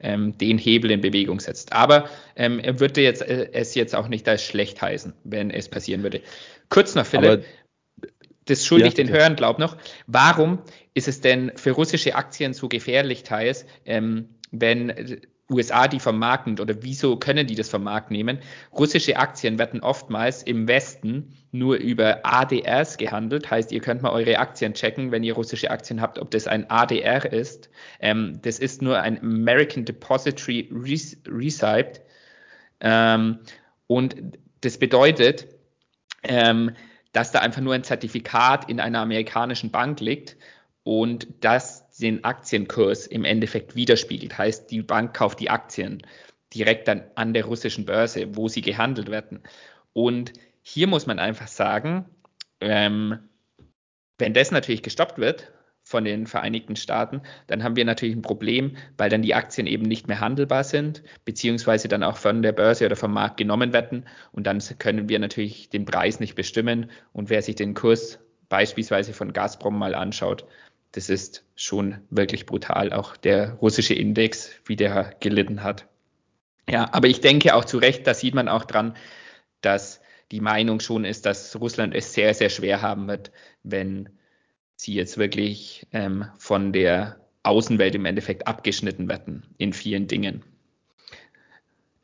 ähm, 0.00 0.36
den 0.38 0.56
Hebel 0.56 0.90
in 0.90 1.02
Bewegung 1.02 1.40
setzt. 1.40 1.72
Aber 1.74 2.08
ähm, 2.36 2.58
er 2.58 2.80
würde 2.80 3.02
jetzt, 3.02 3.22
äh, 3.22 3.50
es 3.52 3.74
jetzt 3.74 3.94
auch 3.94 4.08
nicht 4.08 4.26
als 4.28 4.42
schlecht 4.42 4.80
heißen, 4.80 5.12
wenn 5.24 5.50
es 5.50 5.68
passieren 5.68 6.02
würde. 6.02 6.22
Kurz 6.70 6.94
noch, 6.94 7.06
Philipp. 7.06 7.30
Aber 7.30 7.42
das 8.46 8.66
schulde 8.66 8.88
ich 8.88 8.96
ja, 8.96 9.04
den 9.04 9.12
Hörern, 9.12 9.36
glaub 9.36 9.58
noch. 9.58 9.76
Warum 10.06 10.58
ist 10.94 11.08
es 11.08 11.20
denn 11.20 11.52
für 11.56 11.72
russische 11.72 12.14
Aktien 12.14 12.54
so 12.54 12.68
gefährlich, 12.68 13.22
teils, 13.22 13.66
ähm, 13.84 14.28
wenn 14.50 15.20
USA 15.50 15.88
die 15.88 16.00
nimmt 16.46 16.60
oder 16.60 16.82
wieso 16.82 17.16
können 17.16 17.46
die 17.46 17.54
das 17.54 17.68
vom 17.68 17.84
Markt 17.84 18.10
nehmen? 18.10 18.38
Russische 18.72 19.18
Aktien 19.18 19.58
werden 19.58 19.80
oftmals 19.80 20.42
im 20.42 20.66
Westen 20.68 21.34
nur 21.52 21.76
über 21.76 22.20
ADRs 22.24 22.96
gehandelt. 22.96 23.50
Heißt, 23.50 23.70
ihr 23.70 23.80
könnt 23.80 24.00
mal 24.00 24.10
eure 24.10 24.38
Aktien 24.38 24.72
checken, 24.72 25.12
wenn 25.12 25.22
ihr 25.22 25.34
russische 25.34 25.70
Aktien 25.70 26.00
habt, 26.00 26.18
ob 26.18 26.30
das 26.30 26.46
ein 26.46 26.70
ADR 26.70 27.30
ist. 27.30 27.68
Ähm, 28.00 28.40
das 28.42 28.58
ist 28.58 28.80
nur 28.80 29.00
ein 29.00 29.20
American 29.20 29.84
Depository 29.84 30.70
Receipt. 31.26 32.00
Ähm, 32.80 33.40
und 33.86 34.16
das 34.62 34.78
bedeutet, 34.78 35.46
ähm, 36.22 36.72
dass 37.12 37.32
da 37.32 37.40
einfach 37.40 37.60
nur 37.60 37.74
ein 37.74 37.84
Zertifikat 37.84 38.70
in 38.70 38.80
einer 38.80 39.00
amerikanischen 39.00 39.70
Bank 39.70 40.00
liegt 40.00 40.36
und 40.84 41.28
das 41.40 41.83
den 42.00 42.24
Aktienkurs 42.24 43.06
im 43.06 43.24
Endeffekt 43.24 43.76
widerspiegelt. 43.76 44.36
Heißt, 44.36 44.70
die 44.70 44.82
Bank 44.82 45.14
kauft 45.14 45.40
die 45.40 45.50
Aktien 45.50 46.02
direkt 46.52 46.88
dann 46.88 47.04
an 47.14 47.34
der 47.34 47.44
russischen 47.44 47.84
Börse, 47.84 48.36
wo 48.36 48.48
sie 48.48 48.62
gehandelt 48.62 49.10
werden. 49.10 49.42
Und 49.92 50.32
hier 50.62 50.86
muss 50.86 51.06
man 51.06 51.18
einfach 51.18 51.48
sagen, 51.48 52.06
ähm, 52.60 53.18
wenn 54.18 54.34
das 54.34 54.50
natürlich 54.50 54.82
gestoppt 54.82 55.18
wird 55.18 55.52
von 55.82 56.04
den 56.04 56.26
Vereinigten 56.26 56.76
Staaten, 56.76 57.20
dann 57.46 57.62
haben 57.62 57.76
wir 57.76 57.84
natürlich 57.84 58.16
ein 58.16 58.22
Problem, 58.22 58.76
weil 58.96 59.10
dann 59.10 59.22
die 59.22 59.34
Aktien 59.34 59.66
eben 59.66 59.84
nicht 59.84 60.08
mehr 60.08 60.20
handelbar 60.20 60.64
sind, 60.64 61.02
beziehungsweise 61.24 61.88
dann 61.88 62.02
auch 62.02 62.16
von 62.16 62.42
der 62.42 62.52
Börse 62.52 62.86
oder 62.86 62.96
vom 62.96 63.12
Markt 63.12 63.36
genommen 63.36 63.72
werden. 63.72 64.06
Und 64.32 64.46
dann 64.46 64.60
können 64.78 65.08
wir 65.08 65.18
natürlich 65.18 65.68
den 65.68 65.84
Preis 65.84 66.20
nicht 66.20 66.36
bestimmen. 66.36 66.90
Und 67.12 67.28
wer 67.28 67.42
sich 67.42 67.56
den 67.56 67.74
Kurs 67.74 68.18
beispielsweise 68.48 69.12
von 69.12 69.32
Gazprom 69.32 69.78
mal 69.78 69.94
anschaut, 69.94 70.46
das 70.94 71.10
ist 71.10 71.44
schon 71.56 71.98
wirklich 72.10 72.46
brutal, 72.46 72.92
auch 72.92 73.16
der 73.16 73.54
russische 73.54 73.94
Index, 73.94 74.52
wie 74.64 74.76
der 74.76 75.14
gelitten 75.18 75.64
hat. 75.64 75.88
Ja, 76.70 76.88
aber 76.92 77.08
ich 77.08 77.20
denke 77.20 77.56
auch 77.56 77.64
zu 77.64 77.78
Recht, 77.78 78.06
da 78.06 78.14
sieht 78.14 78.34
man 78.34 78.48
auch 78.48 78.64
dran, 78.64 78.96
dass 79.60 80.00
die 80.30 80.40
Meinung 80.40 80.78
schon 80.78 81.04
ist, 81.04 81.26
dass 81.26 81.60
Russland 81.60 81.94
es 81.94 82.14
sehr, 82.14 82.32
sehr 82.32 82.48
schwer 82.48 82.80
haben 82.80 83.08
wird, 83.08 83.32
wenn 83.64 84.08
sie 84.76 84.94
jetzt 84.94 85.18
wirklich 85.18 85.86
ähm, 85.92 86.26
von 86.38 86.72
der 86.72 87.20
Außenwelt 87.42 87.96
im 87.96 88.06
Endeffekt 88.06 88.46
abgeschnitten 88.46 89.08
werden 89.08 89.46
in 89.58 89.72
vielen 89.72 90.06
Dingen. 90.06 90.44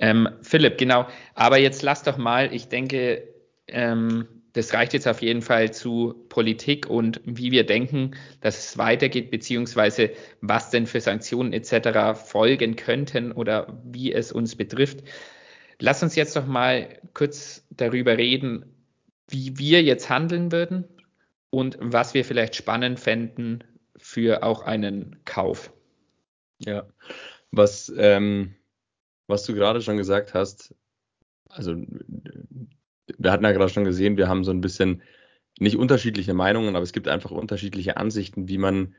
Ähm, 0.00 0.28
Philipp, 0.42 0.78
genau. 0.78 1.06
Aber 1.34 1.58
jetzt 1.58 1.82
lass 1.82 2.02
doch 2.02 2.16
mal, 2.16 2.52
ich 2.52 2.68
denke, 2.68 3.22
ähm, 3.68 4.26
das 4.52 4.74
reicht 4.74 4.92
jetzt 4.94 5.06
auf 5.06 5.22
jeden 5.22 5.42
Fall 5.42 5.72
zu 5.72 6.24
Politik 6.28 6.88
und 6.88 7.20
wie 7.24 7.52
wir 7.52 7.64
denken, 7.64 8.16
dass 8.40 8.58
es 8.58 8.78
weitergeht, 8.78 9.30
beziehungsweise 9.30 10.10
was 10.40 10.70
denn 10.70 10.86
für 10.86 11.00
Sanktionen 11.00 11.52
etc. 11.52 12.18
folgen 12.20 12.76
könnten 12.76 13.32
oder 13.32 13.80
wie 13.84 14.12
es 14.12 14.32
uns 14.32 14.56
betrifft. 14.56 15.04
Lass 15.78 16.02
uns 16.02 16.16
jetzt 16.16 16.36
doch 16.36 16.46
mal 16.46 17.00
kurz 17.14 17.66
darüber 17.70 18.18
reden, 18.18 18.74
wie 19.28 19.56
wir 19.58 19.82
jetzt 19.82 20.10
handeln 20.10 20.52
würden 20.52 20.84
und 21.50 21.78
was 21.80 22.14
wir 22.14 22.24
vielleicht 22.24 22.56
spannend 22.56 22.98
fänden 22.98 23.64
für 23.96 24.42
auch 24.42 24.62
einen 24.62 25.20
Kauf. 25.24 25.72
Ja, 26.58 26.86
was, 27.50 27.92
ähm, 27.96 28.56
was 29.26 29.44
du 29.44 29.54
gerade 29.54 29.80
schon 29.80 29.96
gesagt 29.96 30.34
hast, 30.34 30.74
also 31.48 31.74
wir 33.18 33.32
hatten 33.32 33.44
ja 33.44 33.52
gerade 33.52 33.72
schon 33.72 33.84
gesehen, 33.84 34.16
wir 34.16 34.28
haben 34.28 34.44
so 34.44 34.50
ein 34.50 34.60
bisschen 34.60 35.02
nicht 35.58 35.76
unterschiedliche 35.76 36.34
Meinungen, 36.34 36.76
aber 36.76 36.82
es 36.82 36.92
gibt 36.92 37.08
einfach 37.08 37.30
unterschiedliche 37.30 37.96
Ansichten, 37.96 38.48
wie 38.48 38.58
man 38.58 38.94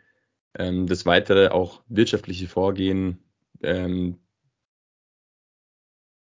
ähm, 0.56 0.88
das 0.88 1.06
weitere 1.06 1.50
auch 1.50 1.84
wirtschaftliche 1.88 2.48
Vorgehen 2.48 3.20
ähm, 3.64 4.20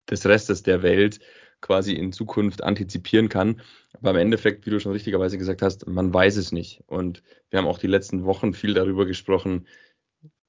des 0.10 0.26
Restes 0.26 0.64
der 0.64 0.84
Welt 0.84 1.20
quasi 1.62 1.94
in 1.94 2.12
Zukunft 2.12 2.64
antizipieren 2.64 3.30
kann. 3.30 3.62
Aber 3.94 4.12
im 4.12 4.18
Endeffekt, 4.18 4.66
wie 4.66 4.70
du 4.70 4.80
schon 4.80 4.92
richtigerweise 4.92 5.38
gesagt 5.38 5.62
hast, 5.62 5.88
man 5.88 6.14
weiß 6.14 6.38
es 6.38 6.52
nicht. 6.52 6.84
Und 6.88 7.24
wir 7.50 7.60
haben 7.60 7.68
auch 7.68 7.80
die 7.80 7.88
letzten 7.88 8.26
Wochen 8.26 8.54
viel 8.54 8.74
darüber 8.74 9.06
gesprochen, 9.06 9.68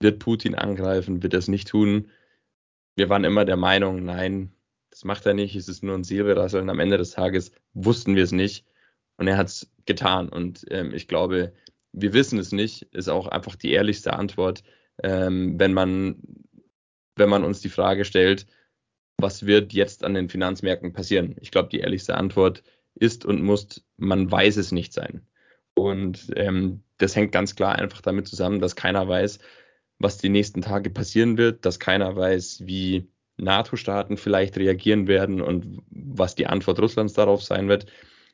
wird 0.00 0.18
Putin 0.18 0.54
angreifen, 0.54 1.22
wird 1.22 1.32
er 1.32 1.38
es 1.38 1.48
nicht 1.48 1.68
tun? 1.68 2.10
Wir 2.96 3.08
waren 3.08 3.24
immer 3.24 3.44
der 3.44 3.56
Meinung, 3.56 4.04
nein, 4.04 4.52
das 4.96 5.04
macht 5.04 5.26
er 5.26 5.34
nicht, 5.34 5.54
es 5.54 5.68
ist 5.68 5.82
nur 5.82 5.94
ein 5.94 6.04
Säbelrasseln. 6.04 6.70
Am 6.70 6.80
Ende 6.80 6.96
des 6.96 7.10
Tages 7.10 7.52
wussten 7.74 8.16
wir 8.16 8.24
es 8.24 8.32
nicht 8.32 8.64
und 9.18 9.28
er 9.28 9.36
hat 9.36 9.48
es 9.48 9.70
getan. 9.84 10.30
Und 10.30 10.64
ähm, 10.70 10.94
ich 10.94 11.06
glaube, 11.06 11.52
wir 11.92 12.14
wissen 12.14 12.38
es 12.38 12.50
nicht, 12.50 12.84
ist 12.94 13.10
auch 13.10 13.26
einfach 13.26 13.56
die 13.56 13.72
ehrlichste 13.72 14.14
Antwort, 14.14 14.62
ähm, 15.02 15.60
wenn 15.60 15.74
man, 15.74 16.22
wenn 17.14 17.28
man 17.28 17.44
uns 17.44 17.60
die 17.60 17.68
Frage 17.68 18.06
stellt, 18.06 18.46
was 19.18 19.44
wird 19.44 19.74
jetzt 19.74 20.02
an 20.02 20.14
den 20.14 20.30
Finanzmärkten 20.30 20.94
passieren? 20.94 21.36
Ich 21.42 21.50
glaube, 21.50 21.68
die 21.68 21.80
ehrlichste 21.80 22.16
Antwort 22.16 22.62
ist 22.94 23.26
und 23.26 23.42
muss, 23.42 23.84
man 23.98 24.30
weiß 24.30 24.56
es 24.56 24.72
nicht 24.72 24.94
sein. 24.94 25.26
Und 25.74 26.32
ähm, 26.36 26.84
das 26.96 27.14
hängt 27.14 27.32
ganz 27.32 27.54
klar 27.54 27.74
einfach 27.74 28.00
damit 28.00 28.28
zusammen, 28.28 28.60
dass 28.60 28.76
keiner 28.76 29.06
weiß, 29.06 29.40
was 29.98 30.16
die 30.16 30.30
nächsten 30.30 30.62
Tage 30.62 30.88
passieren 30.88 31.36
wird, 31.36 31.66
dass 31.66 31.78
keiner 31.80 32.16
weiß, 32.16 32.62
wie 32.64 33.10
NATO-Staaten 33.38 34.16
vielleicht 34.16 34.56
reagieren 34.56 35.06
werden 35.06 35.40
und 35.40 35.82
was 35.90 36.34
die 36.34 36.46
Antwort 36.46 36.80
Russlands 36.80 37.12
darauf 37.12 37.42
sein 37.42 37.68
wird. 37.68 37.86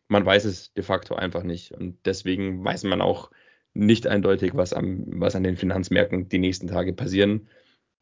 Man 0.08 0.24
weiß 0.24 0.44
es 0.44 0.72
de 0.74 0.84
facto 0.84 1.14
einfach 1.14 1.42
nicht. 1.42 1.72
Und 1.72 1.98
deswegen 2.04 2.64
weiß 2.64 2.84
man 2.84 3.00
auch 3.00 3.30
nicht 3.74 4.06
eindeutig, 4.06 4.52
was, 4.54 4.72
am, 4.72 5.04
was 5.06 5.34
an 5.34 5.42
den 5.42 5.56
Finanzmärkten 5.56 6.28
die 6.28 6.38
nächsten 6.38 6.66
Tage 6.66 6.92
passieren, 6.92 7.48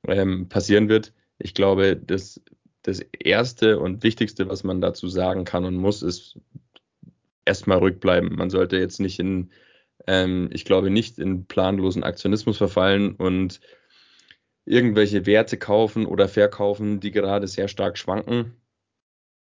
ähm, 0.07 0.49
passieren 0.49 0.89
wird. 0.89 1.13
Ich 1.39 1.55
glaube, 1.55 1.97
das, 1.97 2.41
das 2.83 3.01
Erste 3.19 3.79
und 3.79 4.03
Wichtigste, 4.03 4.49
was 4.49 4.65
man 4.65 4.81
dazu 4.81 5.09
sagen 5.09 5.45
kann 5.45 5.65
und 5.65 5.77
muss, 5.77 6.03
ist 6.03 6.39
erstmal 7.45 7.79
rückbleiben. 7.79 8.35
Man 8.35 8.51
sollte 8.51 8.77
jetzt 8.77 9.01
nicht 9.01 9.19
in, 9.19 9.51
ähm, 10.07 10.51
ich 10.53 10.65
glaube, 10.65 10.91
nicht 10.91 11.19
in 11.19 11.47
planlosen 11.47 12.05
Aktionismus 12.05 12.59
verfallen 12.59 13.15
und 13.15 13.61
irgendwelche 14.65 15.27
Werte 15.27 15.57
kaufen 15.59 16.07
oder 16.07 16.29
verkaufen, 16.29 17.01
die 17.01 17.11
gerade 17.11 17.49
sehr 17.49 17.69
stark 17.69 17.99
schwanken, 17.99 18.55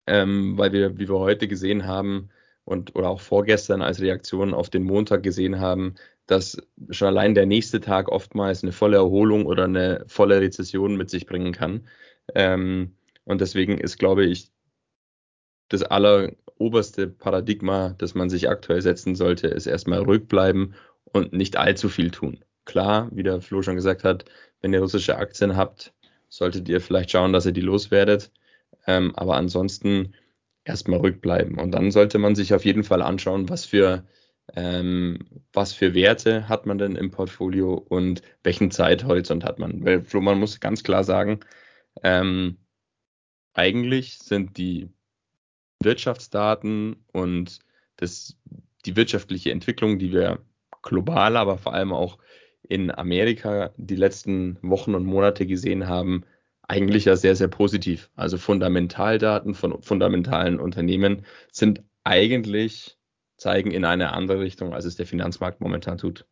ähm, 0.08 0.58
weil 0.58 0.72
wir, 0.72 0.98
wie 0.98 1.08
wir 1.10 1.20
heute 1.20 1.48
gesehen 1.48 1.86
haben 1.86 2.30
und 2.66 2.96
oder 2.96 3.10
auch 3.10 3.22
vorgestern 3.22 3.82
als 3.82 4.02
Reaktion 4.02 4.54
auf 4.54 4.70
den 4.70 4.84
Montag 4.84 5.24
gesehen 5.24 5.60
haben, 5.60 5.96
dass 6.28 6.58
schon 6.92 7.08
allein 7.08 7.34
der 7.34 7.46
nächste 7.46 7.80
Tag 7.80 8.10
oftmals 8.10 8.64
eine 8.64 8.72
volle 8.72 8.98
Erholung 8.98 9.46
oder 9.46 9.66
eine 9.66 10.04
volle 10.08 10.40
Rezession 10.42 10.96
mit 10.96 11.10
sich 11.10 11.26
bringen 11.26 11.52
kann. 11.54 11.88
Ähm, 12.36 12.96
und 13.26 13.42
deswegen 13.42 13.80
ist, 13.80 13.98
glaube 13.98 14.26
ich, 14.26 14.52
das 15.70 15.84
alleroberste 15.84 17.08
Paradigma, 17.08 17.96
das 17.98 18.16
man 18.16 18.30
sich 18.30 18.50
aktuell 18.50 18.82
setzen 18.82 19.16
sollte, 19.16 19.48
ist 19.48 19.68
erstmal 19.68 20.00
ruhig 20.00 20.28
bleiben 20.28 20.74
und 21.06 21.34
nicht 21.34 21.58
allzu 21.58 21.90
viel 21.90 22.12
tun. 22.12 22.44
Klar, 22.66 23.10
wie 23.12 23.24
der 23.24 23.42
Flo 23.42 23.62
schon 23.62 23.76
gesagt 23.76 24.04
hat, 24.04 24.26
wenn 24.62 24.74
ihr 24.74 24.82
russische 24.82 25.18
Aktien 25.18 25.56
habt, 25.56 25.94
solltet 26.30 26.70
ihr 26.70 26.82
vielleicht 26.82 27.12
schauen, 27.12 27.34
dass 27.34 27.46
ihr 27.46 27.52
die 27.52 27.62
loswerdet. 27.62 28.32
Ähm, 28.88 29.16
aber 29.16 29.36
ansonsten 29.36 30.14
erstmal 30.64 31.00
rückbleiben. 31.00 31.58
Und 31.60 31.72
dann 31.72 31.92
sollte 31.92 32.20
man 32.20 32.36
sich 32.36 32.54
auf 32.54 32.66
jeden 32.66 32.84
Fall 32.84 33.02
anschauen, 33.02 33.50
was 33.50 33.66
für, 33.66 34.06
ähm, 34.56 35.20
was 35.54 35.74
für 35.74 35.94
Werte 35.94 36.48
hat 36.48 36.66
man 36.66 36.78
denn 36.78 36.96
im 36.96 37.12
Portfolio 37.12 37.74
und 37.74 38.22
welchen 38.44 38.72
Zeithorizont 38.72 39.44
hat 39.44 39.60
man. 39.60 39.84
Weil 39.84 40.06
man 40.22 40.40
muss 40.40 40.60
ganz 40.60 40.84
klar 40.84 41.04
sagen, 41.04 41.40
ähm, 42.04 42.58
eigentlich 43.54 44.20
sind 44.20 44.58
die 44.58 44.90
Wirtschaftsdaten 45.82 46.98
und 47.12 47.60
das, 47.98 48.38
die 48.86 48.96
wirtschaftliche 48.96 49.52
Entwicklung, 49.52 50.00
die 50.00 50.12
wir 50.12 50.40
global, 50.82 51.36
aber 51.36 51.58
vor 51.58 51.74
allem 51.74 51.92
auch 51.94 52.18
in 52.68 52.92
Amerika 52.92 53.72
die 53.78 53.96
letzten 53.96 54.58
Wochen 54.62 54.96
und 54.96 55.06
Monate 55.06 55.46
gesehen 55.46 55.88
haben, 55.88 56.24
eigentlich 56.68 57.06
ja 57.06 57.16
sehr, 57.16 57.36
sehr 57.36 57.48
positiv. 57.48 58.10
Also 58.16 58.38
Fundamentaldaten 58.38 59.56
von 59.56 59.82
fundamentalen 59.82 60.60
Unternehmen 60.60 61.26
sind 61.52 61.84
eigentlich, 62.04 62.98
zeigen 63.38 63.72
in 63.72 63.86
eine 63.86 64.14
andere 64.14 64.42
Richtung, 64.42 64.74
als 64.74 64.86
es 64.86 64.96
der 64.96 65.08
Finanzmarkt 65.08 65.62
momentan 65.62 65.98
tut. 65.98 66.26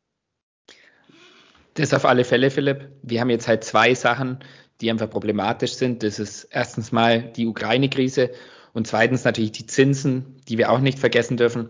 Das 1.73 1.93
auf 1.93 2.05
alle 2.05 2.23
Fälle, 2.23 2.51
Philipp. 2.51 2.89
Wir 3.01 3.21
haben 3.21 3.29
jetzt 3.29 3.47
halt 3.47 3.63
zwei 3.63 3.93
Sachen, 3.93 4.39
die 4.81 4.91
einfach 4.91 5.09
problematisch 5.09 5.73
sind. 5.73 6.03
Das 6.03 6.19
ist 6.19 6.45
erstens 6.45 6.91
mal 6.91 7.21
die 7.21 7.47
Ukraine-Krise 7.47 8.31
und 8.73 8.87
zweitens 8.87 9.23
natürlich 9.23 9.53
die 9.53 9.65
Zinsen, 9.65 10.37
die 10.47 10.57
wir 10.57 10.71
auch 10.71 10.79
nicht 10.79 10.99
vergessen 10.99 11.37
dürfen. 11.37 11.69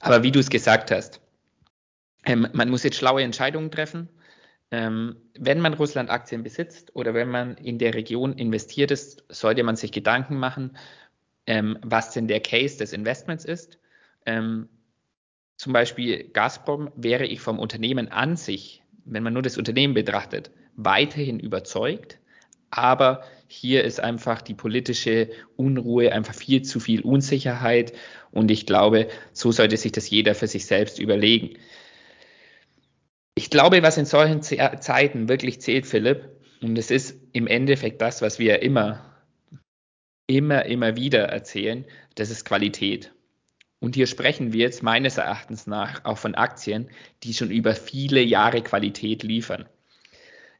Aber 0.00 0.22
wie 0.22 0.30
du 0.30 0.40
es 0.40 0.50
gesagt 0.50 0.90
hast, 0.90 1.20
ähm, 2.26 2.48
man 2.52 2.68
muss 2.68 2.82
jetzt 2.82 2.96
schlaue 2.96 3.22
Entscheidungen 3.22 3.70
treffen. 3.70 4.08
Ähm, 4.72 5.16
wenn 5.38 5.60
man 5.60 5.74
Russland-Aktien 5.74 6.42
besitzt 6.42 6.94
oder 6.94 7.14
wenn 7.14 7.30
man 7.30 7.54
in 7.56 7.78
der 7.78 7.94
Region 7.94 8.34
investiert 8.34 8.90
ist, 8.90 9.24
sollte 9.28 9.62
man 9.62 9.76
sich 9.76 9.92
Gedanken 9.92 10.36
machen, 10.36 10.76
ähm, 11.46 11.78
was 11.82 12.10
denn 12.10 12.26
der 12.26 12.40
Case 12.40 12.76
des 12.76 12.92
Investments 12.92 13.44
ist. 13.44 13.78
Ähm, 14.26 14.68
zum 15.56 15.72
Beispiel 15.72 16.28
Gazprom 16.30 16.90
wäre 16.96 17.24
ich 17.24 17.40
vom 17.40 17.60
Unternehmen 17.60 18.08
an 18.08 18.36
sich, 18.36 18.82
wenn 19.04 19.22
man 19.22 19.32
nur 19.32 19.42
das 19.42 19.56
Unternehmen 19.56 19.94
betrachtet, 19.94 20.50
weiterhin 20.74 21.38
überzeugt. 21.38 22.18
Aber 22.70 23.22
hier 23.46 23.84
ist 23.84 24.00
einfach 24.00 24.42
die 24.42 24.54
politische 24.54 25.30
Unruhe, 25.54 26.12
einfach 26.12 26.34
viel 26.34 26.62
zu 26.62 26.80
viel 26.80 27.02
Unsicherheit. 27.02 27.92
Und 28.32 28.50
ich 28.50 28.66
glaube, 28.66 29.08
so 29.32 29.52
sollte 29.52 29.76
sich 29.76 29.92
das 29.92 30.10
jeder 30.10 30.34
für 30.34 30.48
sich 30.48 30.66
selbst 30.66 30.98
überlegen. 30.98 31.56
Ich 33.38 33.50
glaube, 33.50 33.82
was 33.82 33.98
in 33.98 34.06
solchen 34.06 34.42
Zeiten 34.42 35.28
wirklich 35.28 35.60
zählt, 35.60 35.86
Philipp, 35.86 36.30
und 36.62 36.78
es 36.78 36.90
ist 36.90 37.20
im 37.32 37.46
Endeffekt 37.46 38.00
das, 38.00 38.22
was 38.22 38.38
wir 38.38 38.62
immer, 38.62 39.14
immer, 40.26 40.64
immer 40.64 40.96
wieder 40.96 41.24
erzählen, 41.24 41.84
das 42.14 42.30
ist 42.30 42.46
Qualität. 42.46 43.12
Und 43.78 43.94
hier 43.94 44.06
sprechen 44.06 44.54
wir 44.54 44.60
jetzt 44.60 44.82
meines 44.82 45.18
Erachtens 45.18 45.66
nach 45.66 46.04
auch 46.06 46.16
von 46.16 46.34
Aktien, 46.34 46.88
die 47.22 47.34
schon 47.34 47.50
über 47.50 47.74
viele 47.74 48.22
Jahre 48.22 48.62
Qualität 48.62 49.22
liefern. 49.22 49.68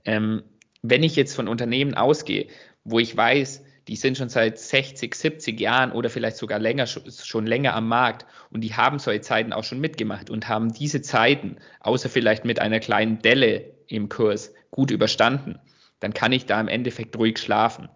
Ähm, 0.05 0.43
wenn 0.83 1.03
ich 1.03 1.17
jetzt 1.17 1.35
von 1.35 1.49
Unternehmen 1.49 1.95
ausgehe, 1.95 2.49
wo 2.85 2.99
ich 2.99 3.17
weiß, 3.17 3.65
die 3.88 3.96
sind 3.96 4.18
schon 4.18 4.29
seit 4.29 4.59
60, 4.59 5.14
70 5.14 5.61
Jahren 5.61 5.92
oder 5.92 6.11
vielleicht 6.11 6.37
sogar 6.37 6.59
länger, 6.59 6.87
schon 6.87 7.46
länger 7.46 7.75
am 7.75 7.88
Markt 7.88 8.27
und 8.51 8.62
die 8.62 8.75
haben 8.75 8.99
solche 8.99 9.20
Zeiten 9.20 9.53
auch 9.53 9.64
schon 9.64 9.81
mitgemacht 9.81 10.29
und 10.29 10.49
haben 10.49 10.72
diese 10.72 11.03
Zeiten, 11.03 11.57
außer 11.81 12.09
vielleicht 12.09 12.44
mit 12.44 12.59
einer 12.59 12.81
kleinen 12.81 13.20
Delle 13.22 13.72
im 13.87 14.09
Kurs, 14.09 14.53
gut 14.70 14.90
überstanden, 14.90 15.59
dann 16.01 16.12
kann 16.12 16.33
ich 16.33 16.46
da 16.46 16.61
im 16.61 16.68
Endeffekt 16.68 17.16
ruhig 17.16 17.38
schlafen. 17.38 17.88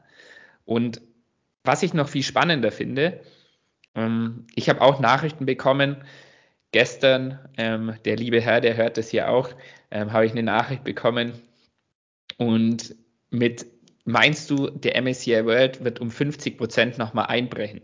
Und 0.65 1.03
was 1.65 1.83
ich 1.83 1.93
noch 1.93 2.09
viel 2.09 2.23
spannender 2.23 2.71
finde, 2.71 3.21
ähm, 3.95 4.47
ich 4.55 4.69
habe 4.69 4.81
auch 4.81 5.01
Nachrichten 5.01 5.45
bekommen, 5.45 5.97
gestern, 6.73 7.39
ähm, 7.59 7.95
der 8.05 8.17
liebe 8.17 8.41
Herr, 8.41 8.61
der 8.61 8.77
hört 8.77 8.97
das 8.97 9.11
hier 9.11 9.29
auch, 9.29 9.51
ähm, 9.91 10.13
habe 10.13 10.27
ich 10.27 10.33
eine 10.33 10.45
Nachricht 10.45 10.85
bekommen 10.85 11.33
und 12.39 12.95
mit 13.31 13.67
meinst 14.05 14.51
du, 14.51 14.71
der 14.71 15.01
MSCI 15.01 15.45
World 15.45 15.85
wird 15.85 16.01
um 16.01 16.11
50 16.11 16.59
Prozent 16.59 16.99
nochmal 16.99 17.27
einbrechen? 17.27 17.83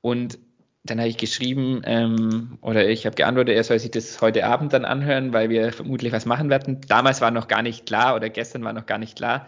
Und 0.00 0.38
dann 0.84 0.98
habe 0.98 1.08
ich 1.08 1.16
geschrieben, 1.16 1.82
ähm, 1.84 2.58
oder 2.60 2.88
ich 2.88 3.06
habe 3.06 3.14
geantwortet, 3.14 3.54
er 3.54 3.64
soll 3.64 3.78
sich 3.78 3.92
das 3.92 4.20
heute 4.20 4.44
Abend 4.46 4.72
dann 4.72 4.84
anhören, 4.84 5.32
weil 5.32 5.48
wir 5.48 5.72
vermutlich 5.72 6.12
was 6.12 6.26
machen 6.26 6.50
werden. 6.50 6.80
Damals 6.88 7.20
war 7.20 7.30
noch 7.30 7.46
gar 7.46 7.62
nicht 7.62 7.86
klar, 7.86 8.16
oder 8.16 8.28
gestern 8.28 8.64
war 8.64 8.72
noch 8.72 8.86
gar 8.86 8.98
nicht 8.98 9.16
klar, 9.16 9.46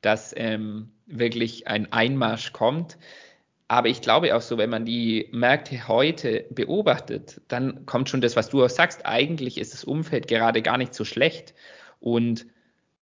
dass 0.00 0.34
ähm, 0.36 0.90
wirklich 1.06 1.68
ein 1.68 1.92
Einmarsch 1.92 2.52
kommt. 2.52 2.98
Aber 3.68 3.88
ich 3.88 4.00
glaube 4.02 4.34
auch 4.34 4.42
so, 4.42 4.58
wenn 4.58 4.70
man 4.70 4.84
die 4.84 5.28
Märkte 5.30 5.86
heute 5.88 6.44
beobachtet, 6.50 7.40
dann 7.48 7.86
kommt 7.86 8.10
schon 8.10 8.20
das, 8.20 8.36
was 8.36 8.50
du 8.50 8.64
auch 8.64 8.68
sagst. 8.68 9.06
Eigentlich 9.06 9.58
ist 9.58 9.72
das 9.72 9.84
Umfeld 9.84 10.26
gerade 10.26 10.62
gar 10.62 10.78
nicht 10.78 10.94
so 10.94 11.04
schlecht. 11.04 11.54
Und 12.00 12.44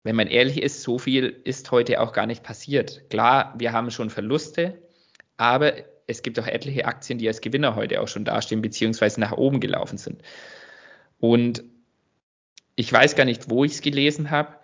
wenn 0.06 0.16
man 0.16 0.28
ehrlich 0.28 0.62
ist, 0.62 0.82
so 0.82 0.98
viel 0.98 1.40
ist 1.44 1.70
heute 1.72 2.00
auch 2.00 2.12
gar 2.12 2.26
nicht 2.26 2.42
passiert. 2.42 3.10
Klar, 3.10 3.54
wir 3.58 3.72
haben 3.72 3.90
schon 3.90 4.08
Verluste, 4.08 4.78
aber 5.36 5.74
es 6.06 6.22
gibt 6.22 6.38
auch 6.38 6.46
etliche 6.46 6.86
Aktien, 6.86 7.18
die 7.18 7.26
als 7.26 7.40
Gewinner 7.40 7.74
heute 7.74 8.00
auch 8.00 8.06
schon 8.06 8.24
dastehen, 8.24 8.62
beziehungsweise 8.62 9.20
nach 9.20 9.32
oben 9.32 9.58
gelaufen 9.58 9.98
sind. 9.98 10.22
Und 11.18 11.64
ich 12.76 12.92
weiß 12.92 13.16
gar 13.16 13.24
nicht, 13.24 13.50
wo 13.50 13.64
ich 13.64 13.72
es 13.72 13.80
gelesen 13.80 14.30
habe. 14.30 14.54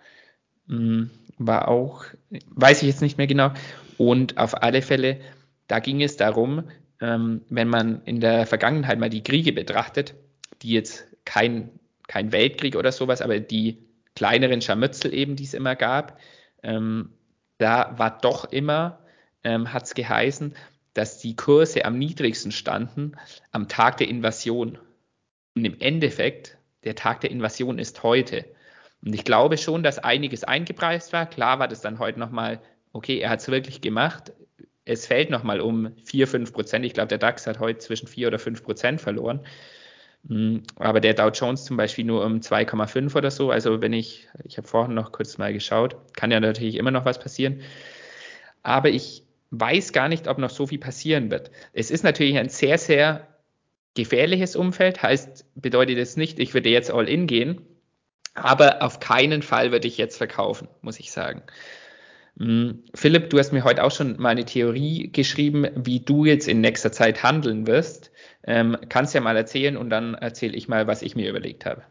Hm, 0.67 1.09
war 1.37 1.67
auch, 1.67 2.05
weiß 2.29 2.81
ich 2.81 2.87
jetzt 2.87 3.01
nicht 3.01 3.17
mehr 3.17 3.27
genau. 3.27 3.51
Und 3.97 4.37
auf 4.37 4.63
alle 4.63 4.81
Fälle, 4.81 5.19
da 5.67 5.79
ging 5.79 6.01
es 6.01 6.15
darum, 6.15 6.63
ähm, 7.01 7.41
wenn 7.49 7.67
man 7.67 8.01
in 8.05 8.21
der 8.21 8.45
Vergangenheit 8.45 8.97
mal 8.97 9.09
die 9.09 9.23
Kriege 9.23 9.51
betrachtet, 9.51 10.15
die 10.61 10.71
jetzt 10.71 11.05
kein, 11.25 11.69
kein 12.07 12.31
Weltkrieg 12.31 12.77
oder 12.77 12.93
sowas, 12.93 13.21
aber 13.21 13.39
die 13.41 13.79
kleineren 14.15 14.61
Scharmützel 14.61 15.13
eben, 15.13 15.35
die 15.35 15.43
es 15.43 15.53
immer 15.53 15.75
gab, 15.75 16.19
ähm, 16.61 17.13
da 17.57 17.93
war 17.97 18.19
doch 18.19 18.45
immer, 18.51 18.99
ähm, 19.43 19.73
hat 19.73 19.83
es 19.83 19.93
geheißen, 19.93 20.55
dass 20.93 21.19
die 21.19 21.35
Kurse 21.35 21.85
am 21.85 21.97
niedrigsten 21.97 22.51
standen 22.51 23.13
am 23.51 23.67
Tag 23.67 23.97
der 23.97 24.07
Invasion. 24.07 24.77
Und 25.55 25.65
im 25.65 25.79
Endeffekt, 25.79 26.57
der 26.83 26.95
Tag 26.95 27.21
der 27.21 27.31
Invasion 27.31 27.79
ist 27.79 28.03
heute. 28.03 28.45
Und 29.03 29.13
ich 29.13 29.23
glaube 29.23 29.57
schon, 29.57 29.83
dass 29.83 29.99
einiges 29.99 30.43
eingepreist 30.43 31.13
war. 31.13 31.25
Klar 31.25 31.59
war 31.59 31.67
das 31.67 31.81
dann 31.81 31.99
heute 31.99 32.19
nochmal, 32.19 32.61
okay, 32.93 33.19
er 33.19 33.31
hat 33.31 33.39
es 33.39 33.49
wirklich 33.49 33.81
gemacht. 33.81 34.33
Es 34.85 35.07
fällt 35.07 35.29
nochmal 35.29 35.61
um 35.61 35.95
4, 36.03 36.27
5 36.27 36.53
Prozent. 36.53 36.85
Ich 36.85 36.93
glaube, 36.93 37.07
der 37.07 37.17
DAX 37.17 37.47
hat 37.47 37.59
heute 37.59 37.79
zwischen 37.79 38.07
4 38.07 38.27
oder 38.27 38.39
5 38.39 38.63
Prozent 38.63 39.01
verloren. 39.01 39.41
Hm, 40.27 40.63
aber 40.77 41.01
der 41.01 41.13
Dow 41.13 41.29
Jones 41.29 41.65
zum 41.65 41.77
Beispiel 41.77 42.05
nur 42.05 42.25
um 42.25 42.39
2,5 42.39 43.15
oder 43.15 43.31
so. 43.31 43.51
Also 43.51 43.81
wenn 43.81 43.93
ich, 43.93 44.27
ich 44.43 44.57
habe 44.57 44.67
vorhin 44.67 44.95
noch 44.95 45.11
kurz 45.11 45.37
mal 45.37 45.53
geschaut, 45.53 45.97
kann 46.13 46.31
ja 46.31 46.39
natürlich 46.39 46.75
immer 46.75 46.91
noch 46.91 47.05
was 47.05 47.19
passieren. 47.19 47.61
Aber 48.63 48.89
ich 48.89 49.23
weiß 49.51 49.91
gar 49.91 50.07
nicht, 50.07 50.27
ob 50.27 50.37
noch 50.37 50.49
so 50.49 50.67
viel 50.67 50.79
passieren 50.79 51.29
wird. 51.29 51.51
Es 51.73 51.91
ist 51.91 52.03
natürlich 52.03 52.37
ein 52.37 52.49
sehr, 52.49 52.77
sehr 52.77 53.27
gefährliches 53.95 54.55
Umfeld. 54.55 55.03
Heißt, 55.03 55.45
bedeutet 55.55 55.97
es 55.97 56.17
nicht, 56.17 56.39
ich 56.39 56.53
würde 56.53 56.69
jetzt 56.69 56.91
all 56.91 57.07
in 57.09 57.27
gehen. 57.27 57.61
Aber 58.33 58.81
auf 58.81 58.99
keinen 58.99 59.43
Fall 59.43 59.71
würde 59.71 59.87
ich 59.87 59.97
jetzt 59.97 60.17
verkaufen, 60.17 60.67
muss 60.81 60.99
ich 60.99 61.11
sagen. 61.11 61.43
Hm, 62.39 62.83
Philipp, 62.95 63.29
du 63.29 63.37
hast 63.37 63.51
mir 63.51 63.63
heute 63.63 63.83
auch 63.83 63.91
schon 63.91 64.19
mal 64.19 64.29
eine 64.29 64.45
Theorie 64.45 65.11
geschrieben, 65.11 65.67
wie 65.75 65.99
du 65.99 66.25
jetzt 66.25 66.47
in 66.47 66.61
nächster 66.61 66.91
Zeit 66.91 67.21
handeln 67.21 67.67
wirst. 67.67 68.11
Ähm, 68.45 68.77
kannst 68.89 69.13
ja 69.13 69.21
mal 69.21 69.37
erzählen 69.37 69.77
und 69.77 69.89
dann 69.89 70.15
erzähle 70.15 70.55
ich 70.55 70.67
mal, 70.67 70.87
was 70.87 71.01
ich 71.01 71.15
mir 71.15 71.29
überlegt 71.29 71.65
habe. 71.65 71.83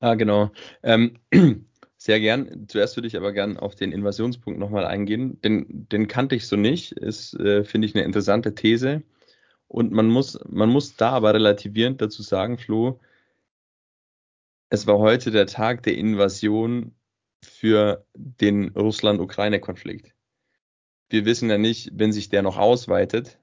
Ah, 0.00 0.14
genau. 0.14 0.50
Ähm, 0.82 1.18
sehr 1.96 2.20
gern. 2.20 2.66
Zuerst 2.68 2.96
würde 2.96 3.06
ich 3.06 3.16
aber 3.16 3.32
gern 3.32 3.56
auf 3.56 3.74
den 3.76 3.92
Invasionspunkt 3.92 4.58
nochmal 4.58 4.84
eingehen. 4.84 5.40
Den, 5.42 5.88
den 5.88 6.08
kannte 6.08 6.34
ich 6.34 6.46
so 6.46 6.56
nicht. 6.56 6.92
Ist, 6.92 7.34
äh, 7.34 7.64
finde 7.64 7.86
ich, 7.86 7.94
eine 7.94 8.04
interessante 8.04 8.54
These. 8.54 9.02
Und 9.68 9.92
man 9.92 10.08
muss, 10.08 10.38
man 10.48 10.68
muss 10.68 10.96
da 10.96 11.10
aber 11.10 11.34
relativierend 11.34 12.00
dazu 12.02 12.22
sagen, 12.22 12.58
Flo, 12.58 13.00
es 14.70 14.86
war 14.86 14.98
heute 14.98 15.30
der 15.30 15.46
Tag 15.46 15.82
der 15.82 15.96
Invasion 15.96 16.94
für 17.42 18.06
den 18.14 18.70
Russland-Ukraine-Konflikt. 18.70 20.14
Wir 21.10 21.24
wissen 21.26 21.50
ja 21.50 21.58
nicht, 21.58 21.90
wenn 21.92 22.12
sich 22.12 22.30
der 22.30 22.42
noch 22.42 22.56
ausweitet, 22.56 23.38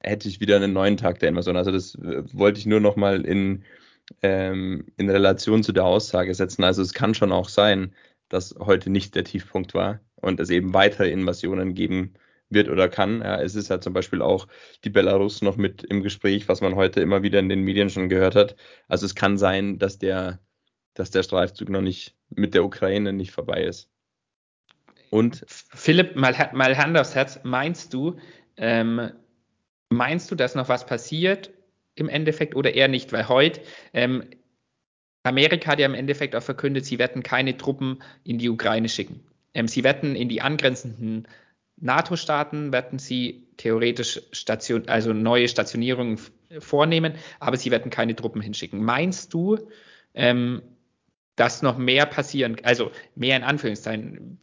hätte 0.00 0.28
ich 0.28 0.40
wieder 0.40 0.56
einen 0.56 0.72
neuen 0.72 0.96
Tag 0.96 1.18
der 1.18 1.28
Invasion. 1.28 1.56
Also 1.56 1.72
das 1.72 1.94
äh, 1.96 2.22
wollte 2.32 2.60
ich 2.60 2.66
nur 2.66 2.80
noch 2.80 2.96
mal 2.96 3.24
in, 3.24 3.64
ähm, 4.22 4.86
in 4.96 5.10
Relation 5.10 5.62
zu 5.62 5.72
der 5.72 5.84
Aussage 5.84 6.34
setzen. 6.34 6.64
Also 6.64 6.82
es 6.82 6.94
kann 6.94 7.14
schon 7.14 7.32
auch 7.32 7.48
sein, 7.48 7.94
dass 8.28 8.54
heute 8.58 8.90
nicht 8.90 9.14
der 9.14 9.24
Tiefpunkt 9.24 9.74
war 9.74 10.00
und 10.16 10.40
es 10.40 10.50
eben 10.50 10.74
weitere 10.74 11.10
Invasionen 11.10 11.74
geben 11.74 12.14
wird 12.48 12.68
oder 12.68 12.88
kann. 12.88 13.20
Ja, 13.22 13.40
es 13.40 13.54
ist 13.54 13.68
ja 13.68 13.80
zum 13.80 13.92
Beispiel 13.92 14.22
auch 14.22 14.46
die 14.84 14.90
Belarus 14.90 15.42
noch 15.42 15.56
mit 15.56 15.82
im 15.82 16.02
Gespräch, 16.02 16.48
was 16.48 16.60
man 16.60 16.76
heute 16.76 17.00
immer 17.00 17.22
wieder 17.22 17.38
in 17.38 17.48
den 17.48 17.62
Medien 17.62 17.90
schon 17.90 18.08
gehört 18.08 18.36
hat. 18.36 18.56
Also 18.88 19.06
es 19.06 19.14
kann 19.14 19.38
sein, 19.38 19.78
dass 19.78 19.98
der, 19.98 20.40
dass 20.94 21.10
der 21.10 21.22
Streifzug 21.22 21.68
noch 21.68 21.80
nicht 21.80 22.14
mit 22.30 22.54
der 22.54 22.64
Ukraine 22.64 23.12
nicht 23.12 23.32
vorbei 23.32 23.64
ist. 23.64 23.90
Und 25.10 25.44
Philipp, 25.48 26.16
mal, 26.16 26.34
mal 26.52 26.76
Hand 26.76 26.96
aufs 26.98 27.14
Herz, 27.14 27.40
meinst 27.42 27.94
du, 27.94 28.16
ähm, 28.56 29.10
meinst 29.90 30.30
du, 30.30 30.34
dass 30.34 30.54
noch 30.54 30.68
was 30.68 30.86
passiert 30.86 31.50
im 31.94 32.08
Endeffekt 32.08 32.54
oder 32.54 32.74
eher 32.74 32.88
nicht? 32.88 33.12
Weil 33.12 33.28
heute 33.28 33.60
ähm, 33.92 34.24
Amerika 35.22 35.72
hat 35.72 35.80
ja 35.80 35.86
im 35.86 35.94
Endeffekt 35.94 36.36
auch 36.36 36.42
verkündet, 36.42 36.84
sie 36.84 36.98
werden 36.98 37.22
keine 37.22 37.56
Truppen 37.56 38.02
in 38.24 38.38
die 38.38 38.48
Ukraine 38.48 38.88
schicken. 38.88 39.20
Ähm, 39.54 39.68
sie 39.68 39.84
werden 39.84 40.14
in 40.16 40.28
die 40.28 40.42
angrenzenden 40.42 41.26
NATO-Staaten 41.78 42.72
werden 42.72 42.98
sie 42.98 43.48
theoretisch 43.58 44.20
Station, 44.32 44.88
also 44.88 45.12
neue 45.12 45.48
Stationierungen 45.48 46.18
vornehmen, 46.58 47.14
aber 47.38 47.56
sie 47.56 47.70
werden 47.70 47.90
keine 47.90 48.16
Truppen 48.16 48.40
hinschicken. 48.40 48.82
Meinst 48.82 49.34
du, 49.34 49.58
ähm, 50.14 50.62
dass 51.36 51.60
noch 51.60 51.76
mehr 51.76 52.06
passieren, 52.06 52.56
also 52.62 52.90
mehr 53.14 53.36
in 53.36 53.42
Anführungszeichen, 53.42 54.38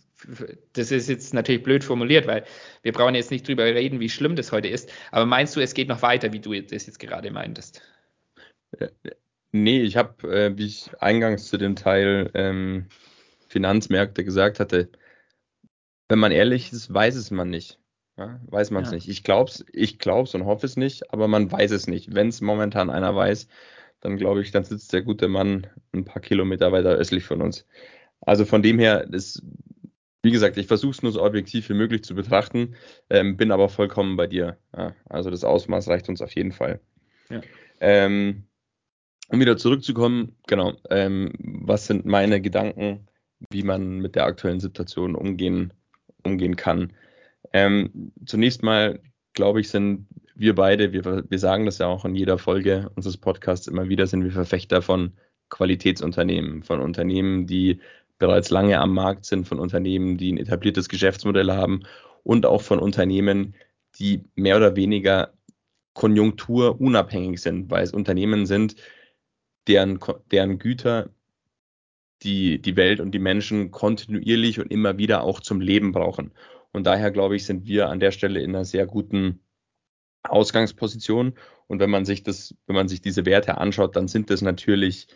das 0.73 0.91
ist 0.91 1.09
jetzt 1.09 1.33
natürlich 1.33 1.63
blöd 1.63 1.83
formuliert, 1.83 2.27
weil 2.27 2.45
wir 2.81 2.91
brauchen 2.91 3.15
jetzt 3.15 3.31
nicht 3.31 3.47
drüber 3.47 3.65
reden, 3.65 3.99
wie 3.99 4.09
schlimm 4.09 4.35
das 4.35 4.51
heute 4.51 4.67
ist, 4.67 4.91
aber 5.11 5.25
meinst 5.25 5.55
du, 5.55 5.59
es 5.59 5.73
geht 5.73 5.87
noch 5.87 6.01
weiter, 6.01 6.33
wie 6.33 6.39
du 6.39 6.53
das 6.61 6.85
jetzt 6.85 6.99
gerade 6.99 7.31
meintest? 7.31 7.81
Nee, 9.51 9.81
ich 9.81 9.97
habe, 9.97 10.27
äh, 10.27 10.57
wie 10.57 10.65
ich 10.65 10.89
eingangs 10.99 11.47
zu 11.47 11.57
dem 11.57 11.75
Teil 11.75 12.31
ähm, 12.33 12.87
Finanzmärkte 13.47 14.23
gesagt 14.23 14.59
hatte, 14.59 14.89
wenn 16.09 16.19
man 16.19 16.31
ehrlich 16.31 16.73
ist, 16.73 16.91
weiß 16.93 17.15
es 17.15 17.29
man 17.31 17.49
nicht. 17.49 17.79
Ja, 18.17 18.39
weiß 18.47 18.71
man 18.71 18.83
es 18.83 18.89
ja. 18.89 18.95
nicht. 18.95 19.09
Ich 19.09 19.23
glaub's, 19.23 19.65
ich 19.71 19.99
glaub's 19.99 20.35
und 20.35 20.45
hoffe 20.45 20.65
es 20.65 20.77
nicht, 20.77 21.11
aber 21.11 21.27
man 21.27 21.51
weiß 21.51 21.71
es 21.71 21.87
nicht. 21.87 22.13
Wenn 22.13 22.27
es 22.29 22.41
momentan 22.41 22.89
einer 22.89 23.15
weiß, 23.15 23.47
dann 24.01 24.17
glaube 24.17 24.41
ich, 24.41 24.51
dann 24.51 24.63
sitzt 24.63 24.93
der 24.93 25.01
gute 25.01 25.27
Mann 25.27 25.67
ein 25.93 26.05
paar 26.05 26.21
Kilometer 26.21 26.71
weiter 26.71 26.91
östlich 26.91 27.23
von 27.23 27.41
uns. 27.41 27.65
Also 28.21 28.45
von 28.45 28.61
dem 28.61 28.79
her, 28.79 29.07
ist, 29.11 29.41
wie 30.23 30.31
gesagt, 30.31 30.57
ich 30.57 30.67
versuche 30.67 30.91
es 30.91 31.03
nur 31.03 31.11
so 31.11 31.21
objektiv 31.21 31.69
wie 31.69 31.73
möglich 31.73 32.03
zu 32.03 32.15
betrachten, 32.15 32.75
ähm, 33.09 33.35
bin 33.35 33.51
aber 33.51 33.67
vollkommen 33.69 34.15
bei 34.15 34.25
dir. 34.25 34.57
Ja, 34.75 34.95
also 35.09 35.29
das 35.29 35.43
Ausmaß 35.43 35.89
reicht 35.89 36.09
uns 36.09 36.21
auf 36.21 36.33
jeden 36.33 36.53
Fall. 36.53 36.79
Ja. 37.29 37.41
Ähm, 37.81 38.45
um 39.27 39.39
wieder 39.39 39.57
zurückzukommen, 39.57 40.37
genau, 40.47 40.73
ähm, 40.89 41.33
was 41.37 41.87
sind 41.87 42.05
meine 42.05 42.41
Gedanken, 42.41 43.07
wie 43.49 43.63
man 43.63 43.99
mit 43.99 44.15
der 44.15 44.25
aktuellen 44.25 44.61
Situation 44.61 45.15
umgehen, 45.15 45.73
umgehen 46.23 46.55
kann? 46.55 46.93
Ähm, 47.51 48.13
zunächst 48.25 48.63
mal, 48.63 49.01
glaube 49.33 49.59
ich, 49.59 49.69
sind 49.69 50.07
wir 50.35 50.55
beide, 50.55 50.93
wir, 50.93 51.29
wir 51.29 51.39
sagen 51.39 51.65
das 51.65 51.79
ja 51.79 51.87
auch 51.87 52.05
in 52.05 52.15
jeder 52.15 52.37
Folge 52.37 52.89
unseres 52.95 53.17
Podcasts 53.17 53.67
immer 53.67 53.89
wieder, 53.89 54.07
sind 54.07 54.23
wir 54.23 54.31
Verfechter 54.31 54.81
von 54.81 55.11
Qualitätsunternehmen, 55.49 56.63
von 56.63 56.79
Unternehmen, 56.79 57.45
die 57.45 57.79
bereits 58.19 58.49
lange 58.49 58.79
am 58.79 58.93
Markt 58.93 59.25
sind, 59.25 59.47
von 59.47 59.59
Unternehmen, 59.59 60.17
die 60.17 60.31
ein 60.31 60.37
etabliertes 60.37 60.89
Geschäftsmodell 60.89 61.51
haben 61.51 61.83
und 62.23 62.45
auch 62.45 62.61
von 62.61 62.79
Unternehmen, 62.79 63.55
die 63.99 64.23
mehr 64.35 64.57
oder 64.57 64.75
weniger 64.75 65.33
konjunkturunabhängig 65.93 67.41
sind, 67.41 67.69
weil 67.69 67.83
es 67.83 67.93
Unternehmen 67.93 68.45
sind, 68.45 68.75
deren, 69.67 69.99
deren 70.31 70.59
Güter 70.59 71.09
die, 72.23 72.59
die 72.59 72.75
Welt 72.75 72.99
und 72.99 73.11
die 73.11 73.19
Menschen 73.19 73.71
kontinuierlich 73.71 74.59
und 74.59 74.71
immer 74.71 74.97
wieder 74.97 75.23
auch 75.23 75.39
zum 75.39 75.61
Leben 75.61 75.91
brauchen. 75.91 76.31
Und 76.71 76.87
daher, 76.87 77.11
glaube 77.11 77.35
ich, 77.35 77.45
sind 77.45 77.65
wir 77.67 77.89
an 77.89 77.99
der 77.99 78.11
Stelle 78.11 78.41
in 78.41 78.51
einer 78.51 78.65
sehr 78.65 78.85
guten 78.85 79.39
Ausgangsposition. 80.23 81.33
Und 81.67 81.79
wenn 81.79 81.89
man 81.89 82.05
sich 82.05 82.23
das, 82.23 82.55
wenn 82.65 82.75
man 82.75 82.87
sich 82.87 83.01
diese 83.01 83.25
Werte 83.25 83.57
anschaut, 83.57 83.95
dann 83.95 84.07
sind 84.07 84.29
das 84.29 84.41
natürlich 84.41 85.07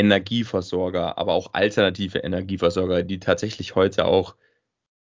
Energieversorger, 0.00 1.18
aber 1.18 1.34
auch 1.34 1.52
alternative 1.52 2.20
Energieversorger, 2.20 3.02
die 3.02 3.20
tatsächlich 3.20 3.74
heute 3.74 4.06
auch 4.06 4.34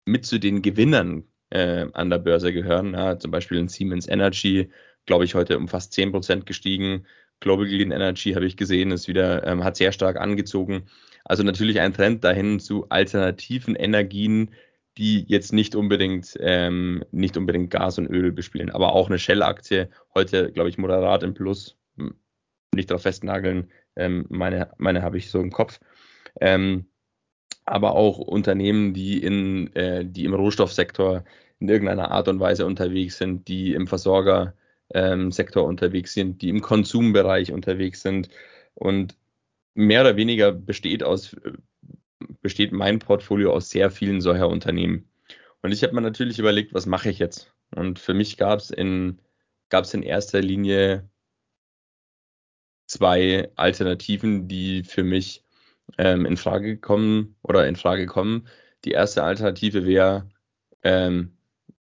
mit 0.04 0.26
zu 0.26 0.38
den 0.40 0.60
Gewinnern 0.60 1.24
äh, 1.50 1.86
an 1.92 2.10
der 2.10 2.18
Börse 2.18 2.52
gehören. 2.52 2.94
Ja, 2.94 3.16
zum 3.16 3.30
Beispiel 3.30 3.58
in 3.58 3.68
Siemens 3.68 4.08
Energy, 4.08 4.70
glaube 5.06 5.24
ich, 5.24 5.36
heute 5.36 5.56
um 5.56 5.68
fast 5.68 5.92
10 5.92 6.10
Prozent 6.10 6.46
gestiegen. 6.46 7.06
Global 7.38 7.66
Clean 7.66 7.92
Energy 7.92 8.32
habe 8.32 8.46
ich 8.46 8.56
gesehen, 8.56 8.90
ist 8.90 9.06
wieder, 9.06 9.46
ähm, 9.46 9.62
hat 9.62 9.76
sehr 9.76 9.92
stark 9.92 10.16
angezogen. 10.16 10.86
Also 11.24 11.44
natürlich 11.44 11.78
ein 11.80 11.92
Trend 11.92 12.24
dahin 12.24 12.58
zu 12.58 12.88
alternativen 12.88 13.76
Energien, 13.76 14.50
die 14.96 15.24
jetzt 15.28 15.52
nicht 15.52 15.76
unbedingt, 15.76 16.36
ähm, 16.40 17.04
nicht 17.12 17.36
unbedingt 17.36 17.70
Gas 17.70 17.98
und 17.98 18.08
Öl 18.08 18.32
bespielen, 18.32 18.70
aber 18.70 18.94
auch 18.94 19.08
eine 19.08 19.20
Shell-Aktie, 19.20 19.90
heute, 20.14 20.50
glaube 20.50 20.70
ich, 20.70 20.78
moderat 20.78 21.22
im 21.22 21.34
Plus, 21.34 21.76
hm, 21.96 22.16
nicht 22.74 22.90
darauf 22.90 23.02
festnageln, 23.02 23.70
ähm, 23.98 24.26
meine, 24.28 24.70
meine 24.78 25.02
habe 25.02 25.18
ich 25.18 25.30
so 25.30 25.40
im 25.40 25.50
Kopf. 25.50 25.80
Ähm, 26.40 26.86
aber 27.64 27.92
auch 27.94 28.18
Unternehmen, 28.18 28.94
die, 28.94 29.22
in, 29.22 29.74
äh, 29.74 30.04
die 30.04 30.24
im 30.24 30.34
Rohstoffsektor 30.34 31.24
in 31.60 31.68
irgendeiner 31.68 32.10
Art 32.10 32.28
und 32.28 32.40
Weise 32.40 32.64
unterwegs 32.64 33.18
sind, 33.18 33.48
die 33.48 33.74
im 33.74 33.86
Versorgersektor 33.86 35.62
ähm, 35.62 35.68
unterwegs 35.68 36.14
sind, 36.14 36.40
die 36.40 36.48
im 36.48 36.62
Konsumbereich 36.62 37.52
unterwegs 37.52 38.00
sind. 38.00 38.30
Und 38.74 39.16
mehr 39.74 40.00
oder 40.00 40.16
weniger 40.16 40.52
besteht 40.52 41.02
aus 41.02 41.36
besteht 42.40 42.72
mein 42.72 42.98
Portfolio 42.98 43.52
aus 43.52 43.70
sehr 43.70 43.90
vielen 43.90 44.20
solcher 44.20 44.48
Unternehmen. 44.48 45.08
Und 45.62 45.72
ich 45.72 45.82
habe 45.82 45.94
mir 45.94 46.00
natürlich 46.00 46.38
überlegt, 46.38 46.74
was 46.74 46.86
mache 46.86 47.10
ich 47.10 47.18
jetzt? 47.18 47.52
Und 47.74 47.98
für 47.98 48.14
mich 48.14 48.36
gab 48.36 48.60
es 48.60 48.70
in, 48.70 49.20
in 49.70 50.02
erster 50.02 50.40
Linie 50.40 51.08
zwei 52.88 53.50
Alternativen, 53.54 54.48
die 54.48 54.82
für 54.82 55.04
mich 55.04 55.44
ähm, 55.96 56.26
in 56.26 56.36
Frage 56.36 56.76
kommen 56.78 57.36
oder 57.42 57.68
in 57.68 57.76
Frage 57.76 58.06
kommen. 58.06 58.48
Die 58.84 58.90
erste 58.90 59.22
Alternative 59.22 59.86
wäre, 59.86 60.28
ähm, 60.82 61.36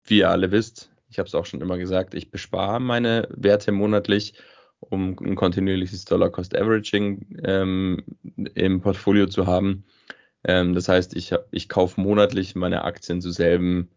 wie 0.05 0.19
ihr 0.19 0.31
alle 0.31 0.51
wisst, 0.51 0.93
ich 1.13 1.19
habe 1.19 1.27
es 1.27 1.35
auch 1.35 1.45
schon 1.45 1.61
immer 1.61 1.77
gesagt, 1.77 2.15
ich 2.15 2.31
bespare 2.31 2.81
meine 2.81 3.29
Werte 3.31 3.71
monatlich, 3.71 4.33
um 4.81 5.17
ein 5.21 5.37
kontinuierliches 5.37 6.07
Dollar-Cost-Averaging 6.07 7.41
ähm, 7.45 8.03
im 8.55 8.81
Portfolio 8.81 9.27
zu 9.27 9.47
haben. 9.47 9.85
Ähm, 10.45 10.75
das 10.75 10.89
heißt, 10.89 11.15
ich, 11.15 11.35
ich 11.51 11.69
kaufe 11.69 12.01
monatlich 12.01 12.55
meine 12.55 12.85
Aktien 12.85 13.21
zu 13.21 13.31
selben 13.31 13.91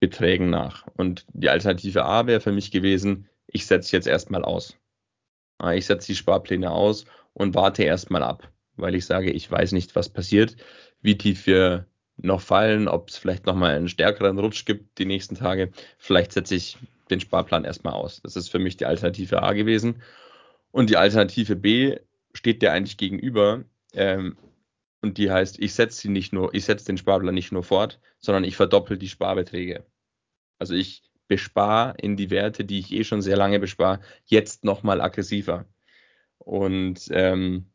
Beträgen 0.00 0.48
nach. 0.48 0.86
Und 0.96 1.26
die 1.34 1.50
Alternative 1.50 2.06
A 2.06 2.26
wäre 2.26 2.40
für 2.40 2.52
mich 2.52 2.70
gewesen, 2.70 3.28
ich 3.46 3.66
setze 3.66 3.94
jetzt 3.94 4.06
erstmal 4.06 4.42
aus. 4.42 4.76
Ich 5.74 5.86
setze 5.86 6.08
die 6.08 6.16
Sparpläne 6.16 6.70
aus 6.70 7.06
und 7.32 7.54
warte 7.54 7.82
erstmal 7.82 8.22
ab, 8.22 8.50
weil 8.76 8.94
ich 8.94 9.06
sage, 9.06 9.30
ich 9.30 9.50
weiß 9.50 9.72
nicht, 9.72 9.96
was 9.96 10.08
passiert, 10.08 10.56
wie 11.00 11.16
tief 11.16 11.46
wir 11.46 11.86
noch 12.18 12.40
fallen, 12.40 12.88
ob 12.88 13.08
es 13.08 13.18
vielleicht 13.18 13.46
nochmal 13.46 13.74
einen 13.74 13.88
stärkeren 13.88 14.38
Rutsch 14.38 14.64
gibt 14.64 14.98
die 14.98 15.04
nächsten 15.04 15.34
Tage. 15.34 15.70
Vielleicht 15.98 16.32
setze 16.32 16.54
ich 16.54 16.78
den 17.10 17.20
Sparplan 17.20 17.64
erstmal 17.64 17.94
aus. 17.94 18.20
Das 18.22 18.36
ist 18.36 18.50
für 18.50 18.58
mich 18.58 18.76
die 18.76 18.86
Alternative 18.86 19.42
A 19.42 19.52
gewesen. 19.52 20.02
Und 20.72 20.90
die 20.90 20.96
Alternative 20.96 21.56
B 21.56 21.98
steht 22.32 22.62
der 22.62 22.72
eigentlich 22.72 22.96
gegenüber. 22.96 23.64
Ähm, 23.92 24.36
und 25.02 25.18
die 25.18 25.30
heißt, 25.30 25.58
ich 25.58 25.74
setze 25.74 26.00
sie 26.00 26.08
nicht 26.08 26.32
nur, 26.32 26.54
ich 26.54 26.64
setze 26.64 26.86
den 26.86 26.98
Sparplan 26.98 27.34
nicht 27.34 27.52
nur 27.52 27.62
fort, 27.62 28.00
sondern 28.18 28.44
ich 28.44 28.56
verdoppel 28.56 28.98
die 28.98 29.08
Sparbeträge. 29.08 29.84
Also 30.58 30.74
ich 30.74 31.02
bespare 31.28 31.94
in 31.98 32.16
die 32.16 32.30
Werte, 32.30 32.64
die 32.64 32.78
ich 32.78 32.92
eh 32.92 33.04
schon 33.04 33.22
sehr 33.22 33.36
lange 33.36 33.58
bespare, 33.58 34.00
jetzt 34.26 34.64
nochmal 34.64 35.00
aggressiver. 35.00 35.66
Und 36.38 37.08
ähm, 37.10 37.66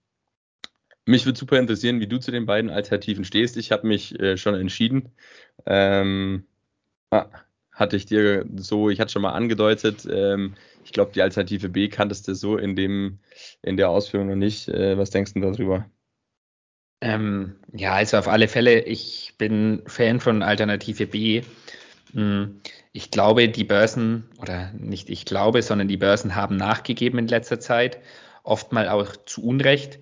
mich 1.06 1.26
würde 1.26 1.40
super 1.40 1.60
interessieren, 1.60 2.00
wie 2.00 2.08
du 2.08 2.20
zu 2.20 2.32
den 2.32 2.46
beiden 2.46 2.70
Alternativen 2.70 3.26
stehst. 3.26 3.58
Ich 3.58 3.72
habe 3.72 3.88
mich 3.88 4.20
äh, 4.20 4.38
schon 4.38 4.56
entschieden. 4.56 5.12
Ähm, 5.66 6.46
ah, 7.10 7.28
hatte 7.74 7.98
ich 7.98 8.06
dir 8.06 8.46
so, 8.56 8.90
ich 8.90 9.00
hatte 9.00 9.12
schon 9.12 9.22
mal 9.22 9.34
angedeutet, 9.34 10.08
ähm, 10.10 10.56
ich 10.84 10.92
glaube, 10.92 11.12
die 11.14 11.22
Alternative 11.22 11.70
B 11.70 11.90
kanntest 11.90 12.28
du 12.28 12.36
so 12.36 12.58
in 12.58 12.76
dem, 12.76 13.20
in 13.62 13.78
der 13.78 13.90
Ausführung 13.90 14.28
noch 14.28 14.36
nicht. 14.36 14.68
Äh, 14.68 14.98
was 14.98 15.10
denkst 15.10 15.34
du 15.34 15.42
darüber? 15.42 15.90
Ähm, 17.02 17.56
ja, 17.74 17.94
also 17.94 18.18
auf 18.18 18.28
alle 18.28 18.48
Fälle, 18.48 18.82
ich 18.82 19.34
bin 19.38 19.82
Fan 19.88 20.20
von 20.20 20.44
Alternative 20.44 21.08
B. 21.08 21.42
Hm, 22.14 22.62
ich 22.94 23.12
glaube, 23.12 23.48
die 23.48 23.64
Börsen, 23.64 24.30
oder 24.42 24.72
nicht 24.74 25.10
ich 25.10 25.26
glaube, 25.26 25.62
sondern 25.62 25.88
die 25.88 25.98
Börsen 25.98 26.36
haben 26.36 26.58
nachgegeben 26.58 27.20
in 27.20 27.28
letzter 27.28 27.60
Zeit, 27.60 28.00
oftmal 28.44 28.90
auch 28.90 29.16
zu 29.26 29.44
Unrecht. 29.44 30.00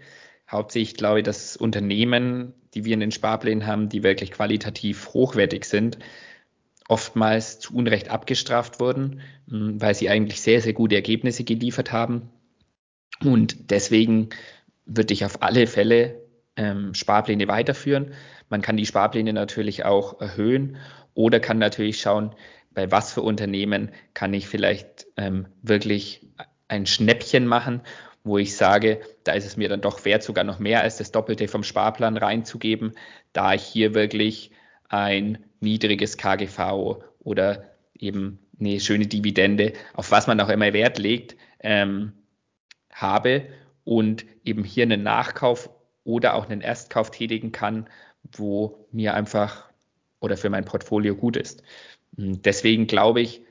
Hauptsächlich 0.49 0.95
glaube 0.95 1.19
ich, 1.19 1.23
dass 1.23 1.55
Unternehmen, 1.55 2.53
die 2.73 2.85
wir 2.85 2.93
in 2.93 2.99
den 2.99 3.11
Sparplänen 3.11 3.67
haben, 3.67 3.89
die 3.89 4.03
wirklich 4.03 4.31
qualitativ 4.31 5.09
hochwertig 5.13 5.65
sind, 5.65 5.99
oftmals 6.87 7.59
zu 7.59 7.75
Unrecht 7.75 8.09
abgestraft 8.09 8.79
wurden, 8.79 9.21
hm, 9.47 9.79
weil 9.79 9.93
sie 9.93 10.09
eigentlich 10.09 10.41
sehr, 10.41 10.61
sehr 10.61 10.73
gute 10.73 10.95
Ergebnisse 10.95 11.43
geliefert 11.43 11.91
haben. 11.91 12.29
Und 13.23 13.69
deswegen 13.69 14.29
würde 14.85 15.13
ich 15.13 15.25
auf 15.25 15.43
alle 15.43 15.67
Fälle 15.67 16.23
ähm, 16.55 16.95
Sparpläne 16.95 17.47
weiterführen. 17.47 18.13
Man 18.49 18.63
kann 18.63 18.77
die 18.77 18.87
Sparpläne 18.87 19.33
natürlich 19.33 19.85
auch 19.85 20.19
erhöhen 20.19 20.77
oder 21.13 21.39
kann 21.39 21.59
natürlich 21.59 22.01
schauen, 22.01 22.33
bei 22.71 22.91
was 22.91 23.13
für 23.13 23.21
Unternehmen 23.21 23.91
kann 24.13 24.33
ich 24.33 24.47
vielleicht 24.47 25.07
ähm, 25.17 25.47
wirklich 25.61 26.27
ein 26.67 26.85
Schnäppchen 26.85 27.47
machen, 27.47 27.81
wo 28.23 28.37
ich 28.37 28.55
sage, 28.55 29.01
da 29.23 29.33
ist 29.33 29.45
es 29.45 29.57
mir 29.57 29.69
dann 29.69 29.81
doch 29.81 30.05
wert, 30.05 30.23
sogar 30.23 30.43
noch 30.43 30.59
mehr 30.59 30.81
als 30.81 30.97
das 30.97 31.11
Doppelte 31.11 31.47
vom 31.47 31.63
Sparplan 31.63 32.17
reinzugeben, 32.17 32.93
da 33.33 33.53
ich 33.53 33.63
hier 33.63 33.93
wirklich 33.93 34.51
ein 34.87 35.43
niedriges 35.59 36.17
KGV 36.17 37.03
oder 37.19 37.63
eben 37.97 38.39
eine 38.59 38.79
schöne 38.79 39.07
Dividende, 39.07 39.73
auf 39.93 40.11
was 40.11 40.27
man 40.27 40.39
auch 40.41 40.49
immer 40.49 40.73
Wert 40.73 40.99
legt, 40.99 41.37
ähm, 41.61 42.13
habe 42.93 43.47
und 43.83 44.25
eben 44.43 44.63
hier 44.63 44.83
einen 44.83 45.03
Nachkauf 45.03 45.69
oder 46.03 46.35
auch 46.35 46.49
einen 46.49 46.61
Erstkauf 46.61 47.11
tätigen 47.11 47.51
kann, 47.51 47.89
wo 48.35 48.87
mir 48.91 49.13
einfach 49.13 49.69
oder 50.19 50.37
für 50.37 50.49
mein 50.49 50.65
Portfolio 50.65 51.15
gut 51.15 51.37
ist. 51.37 51.63
Hm, 52.17 52.41
deswegen 52.41 52.87
glaube 52.87 53.21
ich, 53.21 53.41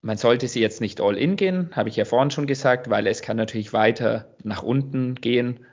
man 0.00 0.16
sollte 0.16 0.46
sie 0.48 0.60
jetzt 0.60 0.80
nicht 0.80 1.00
all 1.00 1.16
in 1.16 1.36
gehen, 1.36 1.70
habe 1.72 1.88
ich 1.88 1.96
ja 1.96 2.04
vorhin 2.04 2.30
schon 2.30 2.46
gesagt, 2.46 2.88
weil 2.88 3.06
es 3.06 3.22
kann 3.22 3.36
natürlich 3.36 3.72
weiter 3.72 4.34
nach 4.44 4.62
unten 4.62 5.16
gehen. 5.16 5.66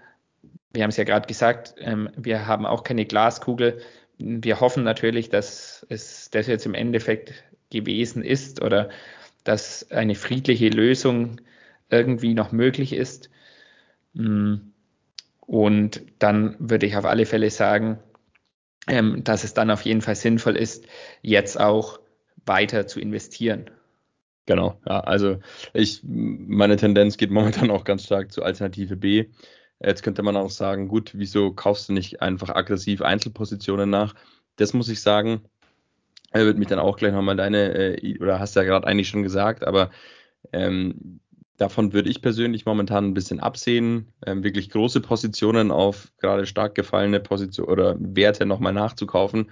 Wir 0.73 0.83
haben 0.83 0.89
es 0.89 0.97
ja 0.97 1.03
gerade 1.03 1.27
gesagt, 1.27 1.75
ähm, 1.77 2.09
wir 2.17 2.47
haben 2.47 2.65
auch 2.65 2.83
keine 2.83 3.05
Glaskugel. 3.05 3.79
Wir 4.17 4.59
hoffen 4.59 4.83
natürlich, 4.83 5.29
dass 5.29 5.85
es 5.89 6.29
das 6.31 6.47
jetzt 6.47 6.65
im 6.65 6.73
Endeffekt 6.73 7.33
gewesen 7.69 8.23
ist 8.23 8.61
oder 8.61 8.89
dass 9.43 9.91
eine 9.91 10.15
friedliche 10.15 10.69
Lösung 10.69 11.39
irgendwie 11.89 12.33
noch 12.33 12.51
möglich 12.51 12.93
ist. 12.93 13.29
Hm, 14.15 14.73
und 15.41 16.01
dann 16.19 16.55
würde 16.59 16.87
ich 16.87 16.97
auf 16.97 17.05
alle 17.05 17.25
Fälle 17.25 17.51
sagen, 17.51 17.99
ähm, 18.87 19.23
dass 19.23 19.43
es 19.43 19.53
dann 19.53 19.71
auf 19.71 19.81
jeden 19.81 20.01
Fall 20.01 20.15
sinnvoll 20.15 20.55
ist, 20.55 20.85
jetzt 21.21 21.59
auch 21.59 21.99
weiter 22.45 22.87
zu 22.87 22.99
investieren. 22.99 23.69
Genau, 24.45 24.79
ja, 24.87 24.99
also 24.99 25.39
ich, 25.73 26.01
meine 26.03 26.77
Tendenz 26.77 27.17
geht 27.17 27.31
momentan 27.31 27.71
auch 27.71 27.83
ganz 27.83 28.03
stark 28.03 28.31
zu 28.31 28.43
Alternative 28.43 28.95
B. 28.95 29.25
Jetzt 29.79 30.03
könnte 30.03 30.23
man 30.23 30.37
auch 30.37 30.51
sagen, 30.51 30.87
gut, 30.87 31.11
wieso 31.15 31.51
kaufst 31.51 31.89
du 31.89 31.93
nicht 31.93 32.21
einfach 32.21 32.49
aggressiv 32.49 33.01
Einzelpositionen 33.01 33.89
nach? 33.89 34.15
Das 34.55 34.73
muss 34.73 34.87
ich 34.87 35.01
sagen, 35.01 35.41
er 36.31 36.45
wird 36.45 36.57
mich 36.57 36.67
dann 36.67 36.79
auch 36.79 36.97
gleich 36.97 37.13
nochmal 37.13 37.35
deine, 37.35 37.97
äh, 37.97 38.19
oder 38.19 38.39
hast 38.39 38.55
ja 38.55 38.63
gerade 38.63 38.87
eigentlich 38.87 39.09
schon 39.09 39.23
gesagt, 39.23 39.65
aber 39.65 39.89
ähm, 40.53 41.19
Davon 41.57 41.93
würde 41.93 42.09
ich 42.09 42.21
persönlich 42.21 42.65
momentan 42.65 43.05
ein 43.05 43.13
bisschen 43.13 43.39
absehen, 43.39 44.13
ähm, 44.25 44.43
wirklich 44.43 44.69
große 44.69 45.01
Positionen 45.01 45.71
auf 45.71 46.11
gerade 46.19 46.45
stark 46.45 46.75
gefallene 46.75 47.19
Positionen 47.19 47.69
oder 47.69 47.95
Werte 47.99 48.45
nochmal 48.45 48.73
nachzukaufen, 48.73 49.51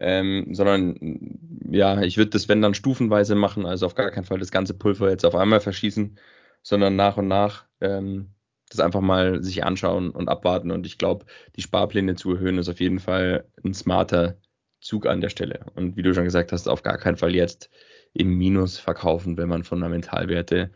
ähm, 0.00 0.54
sondern 0.54 1.28
ja, 1.70 2.02
ich 2.02 2.16
würde 2.16 2.30
das, 2.30 2.48
wenn 2.48 2.62
dann 2.62 2.74
stufenweise 2.74 3.34
machen, 3.34 3.66
also 3.66 3.86
auf 3.86 3.94
gar 3.94 4.10
keinen 4.10 4.24
Fall 4.24 4.38
das 4.38 4.50
ganze 4.50 4.74
Pulver 4.74 5.10
jetzt 5.10 5.26
auf 5.26 5.34
einmal 5.34 5.60
verschießen, 5.60 6.18
sondern 6.62 6.96
nach 6.96 7.16
und 7.18 7.28
nach 7.28 7.66
ähm, 7.80 8.34
das 8.70 8.80
einfach 8.80 9.00
mal 9.00 9.42
sich 9.42 9.64
anschauen 9.64 10.10
und 10.10 10.28
abwarten. 10.28 10.70
Und 10.70 10.86
ich 10.86 10.98
glaube, 10.98 11.26
die 11.56 11.62
Sparpläne 11.62 12.14
zu 12.16 12.32
erhöhen 12.32 12.58
ist 12.58 12.68
auf 12.68 12.80
jeden 12.80 13.00
Fall 13.00 13.44
ein 13.64 13.74
smarter 13.74 14.36
Zug 14.80 15.06
an 15.06 15.20
der 15.20 15.28
Stelle. 15.28 15.66
Und 15.74 15.96
wie 15.96 16.02
du 16.02 16.14
schon 16.14 16.24
gesagt 16.24 16.52
hast, 16.52 16.68
auf 16.68 16.82
gar 16.82 16.98
keinen 16.98 17.16
Fall 17.16 17.34
jetzt 17.34 17.70
im 18.12 18.36
Minus 18.36 18.78
verkaufen, 18.78 19.36
wenn 19.36 19.48
man 19.48 19.64
Fundamentalwerte 19.64 20.70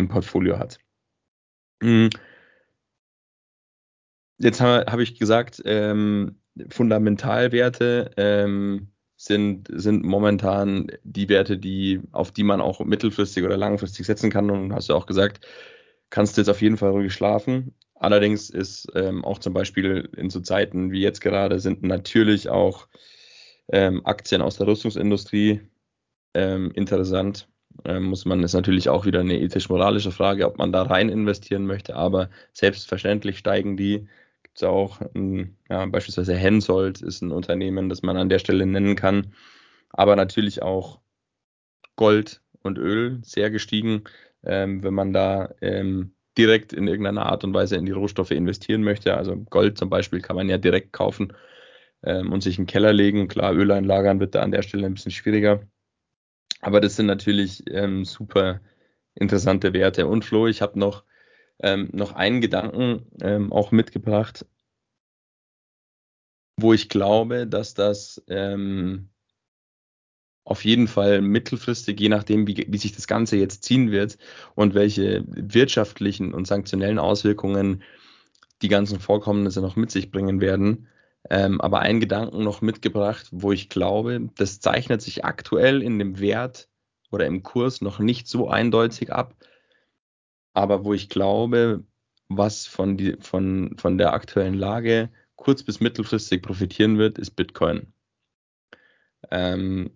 im 0.00 0.08
Portfolio 0.08 0.58
hat. 0.58 0.78
Hm. 1.82 2.10
Jetzt 4.38 4.60
habe 4.60 4.90
hab 4.90 4.98
ich 4.98 5.18
gesagt, 5.18 5.62
ähm, 5.64 6.40
Fundamentalwerte 6.70 8.10
ähm, 8.16 8.88
sind, 9.16 9.68
sind 9.70 10.04
momentan 10.04 10.88
die 11.04 11.28
Werte, 11.28 11.58
die, 11.58 12.00
auf 12.12 12.32
die 12.32 12.42
man 12.42 12.60
auch 12.60 12.80
mittelfristig 12.80 13.44
oder 13.44 13.56
langfristig 13.56 14.06
setzen 14.06 14.30
kann. 14.30 14.50
Und 14.50 14.72
hast 14.72 14.88
du 14.88 14.94
auch 14.94 15.06
gesagt, 15.06 15.46
kannst 16.08 16.36
du 16.36 16.40
jetzt 16.40 16.48
auf 16.48 16.62
jeden 16.62 16.78
Fall 16.78 16.90
ruhig 16.90 17.12
schlafen. 17.12 17.74
Allerdings 17.94 18.48
ist 18.48 18.88
ähm, 18.94 19.24
auch 19.24 19.38
zum 19.38 19.52
Beispiel 19.52 20.08
in 20.16 20.30
so 20.30 20.40
Zeiten 20.40 20.90
wie 20.90 21.02
jetzt 21.02 21.20
gerade 21.20 21.60
sind 21.60 21.82
natürlich 21.82 22.48
auch 22.48 22.88
ähm, 23.68 24.04
Aktien 24.06 24.40
aus 24.40 24.56
der 24.56 24.66
Rüstungsindustrie 24.66 25.60
ähm, 26.34 26.70
interessant 26.72 27.46
ähm, 27.84 28.04
muss 28.04 28.24
man, 28.24 28.42
ist 28.42 28.54
natürlich 28.54 28.88
auch 28.88 29.06
wieder 29.06 29.20
eine 29.20 29.40
ethisch-moralische 29.40 30.12
Frage, 30.12 30.46
ob 30.46 30.58
man 30.58 30.72
da 30.72 30.82
rein 30.82 31.08
investieren 31.08 31.66
möchte, 31.66 31.96
aber 31.96 32.30
selbstverständlich 32.52 33.38
steigen 33.38 33.76
die 33.76 34.08
gibt 34.42 34.56
es 34.56 34.62
auch 34.64 35.00
ein, 35.14 35.56
ja, 35.68 35.86
beispielsweise 35.86 36.34
Hensoldt 36.34 37.02
ist 37.02 37.22
ein 37.22 37.30
Unternehmen, 37.30 37.88
das 37.88 38.02
man 38.02 38.16
an 38.16 38.28
der 38.28 38.40
Stelle 38.40 38.66
nennen 38.66 38.96
kann. 38.96 39.32
Aber 39.90 40.16
natürlich 40.16 40.62
auch 40.62 41.00
Gold 41.96 42.42
und 42.62 42.78
Öl 42.78 43.20
sehr 43.22 43.50
gestiegen. 43.50 44.04
Ähm, 44.42 44.82
wenn 44.82 44.94
man 44.94 45.12
da 45.12 45.54
ähm, 45.60 46.14
direkt 46.38 46.72
in 46.72 46.88
irgendeiner 46.88 47.26
Art 47.26 47.44
und 47.44 47.54
Weise 47.54 47.76
in 47.76 47.86
die 47.86 47.92
Rohstoffe 47.92 48.30
investieren 48.30 48.82
möchte. 48.82 49.16
Also 49.16 49.36
Gold 49.36 49.78
zum 49.78 49.90
Beispiel 49.90 50.20
kann 50.20 50.36
man 50.36 50.48
ja 50.48 50.58
direkt 50.58 50.92
kaufen 50.92 51.32
ähm, 52.02 52.32
und 52.32 52.42
sich 52.42 52.58
in 52.58 52.64
den 52.64 52.70
Keller 52.70 52.92
legen. 52.92 53.28
Klar, 53.28 53.54
Öl 53.54 53.70
einlagern 53.70 54.20
wird 54.20 54.34
da 54.34 54.42
an 54.42 54.52
der 54.52 54.62
Stelle 54.62 54.86
ein 54.86 54.94
bisschen 54.94 55.12
schwieriger. 55.12 55.60
Aber 56.60 56.80
das 56.80 56.96
sind 56.96 57.06
natürlich 57.06 57.64
ähm, 57.70 58.04
super 58.04 58.60
interessante 59.14 59.72
Werte. 59.72 60.06
Und 60.06 60.24
Flo, 60.24 60.46
ich 60.46 60.62
habe 60.62 60.78
noch, 60.78 61.04
ähm, 61.60 61.88
noch 61.92 62.12
einen 62.12 62.40
Gedanken 62.40 63.06
ähm, 63.20 63.52
auch 63.52 63.70
mitgebracht, 63.72 64.46
wo 66.56 66.72
ich 66.72 66.88
glaube, 66.88 67.46
dass 67.46 67.74
das 67.74 68.22
ähm, 68.28 69.08
auf 70.44 70.64
jeden 70.64 70.88
Fall 70.88 71.20
mittelfristig, 71.20 72.00
je 72.00 72.08
nachdem, 72.08 72.46
wie, 72.46 72.66
wie 72.68 72.78
sich 72.78 72.92
das 72.92 73.06
Ganze 73.06 73.36
jetzt 73.36 73.62
ziehen 73.64 73.90
wird 73.90 74.18
und 74.54 74.74
welche 74.74 75.24
wirtschaftlichen 75.26 76.34
und 76.34 76.46
sanktionellen 76.46 76.98
Auswirkungen 76.98 77.82
die 78.62 78.68
ganzen 78.68 79.00
Vorkommnisse 79.00 79.60
noch 79.60 79.76
mit 79.76 79.90
sich 79.90 80.10
bringen 80.10 80.40
werden. 80.40 80.88
Ähm, 81.28 81.60
aber 81.60 81.80
einen 81.80 82.00
Gedanken 82.00 82.42
noch 82.42 82.62
mitgebracht, 82.62 83.28
wo 83.30 83.52
ich 83.52 83.68
glaube, 83.68 84.30
das 84.36 84.60
zeichnet 84.60 85.02
sich 85.02 85.24
aktuell 85.24 85.82
in 85.82 85.98
dem 85.98 86.18
Wert 86.18 86.68
oder 87.10 87.26
im 87.26 87.42
Kurs 87.42 87.80
noch 87.82 87.98
nicht 87.98 88.26
so 88.26 88.48
eindeutig 88.48 89.12
ab, 89.12 89.34
aber 90.54 90.84
wo 90.84 90.94
ich 90.94 91.08
glaube, 91.08 91.84
was 92.28 92.66
von, 92.66 92.96
die, 92.96 93.16
von, 93.20 93.76
von 93.76 93.98
der 93.98 94.14
aktuellen 94.14 94.54
Lage 94.54 95.10
kurz- 95.36 95.62
bis 95.62 95.80
mittelfristig 95.80 96.42
profitieren 96.42 96.98
wird, 96.98 97.18
ist 97.18 97.32
Bitcoin. 97.32 97.92
Ähm, 99.30 99.90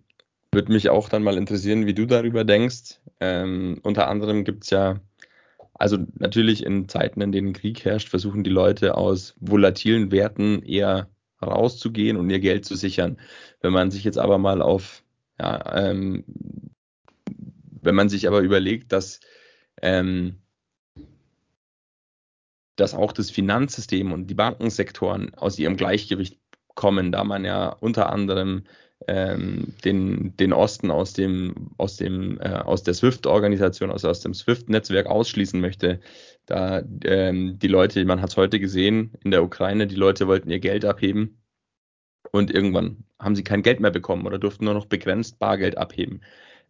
würde 0.51 0.71
mich 0.71 0.89
auch 0.89 1.09
dann 1.09 1.23
mal 1.23 1.37
interessieren, 1.37 1.85
wie 1.85 1.93
du 1.93 2.05
darüber 2.05 2.43
denkst. 2.43 2.99
Ähm, 3.19 3.79
unter 3.83 4.07
anderem 4.07 4.43
gibt 4.43 4.63
es 4.63 4.69
ja, 4.69 4.99
also 5.73 5.97
natürlich 6.17 6.65
in 6.65 6.87
Zeiten, 6.87 7.21
in 7.21 7.31
denen 7.31 7.53
Krieg 7.53 7.83
herrscht, 7.83 8.09
versuchen 8.09 8.43
die 8.43 8.49
Leute 8.49 8.95
aus 8.95 9.35
volatilen 9.39 10.11
Werten 10.11 10.61
eher 10.63 11.09
rauszugehen 11.41 12.17
und 12.17 12.29
ihr 12.29 12.39
Geld 12.39 12.65
zu 12.65 12.75
sichern. 12.75 13.17
Wenn 13.61 13.73
man 13.73 13.91
sich 13.91 14.03
jetzt 14.03 14.17
aber 14.17 14.37
mal 14.37 14.61
auf, 14.61 15.03
ja, 15.39 15.89
ähm, 15.89 16.23
wenn 17.81 17.95
man 17.95 18.09
sich 18.09 18.27
aber 18.27 18.41
überlegt, 18.41 18.91
dass, 18.91 19.19
ähm, 19.81 20.41
dass 22.75 22.93
auch 22.93 23.11
das 23.11 23.31
Finanzsystem 23.31 24.11
und 24.11 24.27
die 24.27 24.33
Bankensektoren 24.33 25.33
aus 25.35 25.59
ihrem 25.59 25.77
Gleichgewicht 25.77 26.39
kommen, 26.73 27.11
da 27.11 27.23
man 27.23 27.45
ja 27.45 27.69
unter 27.69 28.09
anderem 28.11 28.63
ähm, 29.07 29.73
den, 29.83 30.35
den 30.37 30.53
Osten 30.53 30.91
aus 30.91 31.13
dem, 31.13 31.71
aus 31.77 31.97
dem, 31.97 32.39
äh, 32.39 32.49
aus 32.49 32.83
der 32.83 32.93
SWIFT-Organisation, 32.93 33.91
also 33.91 34.09
aus 34.09 34.21
dem 34.21 34.33
SWIFT-Netzwerk 34.33 35.07
ausschließen 35.07 35.59
möchte. 35.59 35.99
Da 36.45 36.83
ähm, 37.05 37.57
die 37.59 37.67
Leute, 37.67 38.03
man 38.05 38.21
hat 38.21 38.29
es 38.29 38.37
heute 38.37 38.59
gesehen 38.59 39.13
in 39.23 39.31
der 39.31 39.43
Ukraine, 39.43 39.87
die 39.87 39.95
Leute 39.95 40.27
wollten 40.27 40.49
ihr 40.49 40.59
Geld 40.59 40.85
abheben 40.85 41.41
und 42.31 42.51
irgendwann 42.51 43.05
haben 43.19 43.35
sie 43.35 43.43
kein 43.43 43.63
Geld 43.63 43.79
mehr 43.79 43.91
bekommen 43.91 44.27
oder 44.27 44.37
durften 44.39 44.65
nur 44.65 44.73
noch 44.73 44.85
begrenzt 44.85 45.39
Bargeld 45.39 45.77
abheben. 45.77 46.21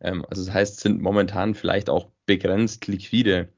Ähm, 0.02 0.26
also 0.30 0.46
das 0.46 0.54
heißt, 0.54 0.80
sind 0.80 1.02
momentan 1.02 1.56
vielleicht 1.56 1.90
auch 1.90 2.10
begrenzt 2.26 2.88
liquide. 2.88 3.50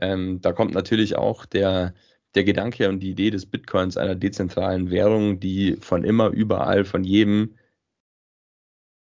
Ähm, 0.00 0.40
da 0.40 0.52
kommt 0.52 0.74
natürlich 0.74 1.16
auch 1.16 1.46
der, 1.46 1.94
der 2.34 2.44
Gedanke 2.44 2.88
und 2.88 3.00
die 3.00 3.10
Idee 3.10 3.30
des 3.30 3.46
Bitcoins 3.46 3.96
einer 3.96 4.14
dezentralen 4.14 4.90
Währung, 4.90 5.40
die 5.40 5.76
von 5.80 6.04
immer 6.04 6.28
überall 6.30 6.84
von 6.84 7.04
jedem 7.04 7.56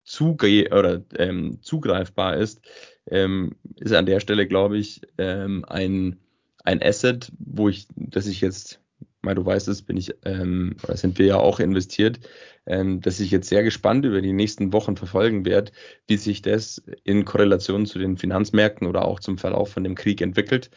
zuge 0.04 0.70
oder 0.72 1.04
ähm, 1.18 1.60
zugreifbar 1.62 2.38
ist, 2.38 2.62
ähm, 3.08 3.56
ist 3.76 3.94
an 3.94 4.06
der 4.06 4.20
Stelle, 4.20 4.48
glaube 4.48 4.78
ich, 4.78 5.02
ähm, 5.18 5.66
ein, 5.68 6.20
ein 6.68 6.84
Asset, 6.84 7.32
wo 7.40 7.70
ich, 7.70 7.88
dass 7.96 8.28
ich 8.28 8.42
jetzt, 8.42 8.82
mal 9.22 9.36
du 9.36 9.46
weißt 9.46 9.70
es, 9.70 9.84
bin 9.84 9.96
ich, 9.96 10.14
ähm, 10.26 10.76
oder 10.84 10.98
sind 10.98 11.18
wir 11.18 11.26
ja 11.26 11.38
auch 11.38 11.62
investiert, 11.62 12.20
ähm, 12.66 13.00
dass 13.00 13.22
ich 13.22 13.32
jetzt 13.32 13.48
sehr 13.48 13.64
gespannt 13.64 14.04
über 14.04 14.22
die 14.22 14.34
nächsten 14.34 14.74
Wochen 14.74 14.98
verfolgen 14.98 15.46
werde, 15.46 15.72
wie 16.08 16.18
sich 16.18 16.42
das 16.42 16.84
in 17.06 17.24
Korrelation 17.24 17.86
zu 17.86 18.00
den 18.00 18.18
Finanzmärkten 18.18 18.86
oder 18.86 19.06
auch 19.06 19.22
zum 19.22 19.38
Verlauf 19.38 19.72
von 19.72 19.86
dem 19.86 19.96
Krieg 19.96 20.20
entwickelt, 20.20 20.70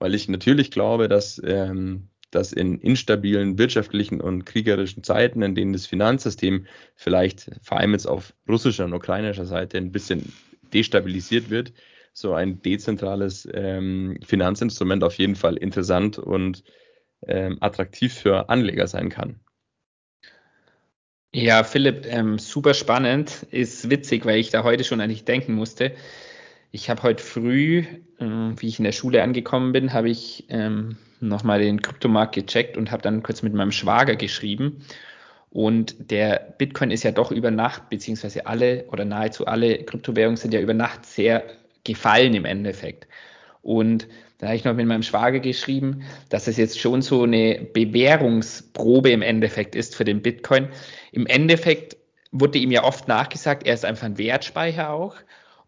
weil 0.00 0.16
ich 0.16 0.28
natürlich 0.28 0.72
glaube, 0.72 1.08
dass 1.08 1.40
ähm, 1.44 2.08
dass 2.32 2.52
in 2.52 2.80
instabilen 2.80 3.56
wirtschaftlichen 3.56 4.20
und 4.20 4.44
kriegerischen 4.44 5.04
Zeiten, 5.04 5.42
in 5.42 5.54
denen 5.54 5.72
das 5.72 5.86
Finanzsystem 5.86 6.66
vielleicht 6.96 7.52
vor 7.62 7.78
allem 7.78 7.92
jetzt 7.92 8.06
auf 8.06 8.34
russischer 8.48 8.84
und 8.84 8.94
ukrainischer 8.94 9.46
Seite 9.46 9.78
ein 9.78 9.92
bisschen 9.92 10.32
destabilisiert 10.74 11.50
wird, 11.50 11.72
so 12.16 12.32
ein 12.32 12.62
dezentrales 12.62 13.46
ähm, 13.52 14.18
Finanzinstrument 14.24 15.04
auf 15.04 15.18
jeden 15.18 15.36
Fall 15.36 15.58
interessant 15.58 16.18
und 16.18 16.64
ähm, 17.26 17.58
attraktiv 17.60 18.14
für 18.14 18.48
Anleger 18.48 18.86
sein 18.86 19.10
kann. 19.10 19.38
Ja, 21.34 21.62
Philipp, 21.62 22.06
ähm, 22.06 22.38
super 22.38 22.72
spannend. 22.72 23.46
Ist 23.50 23.90
witzig, 23.90 24.24
weil 24.24 24.38
ich 24.38 24.48
da 24.48 24.64
heute 24.64 24.82
schon 24.82 25.02
an 25.02 25.10
dich 25.10 25.26
denken 25.26 25.52
musste. 25.52 25.92
Ich 26.70 26.88
habe 26.88 27.02
heute 27.02 27.22
früh, 27.22 27.84
äh, 28.18 28.24
wie 28.24 28.68
ich 28.68 28.78
in 28.78 28.84
der 28.84 28.92
Schule 28.92 29.22
angekommen 29.22 29.72
bin, 29.72 29.92
habe 29.92 30.08
ich 30.08 30.46
ähm, 30.48 30.96
nochmal 31.20 31.60
den 31.60 31.82
Kryptomarkt 31.82 32.34
gecheckt 32.34 32.78
und 32.78 32.90
habe 32.90 33.02
dann 33.02 33.22
kurz 33.22 33.42
mit 33.42 33.52
meinem 33.52 33.72
Schwager 33.72 34.16
geschrieben. 34.16 34.86
Und 35.50 36.10
der 36.10 36.54
Bitcoin 36.56 36.90
ist 36.90 37.02
ja 37.02 37.12
doch 37.12 37.30
über 37.30 37.50
Nacht, 37.50 37.90
beziehungsweise 37.90 38.46
alle 38.46 38.86
oder 38.86 39.04
nahezu 39.04 39.46
alle 39.46 39.84
Kryptowährungen 39.84 40.38
sind 40.38 40.54
ja 40.54 40.60
über 40.60 40.74
Nacht 40.74 41.04
sehr 41.04 41.44
gefallen 41.86 42.34
im 42.34 42.44
Endeffekt. 42.44 43.06
Und 43.62 44.08
da 44.38 44.48
habe 44.48 44.56
ich 44.56 44.64
noch 44.64 44.74
mit 44.74 44.86
meinem 44.86 45.02
Schwager 45.02 45.40
geschrieben, 45.40 46.02
dass 46.28 46.46
es 46.46 46.56
jetzt 46.56 46.78
schon 46.78 47.00
so 47.00 47.22
eine 47.22 47.66
Bewährungsprobe 47.72 49.10
im 49.10 49.22
Endeffekt 49.22 49.74
ist 49.74 49.96
für 49.96 50.04
den 50.04 50.20
Bitcoin. 50.20 50.68
Im 51.12 51.26
Endeffekt 51.26 51.96
wurde 52.32 52.58
ihm 52.58 52.70
ja 52.70 52.84
oft 52.84 53.08
nachgesagt, 53.08 53.66
er 53.66 53.74
ist 53.74 53.84
einfach 53.84 54.06
ein 54.06 54.18
Wertspeicher 54.18 54.90
auch. 54.90 55.16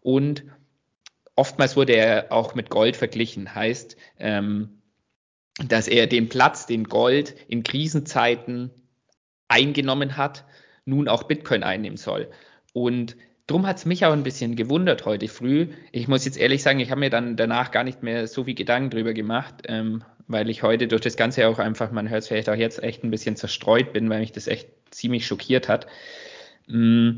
Und 0.01 0.43
oftmals 1.35 1.75
wurde 1.75 1.93
er 1.93 2.31
auch 2.31 2.53
mit 2.53 2.69
Gold 2.69 2.95
verglichen. 2.95 3.55
Heißt, 3.55 3.97
ähm, 4.19 4.81
dass 5.67 5.87
er 5.87 6.07
den 6.07 6.29
Platz, 6.29 6.67
den 6.67 6.85
Gold 6.85 7.35
in 7.47 7.63
Krisenzeiten 7.63 8.69
eingenommen 9.47 10.15
hat, 10.15 10.45
nun 10.85 11.07
auch 11.07 11.23
Bitcoin 11.23 11.63
einnehmen 11.63 11.97
soll. 11.97 12.29
Und 12.71 13.17
drum 13.49 13.65
hat 13.65 13.77
es 13.77 13.85
mich 13.85 14.05
auch 14.05 14.13
ein 14.13 14.23
bisschen 14.23 14.55
gewundert 14.55 15.05
heute 15.05 15.27
früh. 15.27 15.67
Ich 15.91 16.07
muss 16.07 16.25
jetzt 16.25 16.37
ehrlich 16.37 16.61
sagen, 16.61 16.79
ich 16.79 16.91
habe 16.91 16.99
mir 16.99 17.09
dann 17.09 17.35
danach 17.35 17.71
gar 17.71 17.83
nicht 17.83 18.03
mehr 18.03 18.27
so 18.27 18.43
viel 18.43 18.53
Gedanken 18.53 18.91
drüber 18.91 19.13
gemacht, 19.13 19.63
ähm, 19.67 20.03
weil 20.27 20.49
ich 20.49 20.61
heute 20.61 20.87
durch 20.87 21.01
das 21.01 21.17
Ganze 21.17 21.47
auch 21.47 21.57
einfach, 21.57 21.91
man 21.91 22.09
hört 22.09 22.21
es 22.21 22.27
vielleicht 22.27 22.49
auch 22.49 22.55
jetzt, 22.55 22.83
echt 22.83 23.03
ein 23.03 23.09
bisschen 23.09 23.35
zerstreut 23.35 23.91
bin, 23.91 24.09
weil 24.09 24.19
mich 24.19 24.31
das 24.31 24.47
echt 24.47 24.69
ziemlich 24.91 25.25
schockiert 25.25 25.67
hat. 25.67 25.87
Mm, 26.67 27.11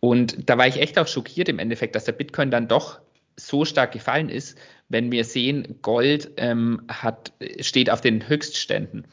und 0.00 0.48
da 0.48 0.58
war 0.58 0.66
ich 0.66 0.80
echt 0.80 0.98
auch 0.98 1.06
schockiert 1.06 1.48
im 1.48 1.58
Endeffekt, 1.58 1.94
dass 1.94 2.04
der 2.04 2.12
Bitcoin 2.12 2.50
dann 2.50 2.68
doch 2.68 3.00
so 3.36 3.64
stark 3.64 3.92
gefallen 3.92 4.28
ist, 4.28 4.58
wenn 4.90 5.10
wir 5.10 5.24
sehen, 5.24 5.76
Gold 5.80 6.32
ähm, 6.36 6.82
hat, 6.88 7.32
steht 7.60 7.88
auf 7.88 8.02
den 8.02 8.28
Höchstständen. 8.28 9.06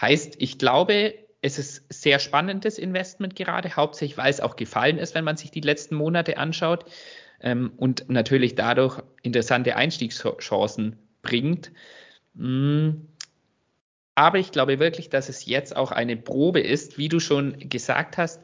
Heißt, 0.00 0.36
ich 0.38 0.58
glaube, 0.58 1.14
es 1.46 1.58
ist 1.58 1.84
sehr 1.88 2.18
spannendes 2.18 2.76
Investment 2.76 3.36
gerade, 3.36 3.76
hauptsächlich 3.76 4.18
weil 4.18 4.30
es 4.30 4.40
auch 4.40 4.56
gefallen 4.56 4.98
ist, 4.98 5.14
wenn 5.14 5.24
man 5.24 5.36
sich 5.36 5.52
die 5.52 5.60
letzten 5.60 5.94
Monate 5.94 6.38
anschaut 6.38 6.84
ähm, 7.40 7.72
und 7.76 8.08
natürlich 8.10 8.56
dadurch 8.56 9.00
interessante 9.22 9.76
Einstiegschancen 9.76 10.98
bringt. 11.22 11.70
Mm. 12.34 12.90
Aber 14.16 14.38
ich 14.38 14.50
glaube 14.50 14.80
wirklich, 14.80 15.10
dass 15.10 15.28
es 15.28 15.44
jetzt 15.44 15.76
auch 15.76 15.92
eine 15.92 16.16
Probe 16.16 16.60
ist, 16.60 16.98
wie 16.98 17.08
du 17.08 17.20
schon 17.20 17.56
gesagt 17.68 18.16
hast, 18.16 18.42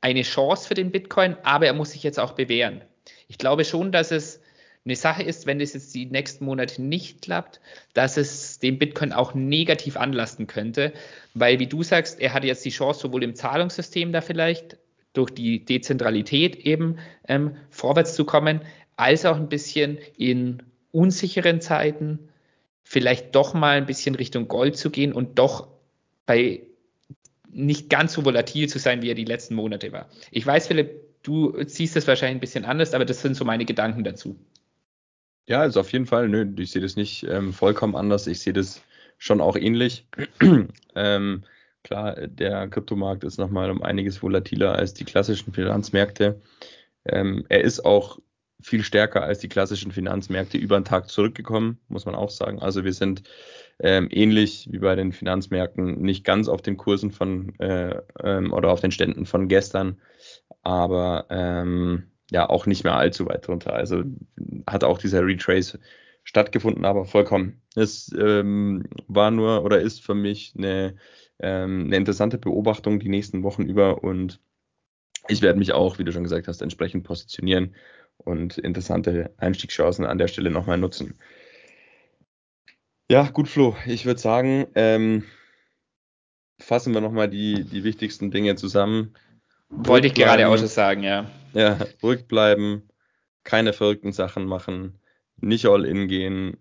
eine 0.00 0.22
Chance 0.22 0.66
für 0.66 0.74
den 0.74 0.90
Bitcoin, 0.90 1.36
aber 1.42 1.66
er 1.66 1.74
muss 1.74 1.90
sich 1.90 2.02
jetzt 2.02 2.18
auch 2.18 2.32
bewähren. 2.32 2.82
Ich 3.28 3.36
glaube 3.38 3.64
schon, 3.64 3.92
dass 3.92 4.10
es 4.10 4.40
eine 4.88 4.96
Sache 4.96 5.22
ist, 5.22 5.46
wenn 5.46 5.60
es 5.60 5.74
jetzt 5.74 5.94
die 5.94 6.06
nächsten 6.06 6.44
Monate 6.44 6.80
nicht 6.82 7.22
klappt, 7.22 7.60
dass 7.92 8.16
es 8.16 8.58
dem 8.58 8.78
Bitcoin 8.78 9.12
auch 9.12 9.34
negativ 9.34 9.96
anlasten 9.96 10.46
könnte, 10.46 10.92
weil 11.34 11.58
wie 11.58 11.66
du 11.66 11.82
sagst, 11.82 12.20
er 12.20 12.32
hat 12.32 12.44
jetzt 12.44 12.64
die 12.64 12.70
Chance, 12.70 13.00
sowohl 13.00 13.22
im 13.22 13.34
Zahlungssystem 13.34 14.12
da 14.12 14.22
vielleicht 14.22 14.78
durch 15.12 15.30
die 15.30 15.64
Dezentralität 15.64 16.56
eben 16.56 16.98
ähm, 17.26 17.56
vorwärts 17.70 18.14
zu 18.14 18.24
kommen, 18.24 18.62
als 18.96 19.26
auch 19.26 19.36
ein 19.36 19.48
bisschen 19.48 19.98
in 20.16 20.62
unsicheren 20.90 21.60
Zeiten 21.60 22.30
vielleicht 22.82 23.34
doch 23.34 23.52
mal 23.52 23.76
ein 23.76 23.86
bisschen 23.86 24.14
Richtung 24.14 24.48
Gold 24.48 24.76
zu 24.76 24.90
gehen 24.90 25.12
und 25.12 25.38
doch 25.38 25.68
bei 26.24 26.62
nicht 27.50 27.90
ganz 27.90 28.14
so 28.14 28.24
volatil 28.24 28.68
zu 28.68 28.78
sein, 28.78 29.02
wie 29.02 29.10
er 29.10 29.14
die 29.14 29.24
letzten 29.24 29.54
Monate 29.54 29.92
war. 29.92 30.08
Ich 30.30 30.46
weiß, 30.46 30.68
Philipp, 30.68 31.22
du 31.22 31.54
siehst 31.66 31.96
das 31.96 32.06
wahrscheinlich 32.06 32.38
ein 32.38 32.40
bisschen 32.40 32.64
anders, 32.64 32.94
aber 32.94 33.04
das 33.04 33.20
sind 33.20 33.34
so 33.34 33.44
meine 33.44 33.64
Gedanken 33.64 34.04
dazu. 34.04 34.38
Ja, 35.48 35.60
also 35.62 35.80
auf 35.80 35.92
jeden 35.92 36.04
Fall, 36.04 36.28
nö, 36.28 36.46
ich 36.58 36.72
sehe 36.72 36.82
das 36.82 36.96
nicht 36.96 37.24
ähm, 37.24 37.54
vollkommen 37.54 37.96
anders. 37.96 38.26
Ich 38.26 38.40
sehe 38.40 38.52
das 38.52 38.82
schon 39.16 39.40
auch 39.40 39.56
ähnlich. 39.56 40.06
ähm, 40.94 41.42
klar, 41.82 42.14
der 42.26 42.68
Kryptomarkt 42.68 43.24
ist 43.24 43.38
nochmal 43.38 43.70
um 43.70 43.82
einiges 43.82 44.22
volatiler 44.22 44.74
als 44.74 44.92
die 44.92 45.06
klassischen 45.06 45.54
Finanzmärkte. 45.54 46.38
Ähm, 47.06 47.46
er 47.48 47.62
ist 47.62 47.82
auch 47.82 48.18
viel 48.60 48.82
stärker 48.84 49.22
als 49.22 49.38
die 49.38 49.48
klassischen 49.48 49.90
Finanzmärkte 49.90 50.58
über 50.58 50.78
den 50.78 50.84
Tag 50.84 51.08
zurückgekommen, 51.08 51.78
muss 51.88 52.04
man 52.04 52.14
auch 52.14 52.30
sagen. 52.30 52.60
Also 52.60 52.84
wir 52.84 52.92
sind 52.92 53.22
ähm, 53.78 54.08
ähnlich 54.10 54.68
wie 54.70 54.80
bei 54.80 54.96
den 54.96 55.12
Finanzmärkten 55.12 56.02
nicht 56.02 56.24
ganz 56.24 56.48
auf 56.48 56.60
den 56.60 56.76
Kursen 56.76 57.10
von 57.10 57.58
äh, 57.58 58.02
ähm, 58.22 58.52
oder 58.52 58.70
auf 58.70 58.80
den 58.80 58.90
Ständen 58.90 59.24
von 59.24 59.48
gestern, 59.48 59.98
aber 60.62 61.26
ähm, 61.30 62.10
ja 62.30 62.48
auch 62.48 62.66
nicht 62.66 62.84
mehr 62.84 62.96
allzu 62.96 63.26
weit 63.26 63.46
drunter. 63.46 63.72
Also 63.72 64.04
hat 64.66 64.84
auch 64.84 64.98
dieser 64.98 65.24
Retrace 65.24 65.78
stattgefunden, 66.24 66.84
aber 66.84 67.04
vollkommen. 67.04 67.62
Es 67.74 68.14
ähm, 68.18 68.84
war 69.06 69.30
nur 69.30 69.64
oder 69.64 69.80
ist 69.80 70.04
für 70.04 70.14
mich 70.14 70.54
eine, 70.56 70.96
ähm, 71.38 71.84
eine 71.86 71.96
interessante 71.96 72.38
Beobachtung 72.38 73.00
die 73.00 73.08
nächsten 73.08 73.42
Wochen 73.42 73.62
über 73.62 74.04
und 74.04 74.40
ich 75.28 75.42
werde 75.42 75.58
mich 75.58 75.72
auch, 75.72 75.98
wie 75.98 76.04
du 76.04 76.12
schon 76.12 76.24
gesagt 76.24 76.48
hast, 76.48 76.62
entsprechend 76.62 77.04
positionieren 77.04 77.74
und 78.18 78.58
interessante 78.58 79.32
Einstiegschancen 79.38 80.04
an 80.04 80.18
der 80.18 80.28
Stelle 80.28 80.50
nochmal 80.50 80.78
nutzen. 80.78 81.18
Ja, 83.10 83.28
gut, 83.30 83.48
Flo. 83.48 83.74
Ich 83.86 84.04
würde 84.04 84.20
sagen, 84.20 84.66
ähm, 84.74 85.24
fassen 86.60 86.92
wir 86.92 87.00
nochmal 87.00 87.28
die, 87.28 87.64
die 87.64 87.84
wichtigsten 87.84 88.30
Dinge 88.30 88.56
zusammen. 88.56 89.14
Wollte 89.70 90.08
ich 90.08 90.14
gerade 90.14 90.48
auch 90.48 90.56
schon 90.56 90.66
sagen, 90.66 91.02
ja. 91.02 91.30
Ja, 91.52 91.78
ruhig 92.02 92.26
bleiben, 92.26 92.88
keine 93.44 93.72
verrückten 93.72 94.12
Sachen 94.12 94.44
machen, 94.44 94.98
nicht 95.40 95.66
all 95.66 95.84
in 95.84 96.08
gehen, 96.08 96.56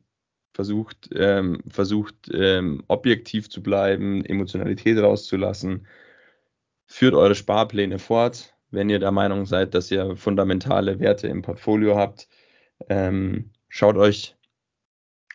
versucht, 0.53 1.10
ähm, 1.14 1.62
versucht 1.68 2.16
ähm, 2.34 2.84
objektiv 2.88 3.49
zu 3.49 3.62
bleiben, 3.62 4.26
Emotionalität 4.26 4.97
rauszulassen, 4.97 5.88
führt 6.86 7.14
eure 7.14 7.36
Sparpläne 7.36 7.99
fort, 7.99 8.55
wenn 8.72 8.89
ihr 8.89 8.99
der 8.99 9.12
Meinung 9.12 9.45
seid, 9.45 9.74
dass 9.74 9.91
ihr 9.91 10.16
fundamentale 10.16 10.99
Werte 10.99 11.28
im 11.28 11.41
Portfolio 11.41 11.95
habt. 11.95 12.28
Ähm, 12.89 13.51
schaut 13.70 13.97
euch 13.97 14.38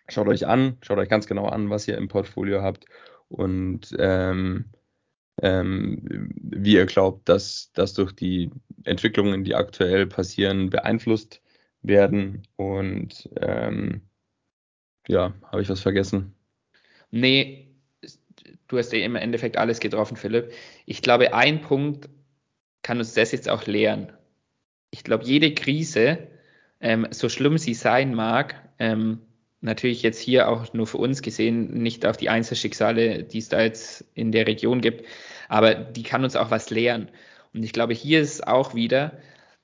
schaut 0.09 0.29
euch 0.29 0.47
an, 0.47 0.77
schaut 0.83 0.99
euch 0.99 1.09
ganz 1.09 1.27
genau 1.27 1.47
an, 1.47 1.71
was 1.71 1.89
ihr 1.89 1.97
im 1.97 2.09
Portfolio 2.09 2.63
habt 2.63 2.87
und 3.29 3.95
ähm, 3.99 4.67
ähm, 5.41 6.31
wie 6.35 6.75
ihr 6.75 6.87
glaubt, 6.87 7.29
dass 7.29 7.71
das 7.73 7.95
durch 7.95 8.13
die 8.13 8.51
Entwicklungen, 8.85 9.45
die 9.45 9.55
aktuell 9.55 10.07
passieren, 10.07 10.71
beeinflusst 10.71 11.41
werden. 11.83 12.43
Und 12.57 13.29
ähm, 13.41 14.03
ja, 15.09 15.33
habe 15.45 15.63
ich 15.63 15.69
was 15.69 15.81
vergessen? 15.81 16.35
Nee, 17.11 17.69
du 18.69 18.79
hast 18.79 18.93
ja 18.93 19.01
im 19.01 19.17
Endeffekt 19.17 19.57
alles 19.57 19.81
getroffen, 19.81 20.17
Philipp. 20.17 20.53
Ich 20.87 21.03
glaube, 21.03 21.35
ein 21.35 21.61
Punkt 21.61 22.09
kann 22.83 22.99
uns 22.99 23.15
das 23.15 23.33
jetzt 23.33 23.49
auch 23.49 23.67
lehren. 23.67 24.13
Ich 24.91 25.05
glaube, 25.05 25.25
jede 25.25 25.55
Krise, 25.55 26.19
ähm, 26.81 27.07
so 27.11 27.29
schlimm 27.29 27.59
sie 27.59 27.75
sein 27.75 28.15
mag, 28.15 28.57
ähm, 28.79 29.21
natürlich 29.63 30.03
jetzt 30.03 30.21
hier 30.21 30.49
auch 30.49 30.73
nur 30.75 30.87
für 30.87 30.99
uns 30.99 31.23
gesehen, 31.23 31.73
nicht 31.83 32.05
auf 32.05 32.17
die 32.17 32.29
Einzelschicksale, 32.29 33.23
die 33.23 33.39
es 33.39 33.49
da 33.49 33.63
jetzt 33.63 34.05
in 34.15 34.33
der 34.33 34.47
Region 34.47 34.81
gibt, 34.81 35.07
aber 35.49 35.75
die 35.75 36.03
kann 36.03 36.25
uns 36.25 36.37
auch 36.37 36.51
was 36.51 36.71
lehren. 36.71 37.11
Und 37.55 37.63
ich 37.63 37.73
glaube, 37.73 37.95
hier 37.95 38.21
ist 38.21 38.47
auch 38.47 38.75
wieder, 38.75 39.19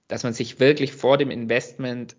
dass 0.06 0.22
man 0.22 0.32
sich 0.32 0.60
wirklich 0.60 0.92
vor 0.92 1.18
dem 1.18 1.30
Investment 1.30 2.16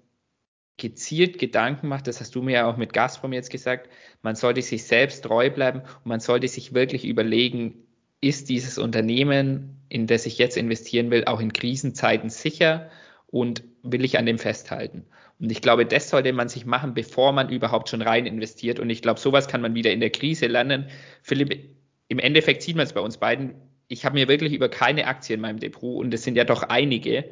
gezielt 0.78 1.40
Gedanken 1.40 1.88
macht, 1.88 2.08
das 2.08 2.22
hast 2.22 2.36
du 2.36 2.42
mir 2.42 2.54
ja 2.54 2.68
auch 2.70 2.78
mit 2.78 2.94
Gazprom 2.94 3.34
jetzt 3.34 3.52
gesagt, 3.52 3.90
man 4.22 4.36
sollte 4.36 4.62
sich 4.62 4.86
selbst 4.86 5.24
treu 5.24 5.50
bleiben 5.50 5.82
und 5.82 6.06
man 6.06 6.20
sollte 6.20 6.48
sich 6.48 6.74
wirklich 6.74 7.06
überlegen, 7.06 7.86
ist 8.22 8.50
dieses 8.50 8.78
Unternehmen, 8.78 9.78
in 9.90 10.08
das 10.08 10.26
ich 10.26 10.38
jetzt 10.38 10.58
investieren 10.58 11.12
will, 11.12 11.26
auch 11.26 11.40
in 11.40 11.54
Krisenzeiten 11.54 12.30
sicher 12.30 12.90
und 13.32 13.64
will 13.84 14.04
ich 14.04 14.18
an 14.18 14.26
dem 14.26 14.40
festhalten? 14.40 15.06
Und 15.40 15.52
ich 15.52 15.62
glaube, 15.62 15.86
das 15.86 16.10
sollte 16.10 16.34
man 16.34 16.50
sich 16.50 16.66
machen, 16.66 16.94
bevor 16.94 17.32
man 17.32 17.50
überhaupt 17.50 17.90
schon 17.90 18.02
rein 18.02 18.26
investiert. 18.26 18.80
Und 18.80 18.90
ich 18.90 19.02
glaube, 19.02 19.20
sowas 19.20 19.48
kann 19.48 19.62
man 19.62 19.74
wieder 19.74 19.92
in 19.92 20.02
der 20.02 20.10
Krise 20.10 20.48
lernen. 20.48 20.88
Philipp, 21.22 21.76
im 22.10 22.20
Endeffekt 22.20 22.62
sieht 22.62 22.76
man 22.76 22.86
es 22.86 22.94
bei 22.94 23.02
uns 23.02 23.18
beiden. 23.18 23.56
Ich 23.88 24.06
habe 24.06 24.16
mir 24.16 24.28
wirklich 24.28 24.54
über 24.54 24.70
keine 24.70 25.08
Aktie 25.08 25.36
in 25.36 25.42
meinem 25.42 25.60
Depot, 25.60 25.98
und 26.04 26.14
es 26.14 26.24
sind 26.24 26.36
ja 26.36 26.44
doch 26.44 26.64
einige, 26.64 27.26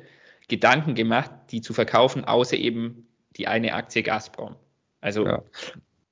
Gedanken 0.48 0.96
gemacht, 0.96 1.32
die 1.52 1.62
zu 1.62 1.74
verkaufen, 1.74 2.24
außer 2.24 2.56
eben 2.56 3.08
die 3.36 3.48
eine 3.48 3.74
Aktie 3.74 4.02
Gazprom. 4.02 4.56
Also 5.02 5.26
ja. 5.26 5.44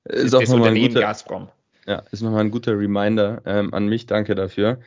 ist 0.04 0.34
das 0.34 0.50
Unternehmen 0.50 0.88
guter, 0.88 1.00
Gazprom. 1.00 1.48
Ja, 1.86 2.02
ist 2.10 2.22
nochmal 2.22 2.40
ein 2.40 2.50
guter 2.50 2.78
Reminder 2.78 3.42
ähm, 3.46 3.72
an 3.72 3.88
mich. 3.88 4.06
Danke 4.06 4.34
dafür. 4.34 4.78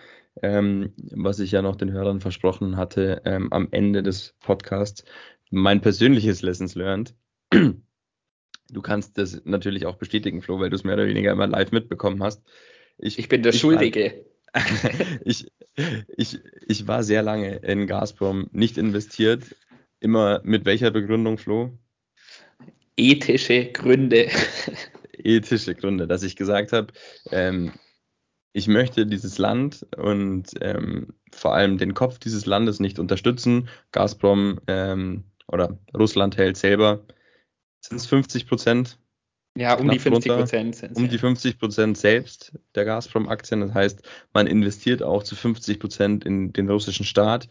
Ähm, 0.42 0.94
was 1.12 1.40
ich 1.40 1.52
ja 1.52 1.62
noch 1.62 1.76
den 1.76 1.92
Hörern 1.92 2.22
versprochen 2.22 2.78
hatte 2.78 3.22
ähm, 3.26 3.52
am 3.52 3.68
Ende 3.72 4.04
des 4.04 4.36
Podcasts 4.40 5.04
mein 5.52 5.82
persönliches 5.82 6.42
Lessons 6.42 6.76
learned. 6.76 7.16
Du 8.72 8.84
kannst 8.84 9.18
das 9.18 9.42
natürlich 9.46 9.88
auch 9.88 9.96
bestätigen, 9.96 10.44
Flo, 10.44 10.60
weil 10.60 10.70
du 10.70 10.76
es 10.76 10.84
mehr 10.84 10.94
oder 10.94 11.08
weniger 11.08 11.32
immer 11.32 11.48
live 11.48 11.72
mitbekommen 11.72 12.22
hast. 12.22 12.44
Ich, 13.00 13.18
ich 13.18 13.28
bin 13.28 13.42
der 13.42 13.52
ich 13.52 13.60
Schuldige. 13.60 14.26
War, 14.54 14.64
ich, 15.26 15.52
ich, 16.16 16.40
ich 16.68 16.88
war 16.88 17.02
sehr 17.02 17.24
lange 17.24 17.56
in 17.58 17.88
Gazprom 17.88 18.48
nicht 18.52 18.78
investiert. 18.78 19.56
Immer 20.00 20.42
mit 20.44 20.66
welcher 20.66 20.92
Begründung, 20.92 21.40
Flo? 21.40 21.80
Ethische 22.96 23.72
Gründe. 23.72 24.30
Ethische 25.18 25.74
Gründe, 25.74 26.08
dass 26.08 26.22
ich 26.24 26.36
gesagt 26.36 26.72
habe, 26.72 26.94
ähm, 27.32 27.72
ich 28.54 28.68
möchte 28.68 29.06
dieses 29.06 29.38
Land 29.38 29.86
und 29.96 30.52
ähm, 30.62 31.14
vor 31.32 31.54
allem 31.54 31.78
den 31.78 31.94
Kopf 31.94 32.20
dieses 32.20 32.46
Landes 32.46 32.80
nicht 32.80 33.00
unterstützen. 33.00 33.70
Gazprom 33.92 34.60
ähm, 34.68 35.26
oder 35.48 35.78
Russland 35.96 36.38
hält 36.38 36.58
selber, 36.58 37.02
sind 37.82 37.98
es 37.98 38.06
50 38.08 38.48
Prozent? 38.48 38.98
Ja, 39.56 39.78
um 39.78 39.90
die 39.90 40.00
50 40.00 40.32
Prozent 40.32 40.76
sind 40.76 40.96
Um 40.96 41.10
die 41.10 41.18
50 41.18 41.60
Prozent 41.60 41.98
selbst 41.98 42.54
der 42.76 42.86
Gazprom-Aktien. 42.86 43.62
Das 43.62 43.74
heißt, 43.74 44.08
man 44.34 44.48
investiert 44.48 45.04
auch 45.04 45.24
zu 45.24 45.36
50 45.36 45.80
Prozent 45.80 46.26
in 46.26 46.54
den 46.54 46.70
russischen 46.70 47.06
Staat. 47.06 47.48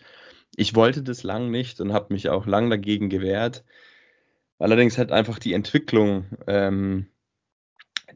Ich 0.56 0.74
wollte 0.74 1.02
das 1.02 1.22
lang 1.22 1.50
nicht 1.50 1.80
und 1.80 1.92
habe 1.92 2.12
mich 2.12 2.28
auch 2.28 2.46
lang 2.46 2.70
dagegen 2.70 3.10
gewehrt. 3.10 3.64
Allerdings 4.58 4.96
hat 4.98 5.12
einfach 5.12 5.38
die 5.38 5.52
Entwicklung, 5.52 6.26
ähm, 6.46 7.06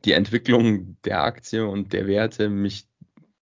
die 0.04 0.12
Entwicklung 0.12 0.96
der 1.04 1.22
Aktie 1.22 1.66
und 1.66 1.92
der 1.92 2.06
Werte 2.06 2.48
mich, 2.48 2.86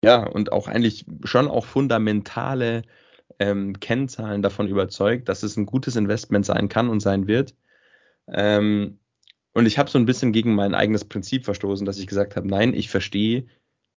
ja, 0.03 0.25
und 0.27 0.53
auch 0.53 0.69
eigentlich 0.69 1.05
schon 1.25 1.49
auch 1.49 1.67
fundamentale 1.67 2.83
ähm, 3.39 3.79
Kennzahlen 3.81 4.43
davon 4.43 4.69
überzeugt, 4.69 5.29
dass 5.29 5.43
es 5.43 5.57
ein 5.57 5.67
gutes 5.67 5.97
Investment 5.97 6.47
sein 6.47 6.69
kann 6.69 6.89
und 6.89 7.01
sein 7.01 7.27
wird. 7.27 7.55
Ähm, 8.29 8.99
und 9.55 9.67
ich 9.67 9.79
habe 9.79 9.91
so 9.91 9.99
ein 9.99 10.07
bisschen 10.07 10.33
gegen 10.33 10.55
mein 10.55 10.75
eigenes 10.75 11.05
Prinzip 11.05 11.45
verstoßen, 11.45 11.87
dass 11.87 11.99
ich 11.99 12.07
gesagt 12.07 12.37
habe, 12.37 12.47
nein, 12.47 12.75
ich 12.75 12.91
verstehe 12.91 13.47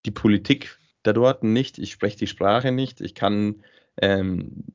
die 0.06 0.12
Politik 0.12 0.80
da 1.04 1.14
dort 1.14 1.44
nicht, 1.44 1.78
ich 1.80 1.92
spreche 1.92 2.18
die 2.18 2.28
Sprache 2.28 2.72
nicht, 2.72 3.02
ich 3.02 3.16
kann, 3.16 3.64
ähm, 4.02 4.66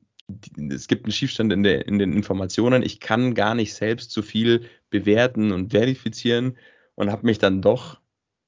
es 0.69 0.87
gibt 0.87 1.05
einen 1.05 1.13
Schiefstand 1.13 1.53
in, 1.53 1.63
der, 1.63 1.87
in 1.87 1.99
den 1.99 2.13
Informationen, 2.13 2.83
ich 2.83 2.99
kann 2.99 3.33
gar 3.33 3.55
nicht 3.55 3.73
selbst 3.73 4.11
so 4.11 4.21
viel 4.21 4.65
bewerten 4.89 5.51
und 5.51 5.71
verifizieren 5.71 6.57
und 6.97 7.11
habe 7.11 7.25
mich 7.25 7.37
dann 7.37 7.61
doch 7.61 8.01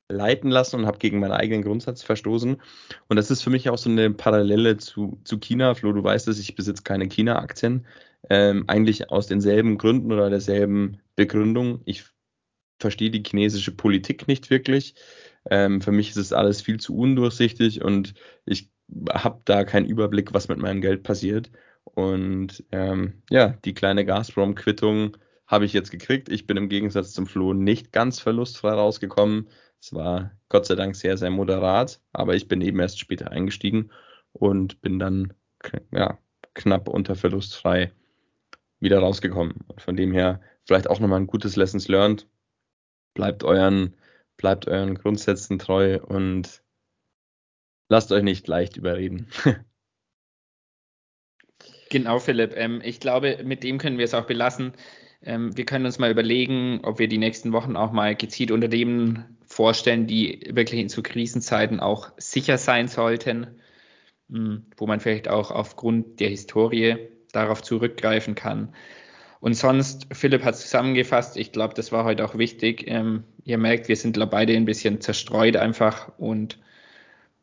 leiten 0.10 0.50
lassen 0.50 0.78
und 0.78 0.86
habe 0.88 0.98
gegen 0.98 1.20
meinen 1.20 1.32
eigenen 1.32 1.62
Grundsatz 1.62 2.02
verstoßen. 2.02 2.58
Und 3.08 3.16
das 3.16 3.30
ist 3.32 3.44
für 3.44 3.52
mich 3.52 3.70
auch 3.70 3.78
so 3.78 3.90
eine 3.90 4.10
Parallele 4.12 4.78
zu, 4.78 5.20
zu 5.24 5.38
China. 5.40 5.76
Flo, 5.76 5.94
du 5.94 6.04
weißt 6.04 6.28
es, 6.28 6.40
ich 6.40 6.56
besitze 6.56 6.84
keine 6.84 7.08
China-Aktien. 7.08 7.86
Ähm, 8.30 8.66
eigentlich 8.68 9.12
aus 9.12 9.28
denselben 9.28 9.78
Gründen 9.78 10.12
oder 10.12 10.30
derselben 10.30 11.00
Begründung. 11.16 11.82
Ich 11.86 12.06
verstehe 12.80 13.12
die 13.12 13.24
chinesische 13.26 13.72
Politik 13.72 14.28
nicht 14.28 14.50
wirklich. 14.50 14.96
Ähm, 15.50 15.80
für 15.80 15.92
mich 15.92 16.10
ist 16.10 16.18
es 16.18 16.34
alles 16.34 16.62
viel 16.62 16.80
zu 16.80 16.98
undurchsichtig 16.98 17.84
und 17.84 18.16
ich 18.46 18.72
habe 19.12 19.42
da 19.46 19.64
keinen 19.64 19.86
Überblick, 19.86 20.34
was 20.34 20.48
mit 20.48 20.58
meinem 20.58 20.82
Geld 20.82 21.04
passiert. 21.04 21.52
Und 21.84 22.64
ähm, 22.72 23.22
ja, 23.30 23.50
die 23.64 23.74
kleine 23.74 24.06
Gazprom-Quittung 24.06 25.18
habe 25.50 25.66
ich 25.66 25.74
jetzt 25.74 25.90
gekriegt. 25.90 26.30
Ich 26.30 26.46
bin 26.46 26.58
im 26.58 26.70
Gegensatz 26.70 27.12
zum 27.12 27.26
Flo 27.26 27.54
nicht 27.54 27.92
ganz 27.92 28.20
verlustfrei 28.20 28.72
rausgekommen. 28.72 29.50
Es 29.82 29.94
war 29.94 30.32
Gott 30.48 30.68
sei 30.68 30.76
Dank 30.76 30.96
sehr, 30.96 31.18
sehr 31.18 31.32
moderat, 31.32 32.00
aber 32.14 32.36
ich 32.36 32.48
bin 32.48 32.62
eben 32.62 32.80
erst 32.80 33.00
später 33.00 33.32
eingestiegen 33.32 33.92
und 34.32 34.80
bin 34.82 35.00
dann 35.00 35.34
ja, 35.92 36.20
knapp 36.54 36.88
unter 36.88 37.16
verlustfrei 37.16 37.92
wieder 38.80 39.00
rausgekommen. 39.00 39.56
Und 39.68 39.82
von 39.82 39.96
dem 39.96 40.14
her 40.14 40.40
vielleicht 40.66 40.88
auch 40.88 41.00
nochmal 41.00 41.20
ein 41.20 41.28
gutes 41.28 41.56
Lessons 41.56 41.88
learned. 41.88 42.28
Bleibt 43.16 43.44
euren, 43.44 43.96
bleibt 44.38 44.68
euren 44.68 44.94
Grundsätzen 44.94 45.58
treu 45.58 46.00
und 46.00 46.62
lasst 47.90 48.12
euch 48.12 48.22
nicht 48.22 48.48
leicht 48.48 48.78
überreden. 48.78 49.28
genau, 51.90 52.20
Philipp. 52.20 52.56
Ähm, 52.56 52.82
ich 52.84 53.00
glaube, 53.00 53.44
mit 53.44 53.64
dem 53.64 53.80
können 53.80 53.98
wir 53.98 54.06
es 54.06 54.14
auch 54.14 54.28
belassen. 54.28 54.74
Ähm, 55.24 55.56
wir 55.58 55.66
können 55.66 55.86
uns 55.86 56.00
mal 56.00 56.12
überlegen, 56.12 56.80
ob 56.84 57.00
wir 57.00 57.08
die 57.08 57.18
nächsten 57.18 57.52
Wochen 57.52 57.76
auch 57.76 57.92
mal 57.92 58.16
gezielt 58.16 58.52
unter 58.52 58.68
dem 58.68 59.26
vorstellen, 59.46 60.08
die 60.08 60.50
wirklich 60.52 60.80
in 60.80 60.90
so 60.90 61.02
Krisenzeiten 61.02 61.80
auch 61.80 62.12
sicher 62.18 62.58
sein 62.58 62.88
sollten, 62.88 63.48
hm, 64.30 64.66
wo 64.78 64.88
man 64.88 65.00
vielleicht 65.00 65.28
auch 65.28 65.52
aufgrund 65.52 66.20
der 66.20 66.30
Historie 66.30 66.98
darauf 67.32 67.62
zurückgreifen 67.62 68.36
kann. 68.36 68.74
Und 69.42 69.54
sonst, 69.54 70.08
Philipp 70.12 70.44
hat 70.44 70.58
zusammengefasst, 70.58 71.38
ich 71.38 71.52
glaube, 71.52 71.74
das 71.74 71.92
war 71.92 72.04
heute 72.04 72.26
auch 72.26 72.38
wichtig. 72.38 72.84
Ähm, 72.88 73.24
ihr 73.46 73.58
merkt, 73.58 73.88
wir 73.88 73.96
sind 73.96 74.20
beide 74.30 74.54
ein 74.56 74.66
bisschen 74.66 75.00
zerstreut 75.02 75.56
einfach 75.56 76.12
und 76.18 76.60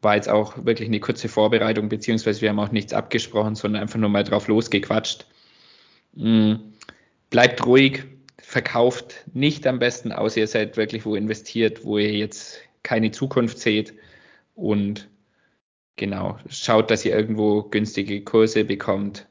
war 0.03 0.15
jetzt 0.15 0.29
auch 0.29 0.65
wirklich 0.65 0.89
eine 0.89 1.01
kurze 1.01 1.29
Vorbereitung, 1.29 1.89
beziehungsweise 1.89 2.43
wir 2.43 2.51
haben 2.51 2.59
auch 2.59 2.71
nichts 2.71 2.93
abgesprochen, 2.93 3.55
sondern 3.55 3.83
einfach 3.83 3.99
nur 3.99 4.11
mal 4.11 4.25
drauf 4.25 4.47
losgequatscht. 4.47 5.27
Mhm. 6.15 6.76
Bleibt 7.37 7.67
ruhig, 7.67 8.05
verkauft 8.39 9.17
nicht 9.35 9.67
am 9.67 9.79
besten, 9.79 10.11
außer 10.11 10.41
ihr 10.41 10.47
seid 10.47 10.79
wirklich 10.79 11.05
wo 11.05 11.17
investiert, 11.17 11.85
wo 11.85 11.99
ihr 11.99 12.15
jetzt 12.15 12.61
keine 12.83 13.11
Zukunft 13.11 13.59
seht 13.59 13.93
und 14.55 15.07
genau, 15.97 16.39
schaut, 16.49 16.91
dass 16.91 17.05
ihr 17.05 17.15
irgendwo 17.15 17.65
günstige 17.65 18.25
Kurse 18.25 18.65
bekommt. 18.65 19.27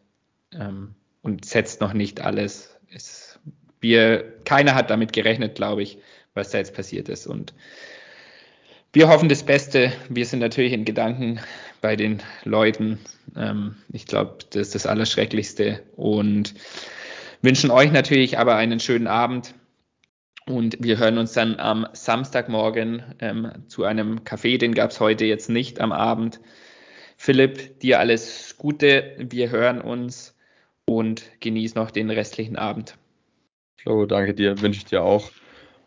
Ähm, 0.53 0.93
und 1.24 1.45
setzt 1.45 1.82
noch 1.82 1.93
nicht 1.93 2.22
alles. 2.22 2.78
Es, 2.93 3.39
wir, 3.82 4.36
keiner 4.43 4.76
hat 4.76 4.91
damit 4.91 5.12
gerechnet, 5.12 5.56
glaube 5.56 5.82
ich, 5.82 5.97
was 6.36 6.51
da 6.51 6.60
jetzt 6.60 6.76
passiert 6.76 7.10
ist. 7.10 7.26
Und 7.26 7.56
wir 8.93 9.08
hoffen 9.08 9.30
das 9.30 9.41
Beste. 9.41 9.91
Wir 10.10 10.28
sind 10.28 10.41
natürlich 10.41 10.74
in 10.74 10.86
Gedanken 10.86 11.39
bei 11.82 11.95
den 11.95 12.22
Leuten. 12.43 12.99
Ähm, 13.36 13.78
ich 13.91 14.06
glaube, 14.06 14.45
das 14.51 14.68
ist 14.68 14.76
das 14.76 14.86
Allerschrecklichste. 14.86 15.82
Und 15.95 16.53
wünschen 17.46 17.72
euch 17.72 17.91
natürlich 17.91 18.38
aber 18.38 18.56
einen 18.56 18.80
schönen 18.80 19.08
Abend. 19.08 19.54
Und 20.48 20.78
wir 20.80 21.00
hören 21.00 21.18
uns 21.18 21.34
dann 21.34 21.60
am 21.60 21.88
Samstagmorgen 21.93 23.02
ähm, 23.20 23.52
zu 23.68 23.84
einem 23.84 24.20
Café. 24.20 24.60
Den 24.60 24.76
gab 24.76 24.91
es 24.91 25.00
heute 25.00 25.26
jetzt 25.26 25.50
nicht 25.50 25.80
am 25.80 25.91
Abend. 25.91 26.39
Philipp, 27.18 27.80
dir 27.80 28.00
alles 28.00 28.56
Gute. 28.58 29.16
Wir 29.18 29.50
hören 29.50 29.82
uns 29.82 30.36
und 30.86 31.24
genieß 31.39 31.76
noch 31.76 31.89
den 31.89 32.12
restlichen 32.12 32.58
Abend. 32.58 32.98
Flo, 33.78 34.06
danke 34.06 34.34
dir, 34.34 34.62
wünsche 34.62 34.80
ich 34.80 34.86
dir 34.86 35.04
auch. 35.04 35.32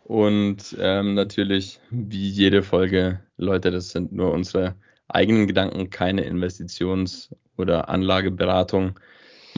Und 0.03 0.75
ähm, 0.79 1.13
natürlich, 1.13 1.79
wie 1.89 2.27
jede 2.27 2.63
Folge, 2.63 3.19
Leute, 3.37 3.71
das 3.71 3.89
sind 3.89 4.11
nur 4.11 4.31
unsere 4.31 4.75
eigenen 5.07 5.47
Gedanken, 5.47 5.89
keine 5.89 6.23
Investitions- 6.23 7.33
oder 7.57 7.89
Anlageberatung. 7.89 8.99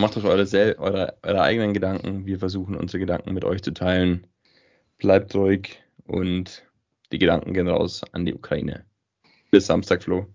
Macht 0.02 0.18
euch 0.18 0.24
eure, 0.24 0.80
eure, 0.80 1.16
eure 1.22 1.41
eigenen 1.43 1.76
Gedanken. 1.76 2.26
Wir 2.26 2.39
versuchen 2.39 2.76
unsere 2.76 2.97
Gedanken 2.97 3.36
mit 3.36 3.45
euch 3.45 3.62
zu 3.62 3.72
teilen. 3.72 4.26
Bleibt 4.97 5.36
ruhig 5.36 5.80
und 6.08 6.64
die 7.12 7.20
Gedanken 7.20 7.54
gehen 7.54 7.68
raus 7.68 8.02
an 8.12 8.26
die 8.26 8.34
Ukraine. 8.34 8.84
Bis 9.52 9.68
Samstag, 9.68 10.02
Flo. 10.02 10.26